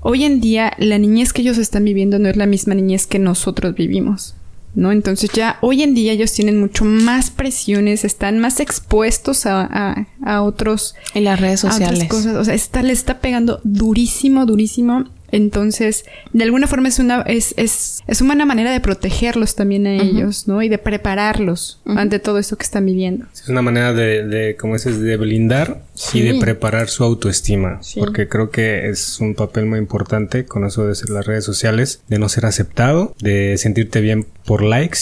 hoy 0.00 0.24
en 0.24 0.40
día, 0.40 0.72
la 0.78 0.98
niñez 0.98 1.32
que 1.32 1.42
ellos 1.42 1.58
están 1.58 1.84
viviendo 1.84 2.18
no 2.18 2.28
es 2.28 2.36
la 2.36 2.46
misma 2.46 2.74
niñez 2.74 3.06
que 3.06 3.18
nosotros 3.18 3.74
vivimos. 3.74 4.34
¿No? 4.74 4.92
Entonces 4.92 5.30
ya 5.32 5.56
hoy 5.60 5.82
en 5.82 5.94
día 5.94 6.12
ellos 6.12 6.32
tienen 6.32 6.60
mucho 6.60 6.84
más 6.84 7.30
presiones, 7.30 8.04
están 8.04 8.38
más 8.38 8.60
expuestos 8.60 9.46
a, 9.46 9.62
a, 9.62 10.06
a 10.22 10.42
otros 10.42 10.94
Y 11.14 11.20
las 11.20 11.40
redes 11.40 11.64
a 11.64 11.70
sociales. 11.72 12.04
otras 12.04 12.10
cosas. 12.10 12.36
O 12.36 12.44
sea, 12.44 12.54
está, 12.54 12.82
le 12.82 12.92
está 12.92 13.18
pegando 13.18 13.60
durísimo, 13.64 14.46
durísimo. 14.46 15.06
Entonces, 15.30 16.04
de 16.32 16.44
alguna 16.44 16.66
forma 16.66 16.88
es 16.88 16.98
una, 16.98 17.22
es, 17.22 17.54
es, 17.56 18.02
es 18.06 18.20
una 18.20 18.46
manera 18.46 18.72
de 18.72 18.80
protegerlos 18.80 19.54
también 19.54 19.86
a 19.86 19.94
ellos, 19.94 20.48
¿no? 20.48 20.62
Y 20.62 20.68
de 20.68 20.78
prepararlos 20.78 21.80
ante 21.84 22.18
todo 22.18 22.38
esto 22.38 22.56
que 22.56 22.64
están 22.64 22.86
viviendo. 22.86 23.26
Es 23.34 23.48
una 23.48 23.62
manera 23.62 23.92
de, 23.92 24.24
de 24.26 24.56
como 24.56 24.74
dices, 24.74 25.00
de 25.00 25.16
blindar 25.16 25.82
y 26.12 26.22
de 26.22 26.34
preparar 26.40 26.88
su 26.88 27.04
autoestima. 27.04 27.82
Sí. 27.82 28.00
Porque 28.00 28.28
creo 28.28 28.50
que 28.50 28.88
es 28.88 29.20
un 29.20 29.34
papel 29.34 29.66
muy 29.66 29.78
importante 29.78 30.44
con 30.46 30.64
eso 30.64 30.86
de 30.86 30.94
ser 30.94 31.10
las 31.10 31.26
redes 31.26 31.44
sociales, 31.44 32.00
de 32.08 32.18
no 32.18 32.28
ser 32.28 32.46
aceptado, 32.46 33.14
de 33.20 33.56
sentirte 33.58 34.00
bien 34.00 34.26
por 34.44 34.62
likes. 34.62 34.98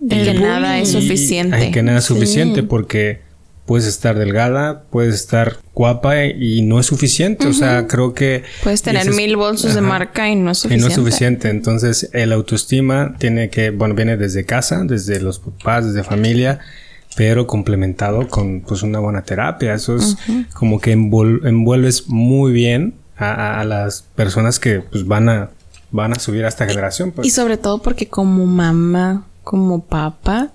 De 0.00 0.22
que 0.22 0.34
nada 0.34 0.78
es 0.78 0.90
Y- 0.90 1.00
suficiente. 1.02 1.56
ay, 1.56 1.70
que 1.72 1.82
nada 1.82 1.98
es 1.98 2.04
Sí. 2.04 2.14
suficiente 2.14 2.62
porque 2.62 3.20
puedes 3.68 3.86
estar 3.86 4.18
delgada, 4.18 4.84
puedes 4.90 5.14
estar 5.14 5.58
guapa 5.74 6.24
y 6.24 6.62
no 6.62 6.80
es 6.80 6.86
suficiente. 6.86 7.46
O 7.46 7.52
sea, 7.52 7.86
creo 7.86 8.14
que... 8.14 8.42
Puedes 8.64 8.80
tener 8.82 9.02
dices- 9.04 9.14
mil 9.16 9.36
bolsos 9.36 9.74
de 9.74 9.82
marca 9.82 10.28
y 10.28 10.34
no 10.36 10.50
es 10.50 10.58
Y 10.58 10.62
suficiente. 10.62 10.82
no 10.82 10.88
es 10.88 10.94
suficiente. 10.94 11.50
Entonces, 11.50 12.08
el 12.14 12.32
autoestima 12.32 13.14
tiene 13.18 13.50
que, 13.50 13.68
bueno, 13.70 13.94
viene 13.94 14.16
desde 14.16 14.44
casa, 14.46 14.82
desde 14.84 15.20
los 15.20 15.38
papás, 15.38 15.84
desde 15.86 16.02
familia, 16.02 16.60
pero 17.14 17.46
complementado 17.46 18.26
con, 18.28 18.62
pues, 18.62 18.82
una 18.82 19.00
buena 19.00 19.22
terapia. 19.22 19.74
Eso 19.74 19.96
es 19.96 20.16
como 20.54 20.80
que 20.80 20.92
envuelves 20.92 22.08
muy 22.08 22.52
bien 22.52 22.94
a 23.18 23.62
las 23.64 24.02
personas 24.14 24.58
que, 24.58 24.80
pues, 24.80 25.06
van 25.06 25.28
a, 25.28 25.50
van 25.90 26.12
a 26.12 26.18
subir 26.18 26.46
a 26.46 26.48
esta 26.48 26.66
generación. 26.66 27.12
Pues. 27.12 27.26
Y 27.26 27.30
sobre 27.30 27.58
todo 27.58 27.82
porque 27.82 28.08
como 28.08 28.46
mamá, 28.46 29.26
como 29.44 29.84
papá, 29.84 30.52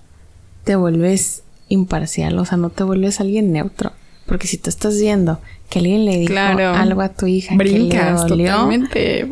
te 0.64 0.76
vuelves 0.76 1.43
imparcial, 1.70 2.38
o 2.40 2.46
sea, 2.46 2.58
no 2.58 2.70
te 2.70 2.84
vuelves 2.84 3.20
alguien 3.20 3.52
neutro. 3.52 3.92
Porque 4.26 4.48
si 4.48 4.58
tú 4.58 4.70
estás 4.70 5.00
viendo 5.00 5.40
que 5.70 5.80
alguien 5.80 6.06
le 6.06 6.18
dijo 6.18 6.32
Claro. 6.32 6.70
algo 6.70 7.02
a 7.02 7.10
tu 7.10 7.26
hija 7.28 7.56
Brincas 7.56 8.24
que 8.24 8.30
le 8.36 8.50
dolió, 8.50 8.52
totalmente. 8.54 9.28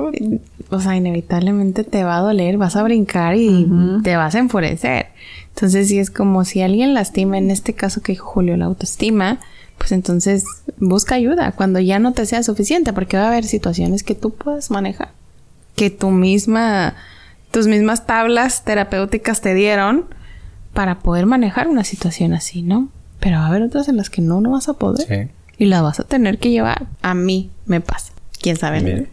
o 0.69 0.79
sea, 0.81 0.95
inevitablemente 0.97 1.83
te 1.85 2.03
va 2.03 2.17
a 2.17 2.21
doler, 2.21 2.57
vas 2.57 2.75
a 2.75 2.83
brincar 2.83 3.35
y 3.37 3.67
te 4.03 4.15
vas 4.17 4.35
a 4.35 4.39
enfurecer. 4.39 5.07
Entonces, 5.55 5.87
sí 5.87 5.97
es 5.99 6.09
como 6.09 6.43
si 6.45 6.61
alguien 6.61 6.93
lastima, 6.93 7.37
en 7.37 7.51
este 7.51 7.73
caso 7.73 8.01
que 8.01 8.11
dijo 8.13 8.25
Julio, 8.25 8.57
la 8.57 8.65
autoestima, 8.65 9.39
pues 9.77 9.91
entonces 9.93 10.43
busca 10.77 11.15
ayuda 11.15 11.53
cuando 11.53 11.79
ya 11.79 11.99
no 11.99 12.11
te 12.13 12.25
sea 12.25 12.43
suficiente, 12.43 12.91
porque 12.93 13.17
va 13.17 13.23
a 13.23 13.27
haber 13.29 13.45
situaciones 13.45 14.03
que 14.03 14.15
tú 14.15 14.31
puedas 14.33 14.71
manejar, 14.71 15.09
que 15.75 15.89
tu 15.89 16.09
misma, 16.11 16.95
tus 17.51 17.67
mismas 17.67 18.05
tablas 18.05 18.63
terapéuticas 18.65 19.41
te 19.41 19.53
dieron 19.53 20.05
para 20.73 20.99
poder 20.99 21.25
manejar 21.25 21.67
una 21.67 21.83
situación 21.83 22.33
así, 22.33 22.61
¿no? 22.61 22.89
Pero 23.19 23.37
va 23.37 23.45
a 23.45 23.47
haber 23.47 23.61
otras 23.63 23.87
en 23.87 23.97
las 23.97 24.09
que 24.09 24.21
no, 24.21 24.41
no 24.41 24.51
vas 24.51 24.67
a 24.69 24.73
poder. 24.73 25.07
Sí. 25.07 25.31
Y 25.57 25.65
la 25.65 25.81
vas 25.81 25.99
a 25.99 26.03
tener 26.03 26.39
que 26.39 26.49
llevar. 26.49 26.87
A 27.01 27.13
mí 27.13 27.51
me 27.65 27.81
pasa. 27.81 28.13
¿Quién 28.41 28.55
sabe? 28.57 28.81
Bien. 28.81 29.09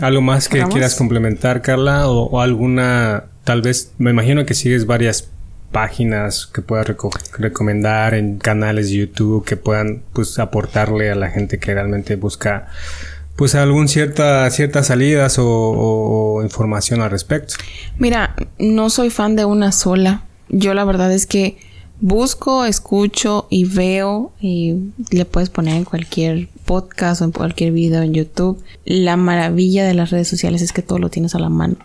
¿Algo 0.00 0.20
más 0.20 0.48
que 0.48 0.58
Vamos. 0.60 0.74
quieras 0.74 0.94
complementar, 0.96 1.62
Carla? 1.62 2.08
O, 2.08 2.24
o 2.24 2.40
alguna, 2.40 3.24
tal 3.44 3.62
vez, 3.62 3.92
me 3.98 4.10
imagino 4.10 4.44
que 4.46 4.54
sigues 4.54 4.86
varias 4.86 5.28
páginas 5.72 6.46
que 6.46 6.62
puedas 6.62 6.86
reco- 6.86 7.10
recomendar 7.38 8.14
en 8.14 8.38
canales 8.38 8.88
de 8.88 8.96
YouTube 8.96 9.44
que 9.44 9.56
puedan, 9.56 10.02
pues, 10.12 10.38
aportarle 10.38 11.10
a 11.10 11.14
la 11.14 11.28
gente 11.30 11.58
que 11.58 11.74
realmente 11.74 12.16
busca, 12.16 12.68
pues, 13.36 13.54
algún 13.54 13.86
cierta, 13.88 14.48
ciertas 14.50 14.86
salidas 14.86 15.38
o, 15.38 15.46
o- 15.46 16.34
o 16.38 16.42
información 16.42 17.02
al 17.02 17.10
respecto. 17.10 17.54
Mira, 17.98 18.34
no 18.58 18.90
soy 18.90 19.10
fan 19.10 19.36
de 19.36 19.44
una 19.44 19.70
sola. 19.72 20.22
Yo 20.48 20.74
la 20.74 20.84
verdad 20.84 21.12
es 21.12 21.26
que 21.26 21.56
busco, 22.00 22.64
escucho 22.64 23.46
y 23.50 23.64
veo 23.64 24.32
y 24.40 24.76
le 25.10 25.24
puedes 25.24 25.50
poner 25.50 25.76
en 25.76 25.84
cualquier 25.84 26.48
podcast 26.64 27.22
o 27.22 27.24
en 27.24 27.32
cualquier 27.32 27.72
video 27.72 28.02
en 28.02 28.14
YouTube. 28.14 28.62
La 28.84 29.16
maravilla 29.16 29.86
de 29.86 29.94
las 29.94 30.10
redes 30.10 30.28
sociales 30.28 30.62
es 30.62 30.72
que 30.72 30.82
todo 30.82 30.98
lo 30.98 31.10
tienes 31.10 31.34
a 31.34 31.38
la 31.38 31.48
mano. 31.48 31.76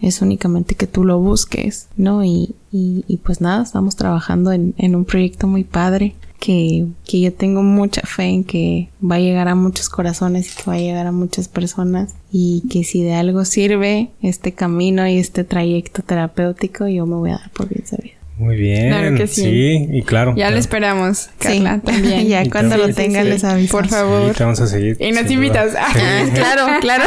Es 0.00 0.20
únicamente 0.20 0.74
que 0.74 0.86
tú 0.86 1.04
lo 1.04 1.18
busques, 1.18 1.88
¿no? 1.96 2.24
Y, 2.24 2.54
y, 2.70 3.04
y 3.08 3.16
pues 3.18 3.40
nada, 3.40 3.62
estamos 3.62 3.96
trabajando 3.96 4.52
en, 4.52 4.74
en 4.76 4.94
un 4.96 5.04
proyecto 5.04 5.46
muy 5.46 5.64
padre 5.64 6.14
que, 6.44 6.86
que 7.06 7.20
yo 7.20 7.32
tengo 7.32 7.62
mucha 7.62 8.02
fe 8.02 8.24
en 8.24 8.44
que 8.44 8.88
va 9.02 9.16
a 9.16 9.18
llegar 9.20 9.48
a 9.48 9.54
muchos 9.54 9.88
corazones 9.88 10.52
y 10.52 10.56
que 10.56 10.70
va 10.70 10.74
a 10.74 10.78
llegar 10.80 11.06
a 11.06 11.12
muchas 11.12 11.48
personas 11.48 12.14
y 12.30 12.62
que 12.68 12.84
si 12.84 13.02
de 13.02 13.14
algo 13.14 13.44
sirve 13.46 14.10
este 14.20 14.52
camino 14.52 15.08
y 15.08 15.18
este 15.18 15.44
trayecto 15.44 16.02
terapéutico, 16.02 16.86
yo 16.86 17.06
me 17.06 17.14
voy 17.16 17.30
a 17.30 17.38
dar 17.38 17.50
por 17.52 17.68
bien 17.68 17.86
sabido. 17.86 18.14
Muy 18.36 18.56
bien. 18.56 18.88
Claro 18.88 19.16
que 19.16 19.26
sí. 19.28 19.88
y 19.92 20.02
claro. 20.02 20.32
Ya 20.32 20.34
claro. 20.36 20.54
lo 20.54 20.58
esperamos, 20.60 21.30
Carla, 21.38 21.76
Sí. 21.84 21.92
también. 21.92 22.26
ya 22.26 22.44
Y 22.44 22.50
cuando 22.50 22.76
lo 22.76 22.86
Sí, 22.86 22.92
sí, 22.92 22.96
tenga 22.96 23.22
sí. 23.22 23.28
les 23.28 23.44
aviso. 23.44 23.70
Por 23.72 23.84
Sí, 23.84 23.90
favor. 23.90 24.34
te 24.34 24.42
vamos 24.44 24.60
a 24.60 24.66
seguir. 24.66 24.96
Y 25.00 25.12
nos 25.12 25.30
invitas. 25.30 25.72
Ah, 25.78 25.92
claro, 26.34 26.66
claro. 26.80 27.04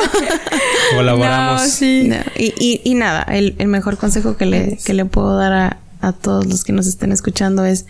Colaboramos. 0.96 1.62
No, 1.62 1.68
sí. 1.68 2.08
No, 2.08 2.16
y, 2.38 2.54
y, 2.60 2.82
y 2.84 2.94
nada, 2.96 3.24
el, 3.24 3.56
el 3.60 3.68
mejor 3.68 3.98
consejo 3.98 4.38
que 4.38 4.46
le, 4.46 4.78
que 4.84 4.94
le 4.94 5.06
puedo 5.06 5.36
dar 5.38 5.52
a, 5.54 5.78
a 6.02 6.14
todos 6.14 6.46
los 6.46 6.64
que 6.64 6.72
nos 6.74 6.88
estén 6.88 7.12
escuchando 7.12 7.66
es 7.66 7.86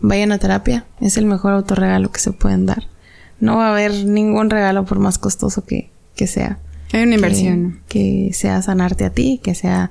vayan 0.00 0.32
a 0.32 0.38
terapia. 0.38 0.86
Es 1.00 1.16
el 1.16 1.26
mejor 1.26 1.52
autorregalo 1.52 2.10
que 2.10 2.20
se 2.20 2.32
pueden 2.32 2.66
dar. 2.66 2.84
No 3.40 3.56
va 3.56 3.68
a 3.68 3.72
haber 3.72 4.04
ningún 4.04 4.50
regalo 4.50 4.84
por 4.84 4.98
más 4.98 5.18
costoso 5.18 5.64
que, 5.64 5.90
que 6.14 6.26
sea. 6.26 6.58
Hay 6.92 7.02
una 7.02 7.14
inversión. 7.14 7.80
Que, 7.88 8.30
sea 8.32 8.62
sanarte 8.62 9.04
a 9.04 9.10
ti, 9.10 9.40
que 9.42 9.54
sea 9.54 9.90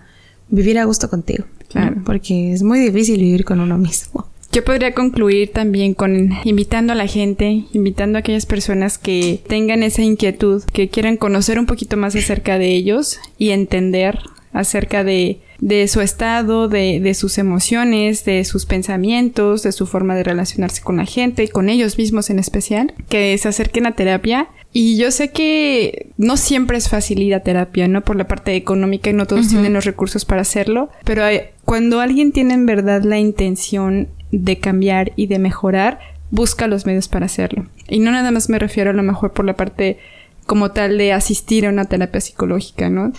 vivir 0.49 0.79
a 0.79 0.85
gusto 0.85 1.09
contigo. 1.09 1.45
¿no? 1.45 1.67
Claro. 1.67 2.01
Porque 2.05 2.53
es 2.53 2.63
muy 2.63 2.79
difícil 2.79 3.19
vivir 3.19 3.45
con 3.45 3.59
uno 3.59 3.77
mismo. 3.77 4.27
Yo 4.51 4.63
podría 4.63 4.93
concluir 4.93 5.51
también 5.51 5.93
con 5.93 6.29
invitando 6.45 6.93
a 6.93 6.95
la 6.95 7.07
gente, 7.07 7.65
invitando 7.73 8.17
a 8.17 8.19
aquellas 8.19 8.45
personas 8.45 8.97
que 8.97 9.43
tengan 9.47 9.83
esa 9.83 10.01
inquietud, 10.01 10.63
que 10.71 10.87
quieran 10.87 11.17
conocer 11.17 11.59
un 11.59 11.65
poquito 11.65 11.97
más 11.97 12.15
acerca 12.15 12.57
de 12.57 12.73
ellos 12.73 13.19
y 13.37 13.49
entender 13.49 14.17
acerca 14.55 15.03
de, 15.03 15.41
de 15.59 15.87
su 15.87 16.01
estado, 16.01 16.67
de, 16.67 16.99
de 17.01 17.13
sus 17.13 17.37
emociones, 17.37 18.25
de 18.25 18.43
sus 18.45 18.65
pensamientos, 18.65 19.63
de 19.63 19.71
su 19.73 19.85
forma 19.85 20.15
de 20.15 20.23
relacionarse 20.23 20.81
con 20.81 20.97
la 20.97 21.05
gente 21.05 21.43
y 21.43 21.47
con 21.49 21.69
ellos 21.69 21.97
mismos 21.97 22.29
en 22.29 22.39
especial, 22.39 22.93
que 23.09 23.37
se 23.37 23.49
acerquen 23.49 23.85
a 23.85 23.95
terapia. 23.95 24.47
Y 24.71 24.97
yo 24.97 25.11
sé 25.11 25.31
que 25.31 26.09
no 26.17 26.37
siempre 26.37 26.77
es 26.77 26.89
fácil 26.89 27.21
ir 27.21 27.35
a 27.35 27.41
terapia, 27.41 27.87
¿no? 27.87 28.01
Por 28.01 28.15
la 28.15 28.27
parte 28.27 28.55
económica 28.55 29.09
y 29.09 29.13
no 29.13 29.25
todos 29.25 29.49
tienen 29.49 29.73
los 29.73 29.85
recursos 29.85 30.25
para 30.25 30.41
hacerlo, 30.41 30.89
pero 31.03 31.23
cuando 31.63 31.99
alguien 31.99 32.31
tiene 32.31 32.53
en 32.53 32.65
verdad 32.65 33.03
la 33.03 33.17
intención 33.17 34.09
de 34.31 34.57
cambiar 34.59 35.13
y 35.15 35.27
de 35.27 35.39
mejorar, 35.39 35.99
busca 36.31 36.67
los 36.67 36.85
medios 36.85 37.07
para 37.07 37.25
hacerlo. 37.25 37.67
Y 37.87 37.99
no 37.99 38.11
nada 38.11 38.31
más 38.31 38.49
me 38.49 38.59
refiero 38.59 38.89
a 38.89 38.93
lo 38.93 39.03
mejor 39.03 39.33
por 39.33 39.45
la 39.45 39.55
parte 39.55 39.97
como 40.45 40.71
tal 40.71 40.97
de 40.97 41.13
asistir 41.13 41.65
a 41.65 41.69
una 41.69 41.85
terapia 41.85 42.21
psicológica, 42.21 42.89
¿no? 42.89 43.13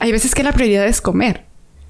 Hay 0.00 0.10
veces 0.12 0.34
que 0.34 0.42
la 0.42 0.52
prioridad 0.52 0.86
es 0.86 1.00
comer. 1.00 1.44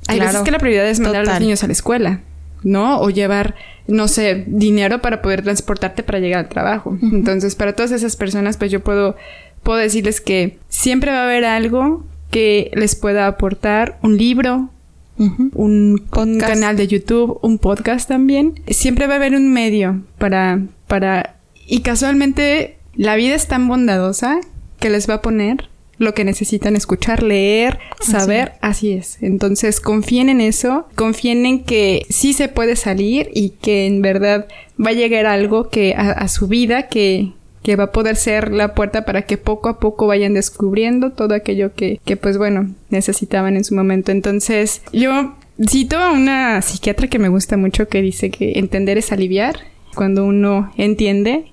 Hay 0.08 0.16
Claro. 0.16 0.32
veces 0.32 0.44
que 0.44 0.50
la 0.50 0.58
prioridad 0.58 0.88
es 0.88 1.00
mandar 1.00 1.22
a 1.22 1.24
los 1.32 1.40
niños 1.40 1.62
a 1.64 1.66
la 1.66 1.72
escuela, 1.72 2.20
¿no? 2.62 3.00
O 3.00 3.10
llevar, 3.10 3.54
no 3.86 4.08
sé, 4.08 4.44
dinero 4.46 5.00
para 5.00 5.22
poder 5.22 5.42
transportarte 5.42 6.02
para 6.02 6.18
llegar 6.18 6.40
al 6.40 6.48
trabajo. 6.48 6.98
Entonces, 7.02 7.54
para 7.54 7.74
todas 7.74 7.92
esas 7.92 8.16
personas, 8.16 8.56
pues 8.56 8.70
yo 8.70 8.80
puedo, 8.80 9.16
puedo 9.62 9.78
decirles 9.78 10.20
que 10.20 10.58
siempre 10.68 11.10
va 11.12 11.20
a 11.22 11.24
haber 11.24 11.44
algo 11.44 12.04
que 12.30 12.70
les 12.74 12.94
pueda 12.96 13.26
aportar, 13.26 13.98
un 14.02 14.16
libro, 14.16 14.70
un, 15.18 16.02
un 16.16 16.38
canal 16.38 16.76
de 16.76 16.86
YouTube, 16.88 17.38
un 17.42 17.58
podcast 17.58 18.08
también. 18.08 18.54
Siempre 18.68 19.06
va 19.06 19.14
a 19.14 19.16
haber 19.16 19.34
un 19.34 19.52
medio 19.52 20.02
para, 20.18 20.60
para, 20.86 21.36
y 21.66 21.80
casualmente 21.82 22.78
la 22.94 23.16
vida 23.16 23.34
es 23.34 23.46
tan 23.46 23.68
bondadosa 23.68 24.40
que 24.78 24.88
les 24.90 25.08
va 25.10 25.14
a 25.14 25.22
poner 25.22 25.68
lo 26.00 26.14
que 26.14 26.24
necesitan 26.24 26.76
escuchar, 26.76 27.22
leer, 27.22 27.78
saber, 28.00 28.54
así 28.62 28.92
es. 28.92 29.18
Entonces 29.20 29.80
confíen 29.80 30.30
en 30.30 30.40
eso, 30.40 30.88
confíen 30.94 31.44
en 31.44 31.62
que 31.62 32.06
sí 32.08 32.32
se 32.32 32.48
puede 32.48 32.74
salir 32.74 33.30
y 33.34 33.50
que 33.50 33.86
en 33.86 34.00
verdad 34.00 34.48
va 34.82 34.90
a 34.90 34.94
llegar 34.94 35.26
algo 35.26 35.68
que 35.68 35.94
a, 35.94 36.12
a 36.12 36.28
su 36.28 36.48
vida 36.48 36.88
que, 36.88 37.32
que 37.62 37.76
va 37.76 37.84
a 37.84 37.92
poder 37.92 38.16
ser 38.16 38.50
la 38.50 38.74
puerta 38.74 39.04
para 39.04 39.22
que 39.26 39.36
poco 39.36 39.68
a 39.68 39.78
poco 39.78 40.06
vayan 40.06 40.32
descubriendo 40.32 41.12
todo 41.12 41.34
aquello 41.34 41.74
que, 41.74 42.00
que 42.02 42.16
pues 42.16 42.38
bueno, 42.38 42.74
necesitaban 42.88 43.58
en 43.58 43.64
su 43.64 43.74
momento. 43.74 44.10
Entonces, 44.10 44.80
yo 44.94 45.34
cito 45.68 45.98
a 45.98 46.12
una 46.12 46.62
psiquiatra 46.62 47.08
que 47.08 47.18
me 47.18 47.28
gusta 47.28 47.58
mucho 47.58 47.88
que 47.88 48.00
dice 48.00 48.30
que 48.30 48.58
entender 48.58 48.96
es 48.96 49.12
aliviar. 49.12 49.58
Cuando 49.94 50.24
uno 50.24 50.72
entiende 50.78 51.52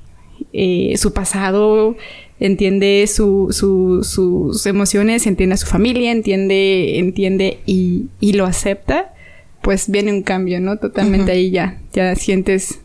eh, 0.54 0.94
su 0.96 1.12
pasado, 1.12 1.98
entiende 2.40 3.06
su, 3.08 3.48
su- 3.52 4.04
sus 4.04 4.66
emociones, 4.66 5.26
entiende 5.28 5.56
a 5.56 5.58
su 5.58 5.66
familia, 5.68 6.12
entiende, 6.12 7.00
entiende 7.00 7.60
y, 7.66 8.06
y 8.20 8.34
lo 8.34 8.46
acepta, 8.46 9.14
pues 9.62 9.90
viene 9.90 10.12
un 10.14 10.24
cambio, 10.24 10.60
¿no? 10.60 10.78
Totalmente 10.78 11.32
ahí 11.32 11.50
ya, 11.52 11.82
ya 11.94 12.16
sientes, 12.16 12.80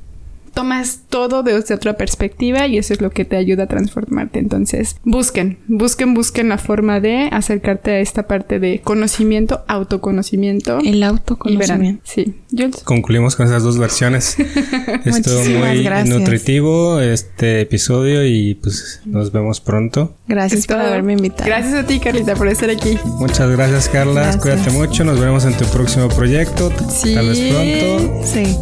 tomas 0.55 1.01
todo 1.09 1.43
desde 1.43 1.75
otra 1.75 1.97
perspectiva 1.97 2.67
y 2.67 2.79
eso 2.79 2.93
es 2.95 3.01
lo 3.01 3.11
que 3.11 3.25
te 3.25 3.37
ayuda 3.37 3.65
a 3.65 3.67
transformarte. 3.67 4.39
Entonces, 4.39 4.97
busquen, 5.05 5.59
busquen, 5.69 6.15
busquen 6.15 6.49
la 6.49 6.59
forma 6.59 7.01
de 7.01 7.29
acercarte 7.33 7.93
a 7.93 8.01
esta 8.01 8.27
parte 8.27 8.59
de 8.59 8.81
conocimiento, 8.83 9.65
autoconocimiento. 9.69 10.79
El 10.85 11.03
autoconocimiento. 11.03 12.03
Sí, 12.05 12.35
Jules. 12.51 12.77
Concluimos 12.85 13.37
con 13.37 13.47
esas 13.47 13.63
dos 13.63 13.79
versiones. 13.79 14.37
Estuvo 15.05 15.37
Muchísimas 15.39 15.75
muy 15.75 15.83
gracias. 15.85 16.09
nutritivo 16.19 17.01
este 17.01 17.61
episodio 17.63 18.27
y 18.27 18.55
pues 18.55 19.01
nos 19.05 19.33
vemos 19.33 19.61
pronto. 19.61 20.15
Gracias 20.29 20.67
por 20.67 20.77
haberme 20.77 21.15
invitado. 21.15 21.45
Gracias 21.47 21.75
a 21.75 21.87
ti, 21.87 21.99
Carlita, 21.99 22.35
por 22.35 22.49
estar 22.49 22.71
aquí. 22.71 22.99
Muchas 23.19 23.51
gracias 23.51 23.89
Carla, 23.89 24.23
Gracias. 24.23 24.43
cuídate 24.43 24.71
mucho, 24.71 25.05
nos 25.05 25.19
veremos 25.19 25.45
en 25.45 25.55
tu 25.57 25.65
próximo 25.67 26.09
proyecto, 26.09 26.71
Sí. 26.91 27.15
tal 27.15 27.29
vez 27.29 27.39
pronto. 27.41 28.21
Sí, 28.27 28.57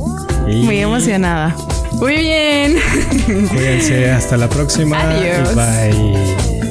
Y 0.51 0.63
muy 0.63 0.79
emocionada. 0.79 1.55
Muy 1.93 2.17
bien. 2.17 2.77
Cuídense, 3.49 4.11
hasta 4.11 4.37
la 4.37 4.49
próxima. 4.49 5.01
Adiós. 5.01 5.55
Bye. 5.55 6.70